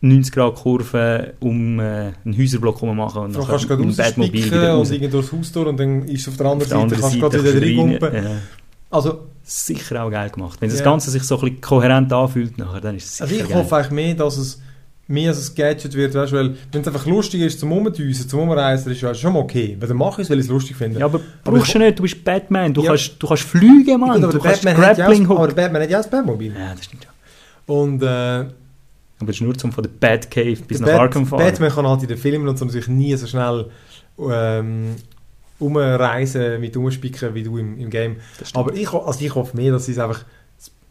[0.00, 4.44] 90 Grad Kurve um äh, einen Häuserblock herum machen und nachher kannst du gerade Batmobil
[4.44, 4.90] wieder und raus.
[4.90, 7.00] irgendwie durchs Haus durch und dann ist es auf der Auf anderen der Seite, anderen
[7.02, 8.24] kannst du Seite gerade wieder kannst du rein, reingumpen.
[8.24, 8.40] ja.
[8.90, 9.18] Also,
[9.48, 10.60] Sicher auch geil gemacht.
[10.60, 10.84] Wenn das Ja.
[10.84, 13.56] Ganze sich so ein bisschen kohärent anfühlt, nachher, dann ist es sicher also ich geil.
[13.58, 14.60] hoffe eigentlich mehr, dass es
[15.08, 18.40] mehr als ein Gadget wird, weißt, weil wenn es einfach lustig ist zum Umdüsen, zum
[18.40, 19.76] Umreisen, ist ja schon mal okay.
[19.78, 20.98] Weil dann mache ich es, weil ich es lustig finde.
[20.98, 22.88] ja, aber Aber brauchst du nicht, du bist Batman, du, Ja.
[22.88, 25.52] kannst, du kannst fliegen, Mann, Gut, aber du kannst Batman hat ja Grappling auch- aber
[25.54, 26.52] Batman hat ja auch das Batmobil.
[26.52, 27.10] Ja, das stimmt ja.
[27.72, 28.46] Und äh,
[29.18, 31.38] Aber das ist nur zum von der Batcave bis der nach Bat- Arkham fahren.
[31.40, 33.70] Batman kann halt in den Filmen und natürlich nie so schnell
[34.18, 34.96] ähm,
[35.58, 38.16] umreisen mit umspicken wie du im, im Game.
[38.54, 40.24] Aber ich, also ich hoffe mehr, dass sie es einfach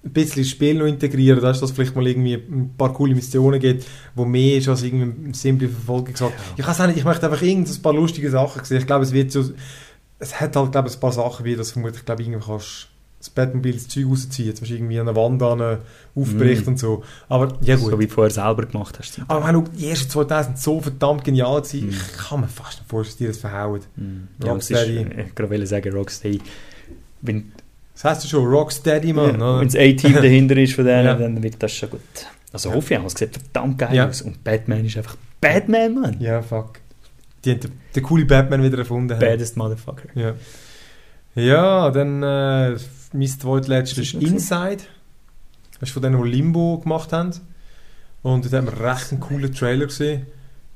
[0.03, 3.59] ein bisschen ins Spiel noch integrieren, dass es vielleicht mal irgendwie ein paar coole Missionen
[3.59, 6.33] gibt, wo mehr ist als irgendwie ein simple Verfolgungsjagd.
[6.57, 8.77] Ich weiß auch nicht, ich möchte einfach irgendein paar lustige Sachen sehen.
[8.77, 9.43] Ich glaube, es wird so,
[10.19, 12.87] es hat halt, glaube ich, ein paar Sachen, wie das vermutlich, glaube ich, irgendwie kannst
[13.25, 15.77] das Batmobil das Zeug rausziehen, zum Beispiel irgendwie an einer Wand an,
[16.15, 16.69] aufbricht Mm.
[16.69, 17.03] und so.
[17.29, 17.91] Aber, ja gut.
[17.91, 19.19] So wie du vorher selber gemacht hast.
[19.27, 21.89] Aber wenn du, die ersten 2000 so verdammt genial gewesen, Mm.
[21.91, 23.81] ich kann mir fast nicht vorstellen, dass die das verhauen.
[23.95, 24.27] Mhm.
[24.43, 25.21] Ja, es ist, Rocksteady.
[25.27, 26.41] ich gerade sagen, Rocksteady.
[27.21, 27.51] Wenn,
[27.93, 29.39] Das heisst du schon, Rocksteady, Mann.
[29.39, 31.13] ja, wenn das A-Team dahinter ist von denen, Ja.
[31.15, 32.01] dann wird das schon gut.
[32.51, 34.07] Also hoffe ich es sieht verdammt geil Ja.
[34.07, 34.21] aus.
[34.21, 36.21] Und Batman ist einfach Batman, Mann.
[36.21, 36.79] Ja, fuck.
[37.43, 39.11] Die haben den, den coolen Batman wieder erfunden.
[39.13, 39.19] haben.
[39.19, 40.07] Baddest Motherfucker.
[40.15, 40.33] Ja.
[41.35, 42.77] Ja, dann äh,
[43.17, 44.13] mein zweitletztes ist?
[44.15, 44.83] Inside.
[45.79, 47.31] Das ist von denen, die Limbo gemacht haben.
[48.23, 50.25] Und da haben wir recht einen coolen Trailer gesehen.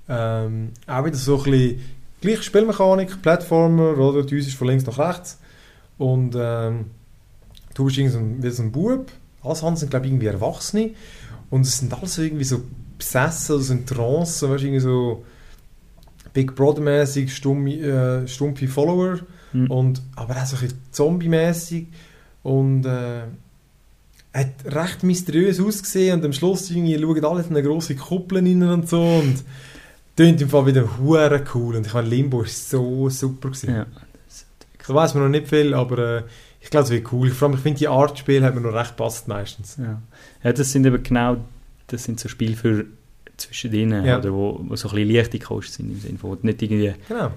[0.08, 1.80] Ähm, auch wieder so ein bisschen
[2.22, 4.24] gleiche Spielmechanik, Plattformer, oder?
[4.24, 5.40] Du ist von links nach rechts.
[5.98, 6.86] Und ähm,
[7.74, 9.12] du bist irgendwie so ein, wie so ein Bub.
[9.42, 10.92] Alles andere sind, glaube ich, irgendwie Erwachsene.
[11.50, 12.62] Und es sind alles so irgendwie so
[12.98, 15.24] besessen, oder so in Trance, weißt, irgendwie so
[16.34, 19.20] Big Brother-mäßig, stumme, äh, stumpfe Follower.
[19.54, 19.72] Mhm.
[19.72, 21.88] Und, aber auch so ein bisschen zombie-mäßig.
[22.44, 23.22] Und äh,
[24.34, 26.20] hat recht mysteriös ausgesehen.
[26.20, 29.02] Und am Schluss irgendwie schauen alle in eine grosse Kuppel rein und so.
[29.02, 29.44] Und
[30.16, 31.76] tönt im Fall wieder hure cool.
[31.76, 33.74] Und ich meine, Limbo ist so super gewesen.
[33.76, 33.86] Ja.
[34.88, 36.24] Da weiß man noch nicht viel, aber äh,
[36.62, 37.30] ich glaube, es wird cool.
[37.30, 39.78] Vor allem, ich finde, die Art Spiel hat mir noch recht passt meistens.
[39.78, 40.02] Ja.
[40.44, 41.38] ja, das sind eben genau,
[41.88, 42.86] das sind so Spiele für
[43.38, 44.18] zwischendrin, Ja.
[44.18, 47.32] oder wo, wo so ein bisschen leichte Kosten sind, im Sinne von, nicht irgendwie Genau.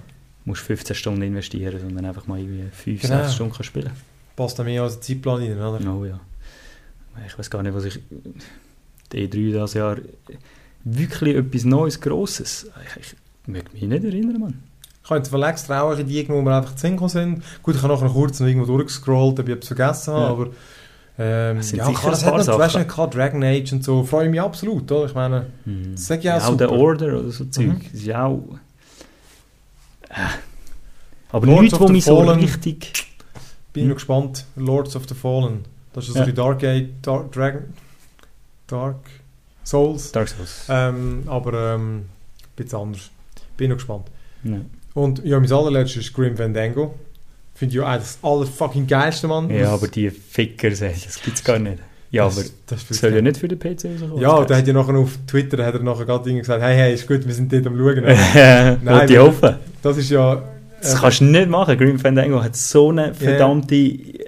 [0.47, 3.19] musst 15 Stunden investieren, sondern einfach mal irgendwie 5, Genau.
[3.23, 3.91] 6 Stunden spielen
[4.37, 5.95] Passt da mehr als ein Zeitplan rein, oder?
[5.95, 6.21] Oh ja.
[7.27, 8.01] Ich weiß gar nicht, was ich.
[9.13, 9.97] Die E3 dieses Jahr.
[10.85, 12.71] Wirklich etwas Neues, Grosses.
[12.99, 14.63] Ich, ich möchte mich nicht erinnern, Mann.
[15.05, 17.43] Ich habe jetzt von extra auch in die, wo wir einfach zu sind.
[17.63, 20.31] Gut, ich habe nachher kurz noch irgendwo durchgescrollt, ob ich etwas vergessen habe, Ja.
[20.31, 20.47] aber
[21.19, 22.83] ähm, Es sind ja, sicher das hat noch, du weißt Sachen.
[22.87, 25.07] nicht, gehabt, Dragon Age und so, freue ich mich absolut, oder?
[25.07, 25.93] Ich meine, Hm.
[25.93, 26.57] das sage ich auch ja, super.
[26.57, 27.67] der Order oder so Zeug.
[27.67, 27.81] Mhm.
[27.85, 28.59] Das ist ja auch.
[30.09, 30.15] Äh.
[31.33, 33.12] Aber Lords nichts, wo mich so richtig.
[33.73, 33.89] Bin Hm.
[33.91, 35.65] noch gespannt, Lords of the Fallen.
[35.95, 36.25] Das ist so Ja.
[36.27, 37.63] die Dark Age, Dark, Dragon,
[38.67, 38.97] Dark
[39.65, 40.13] Souls.
[40.13, 40.67] Dark Souls.
[40.69, 42.05] Ähm, aber ähm, ein
[42.57, 43.11] bisschen anders.
[43.57, 44.07] Bin noch gespannt.
[44.45, 44.57] Ja.
[44.95, 46.95] Und ja, mein allerletztes ist Grim Fandango.
[47.55, 49.51] Finde ich eigentlich das allerfucking geilste, Mann.
[49.51, 50.81] ja, Das- aber die Ficker, das
[51.23, 51.79] gibt es gar nicht.
[52.11, 54.19] Ja, das, aber das das soll ja nicht für den PC rauskommen.
[54.21, 57.07] Ja, der hat ja nachher auf Twitter hat er nachher gerade gesagt, hey, hey, ist
[57.09, 58.03] gut, wir sind dort am schauen.
[58.05, 59.55] Nein, Wollte ich weil- hoffen.
[59.81, 60.43] Das ist ja...
[60.83, 61.77] Das kannst du nicht machen.
[61.79, 64.19] Grim Fandango hat so eine verdammte, äh,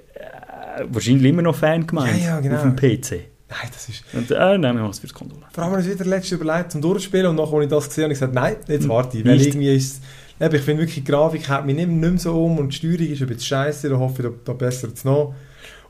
[0.89, 2.57] wahrscheinlich immer noch Fangemeinde Ja, ja, genau.
[2.57, 3.11] auf dem PC.
[3.49, 4.05] Nein, das ist...
[4.13, 5.43] Und äh, nein, wir machen es für die Konsole.
[5.53, 8.05] Vor allem habe ich wieder letztes überlegt zum Durchspielen und nachher, als ich das gesehen
[8.05, 9.25] habe, ich gesagt, nein, jetzt warte ich.
[9.25, 9.47] Weil Nicht.
[9.49, 10.03] irgendwie ist
[10.41, 12.77] eben, ich finde wirklich, die Grafik haut mich nicht, nicht mehr so um und die
[12.77, 15.35] Steuerung ist ein bisschen scheiße, da hoffe ich, da, da bessert es noch.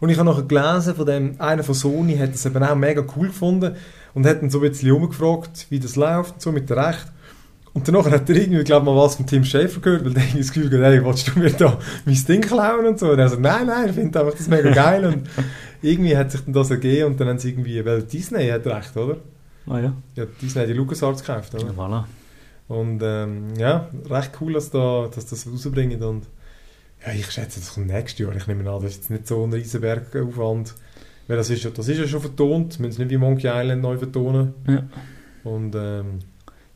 [0.01, 3.03] Und ich habe nachher gelesen, von dem, einer von Sony hat das eben auch mega
[3.17, 3.77] cool gefunden
[4.13, 7.07] und hat dann so ein bisschen umgefragt, wie das läuft, und so mit der Recht.
[7.75, 10.39] Und danach hat er irgendwie, glaube mal was von Tim Schafer gehört, weil der irgendwie
[10.39, 13.11] das Gefühl hat, hey, willst du mir da mein Ding klauen und so?
[13.11, 15.29] Und er sagt, nein, nein, ich finde einfach das mega geil und
[15.83, 18.97] irgendwie hat sich dann das ergeben und dann haben sie irgendwie, weil Disney hat recht,
[18.97, 19.17] oder?
[19.67, 19.93] Ah ja.
[20.15, 21.67] Ja, Disney hat die LucasArts gekauft, oder?
[21.67, 22.05] ja voilà.
[22.69, 26.27] Und ähm, ja, recht cool, dass, da, dass das rausbringen und
[27.05, 28.35] ja, ich schätze, das kommt nächstes Jahr.
[28.37, 30.75] Ich nehme an, das ist jetzt nicht so ein Riesenbergaufwand.
[31.27, 33.49] Weil das ist, ja, das ist ja schon vertont, wir müssen es nicht wie Monkey
[33.49, 34.55] Island neu vertonen.
[34.67, 34.83] Ja.
[35.43, 36.21] Und ähm,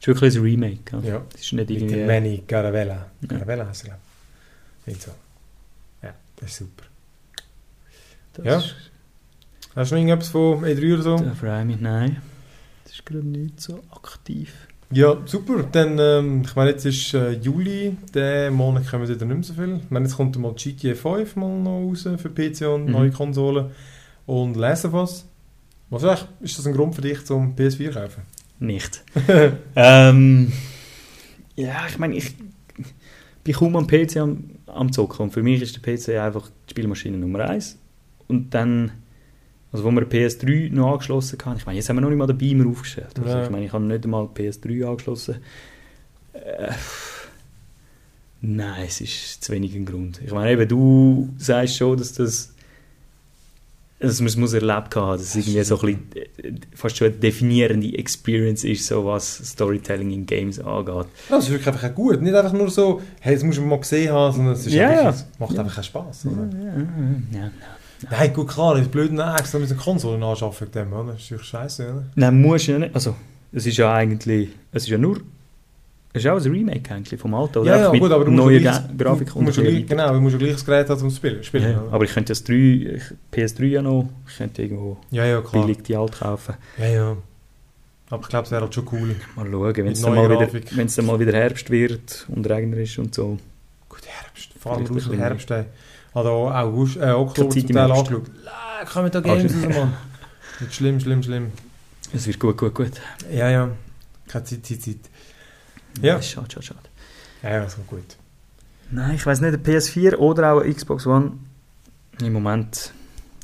[0.01, 0.81] ist wirklich ein Remake.
[0.93, 1.01] Ja.
[1.01, 2.05] ja, Das ist nicht mit irgendwie...
[2.05, 3.07] Manny Caravella.
[3.23, 3.29] Ja.
[3.29, 3.99] Caravella heißt er,
[4.87, 5.11] glaube so.
[6.03, 6.85] Ja, das ist super.
[8.35, 8.59] Das Ja.
[8.59, 8.75] Ist,
[9.77, 11.17] Hast du noch irgendetwas von E3 oder so?
[11.19, 11.81] da freue ich mich.
[11.81, 12.17] Nein.
[12.85, 14.53] Das ist gerade nicht so aktiv.
[14.91, 15.65] Ja, super.
[15.71, 19.53] Dann, ähm, ich meine, jetzt ist äh, Juli, den Monat kommen wieder nicht mehr so
[19.55, 19.81] viel.
[19.85, 22.93] Ich meine, jetzt kommt mal GTA 5 mal noch raus für PC und Mhm.
[22.93, 23.71] neue Konsolen.
[24.27, 25.27] Und Last of Us.
[25.91, 28.23] Was ist, ist das ein Grund für dich, zum PS4 zu kaufen?
[28.61, 29.05] Nicht.
[29.77, 30.53] ähm,
[31.55, 32.35] ja, ich meine, ich
[33.45, 35.25] bin kaum am PC am, am Zocken.
[35.25, 37.79] Und für mich ist der PC einfach die Spielmaschine Nummer eins.
[38.27, 38.93] Und dann,
[39.73, 42.19] also wo wir eine PS3 noch angeschlossen haben, ich meine, jetzt haben wir noch nicht
[42.19, 43.19] mal den Beamer aufgestellt.
[43.19, 43.45] Also Ja.
[43.45, 45.37] ich meine, ich habe nicht einmal die PS3 angeschlossen.
[46.33, 46.73] Äh,
[48.41, 50.21] nein, es ist zu wenig ein Grund.
[50.25, 52.55] Ich meine, eben, du sagst schon, dass das
[54.01, 57.17] also man muss erlebt haben, dass es irgendwie so ein bisschen, äh, fast schon eine
[57.17, 60.95] definierende Experience ist, so was Storytelling in Games angeht.
[60.95, 62.23] Ja, das ist wirklich einfach gut.
[62.23, 64.89] Nicht einfach nur so, hey, das muss man mal gesehen haben, sondern es ist Ja,
[64.89, 65.11] einfach, ja.
[65.11, 65.61] es macht Ja.
[65.63, 66.27] einfach Spass.
[66.27, 66.49] Oder?
[67.33, 67.51] Ja, ja.
[68.11, 71.13] Nein, gut, klar, das ist blöd, dann extra mit einer Konsole anschaffen, wegen dem, oder?
[71.15, 72.05] Das ist natürlich scheiße, oder?
[72.15, 72.95] Nein, musst du ja nicht.
[72.95, 73.17] Also,
[73.51, 75.19] es ist ja eigentlich, es ist ja nur,
[76.19, 77.77] es ist auch ein Remake eigentlich vom alten, oder?
[77.77, 79.87] Ja, ja, mit gut, aber du musst ja gleich- Ga- Grafik du musst ein gleich,
[79.87, 81.43] Genau, du musst ja gleich das Gerät haben zum Spielen.
[81.45, 85.25] spielen Ja, aber ich könnte das 3, ich- PS3 ja noch, ich könnte irgendwo ja,
[85.25, 85.65] ja, klar.
[85.67, 86.55] billig die alt kaufen.
[86.79, 87.17] Ja, ja.
[88.11, 89.15] Aber ich glaube, es wäre halt schon cool.
[89.37, 93.39] Mal schauen, wenn es dann, dann mal wieder Herbst wird und regnerisch und so.
[93.89, 94.51] Gut, Herbst.
[94.59, 95.51] Fahren wir Vielleicht raus Herbst.
[95.51, 95.65] ey.
[96.15, 96.25] Auch
[96.55, 98.23] August, äh, Oktober zum Teil angeschaut.
[98.47, 99.93] Ah, kommen da Ah, Games raus, Mann.
[100.71, 101.53] Schlimm, schlimm, schlimm.
[102.15, 102.93] Es wird gut, gut, gut.
[103.31, 103.71] Ja, ja.
[104.27, 104.97] Keine Zeit, Zeit, Zeit.
[106.03, 106.21] Ja.
[106.23, 106.89] Schade, schade, schade.
[107.43, 108.17] Ja, ja, kommt gut.
[108.91, 111.33] Nein, ich weiß nicht, eine PS4 oder auch eine Xbox One.
[112.21, 112.93] Im Moment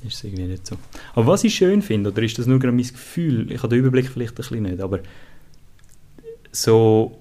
[0.05, 0.76] ist es irgendwie nicht so.
[1.14, 3.81] Aber was ich schön finde, oder ist das nur gerade mein Gefühl, ich habe den
[3.81, 5.01] Überblick vielleicht ein bisschen nicht, aber
[6.52, 7.20] so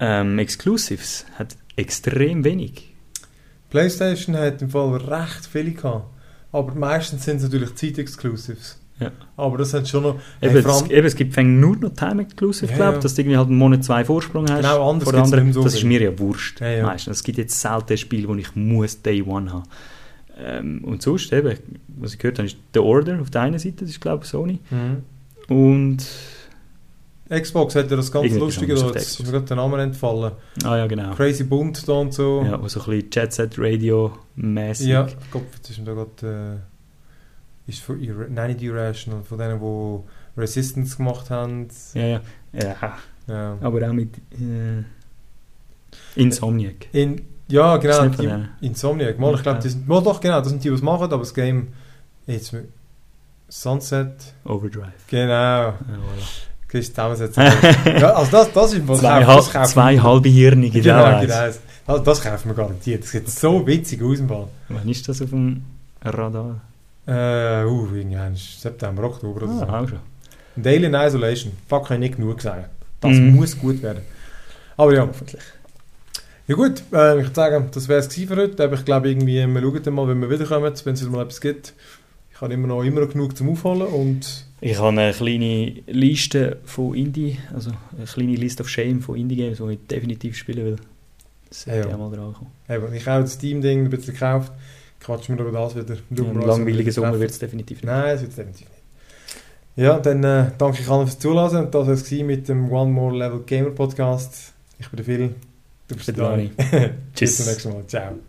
[0.00, 2.94] ähm, Exclusives hat extrem wenig.
[3.70, 6.06] PlayStation hat im Fall recht viele gehabt.
[6.52, 8.78] Aber meistens sind es natürlich Zeit-Exclusives.
[9.00, 9.12] Ja.
[9.36, 10.14] Aber das hat schon noch...
[10.40, 13.00] Eben, Hey, es, eben, es gibt fängt nur noch Time Exclusive, Ja, glaube ja.
[13.00, 14.62] dass du irgendwie halt einen Monat, zwei Vorsprung hast.
[14.62, 15.52] Genau, anders vor anderen.
[15.52, 16.60] so Das ist mir ja wurscht.
[16.60, 16.86] Ja, ja.
[16.86, 17.18] Meistens.
[17.18, 19.62] Es gibt jetzt selten ein Spiel, wo ich muss Day One haben.
[20.40, 21.58] Ähm, und sonst eben,
[21.98, 24.30] was ich gehört habe, ist The Order auf der einen Seite, das ist glaube ich
[24.30, 24.60] Sony.
[24.70, 25.02] Mhm.
[25.54, 26.06] Und,
[27.28, 30.32] Xbox hat ja das ganz Irgendetwas Lustige, da, ist mir gerade der Name entfallen.
[30.64, 31.14] ah ja genau.
[31.14, 32.42] Crazy Bunt da und so.
[32.44, 34.86] Ja, wo so ein bisschen Jet Set Radio mäßig.
[34.86, 36.60] Ja, Gott, jetzt ist mir da gerade...
[36.62, 36.77] Äh,
[37.68, 41.68] ist von Ira nein, nicht Irrational, von denen, die Resistance gemacht haben.
[41.94, 42.20] ja, ja.
[42.52, 42.98] ja.
[43.28, 43.58] Ja.
[43.60, 44.82] Aber auch mit äh,
[46.16, 46.86] Insomniac.
[46.92, 48.66] In, ja, genau, die.
[48.66, 49.18] Insomniac.
[49.18, 49.86] Mal, ich glaube, sind...
[49.86, 51.68] Mal doch, genau, das sind die, die es machen, aber das Game...
[52.26, 52.54] Jetzt...
[53.48, 54.34] Sunset...
[54.44, 54.92] Overdrive.
[55.08, 55.32] Genau.
[55.32, 56.48] Ja, voilà.
[56.70, 57.42] Du zusammensetzen.
[57.98, 61.34] ja, also das, das ist was Zwei, das kaufen- zwei halbe Hirnige, Genau, da genau.
[61.86, 63.04] Das, das kaufen wir garantiert.
[63.04, 64.48] Das sieht so witzig aus im Fall.
[64.68, 65.64] Wann ist das auf dem
[66.02, 66.60] Radar?
[67.08, 69.62] Äh, uh, irgendwann September, Oktober oder so.
[69.64, 69.98] Ah, auch schon.
[70.56, 71.52] Und Alien Isolation.
[71.68, 72.66] Fuck, kann ich nicht genug sagen.
[73.00, 73.34] Das Mhm.
[73.34, 74.02] muss gut werden.
[74.76, 75.06] Aber ja.
[75.06, 75.40] Hoffentlich.
[76.46, 78.62] Ja gut, äh, ich würde sagen, das wäre es für heute.
[78.64, 81.40] Aber ich glaube irgendwie, wir schauen dann mal, wenn wir wiederkommen, wenn es mal etwas
[81.40, 81.74] gibt.
[82.32, 86.58] Ich habe immer noch, immer noch genug zum Aufholen und Ich habe eine kleine Liste
[86.64, 90.76] von Indie, also eine kleine List of Shame von Indie-Games, die ich definitiv spielen will.
[91.48, 91.94] Das Ja, sollte ja.
[91.94, 92.50] auch mal dran kommen.
[92.68, 94.52] eben, ich habe das Steam-Ding ein bisschen gekauft.
[95.00, 95.96] Quatschen wir über das wieder.
[95.96, 97.86] Schauen wir Ein langweiliger Sommer wird es definitiv nicht.
[97.86, 98.78] Nein, das wird es definitiv nicht.
[99.76, 101.66] Ja, dann äh, danke ich allen fürs Zuhören.
[101.66, 104.52] Und das war es mit dem One More Level Gamer Podcast.
[104.78, 105.34] Ich bin der Phil.
[105.86, 106.50] Du bist der Dani.
[106.56, 106.70] Dani.
[107.18, 107.46] Bis zum Tschüss.
[107.46, 107.86] nächsten Mal.
[107.86, 108.27] Ciao.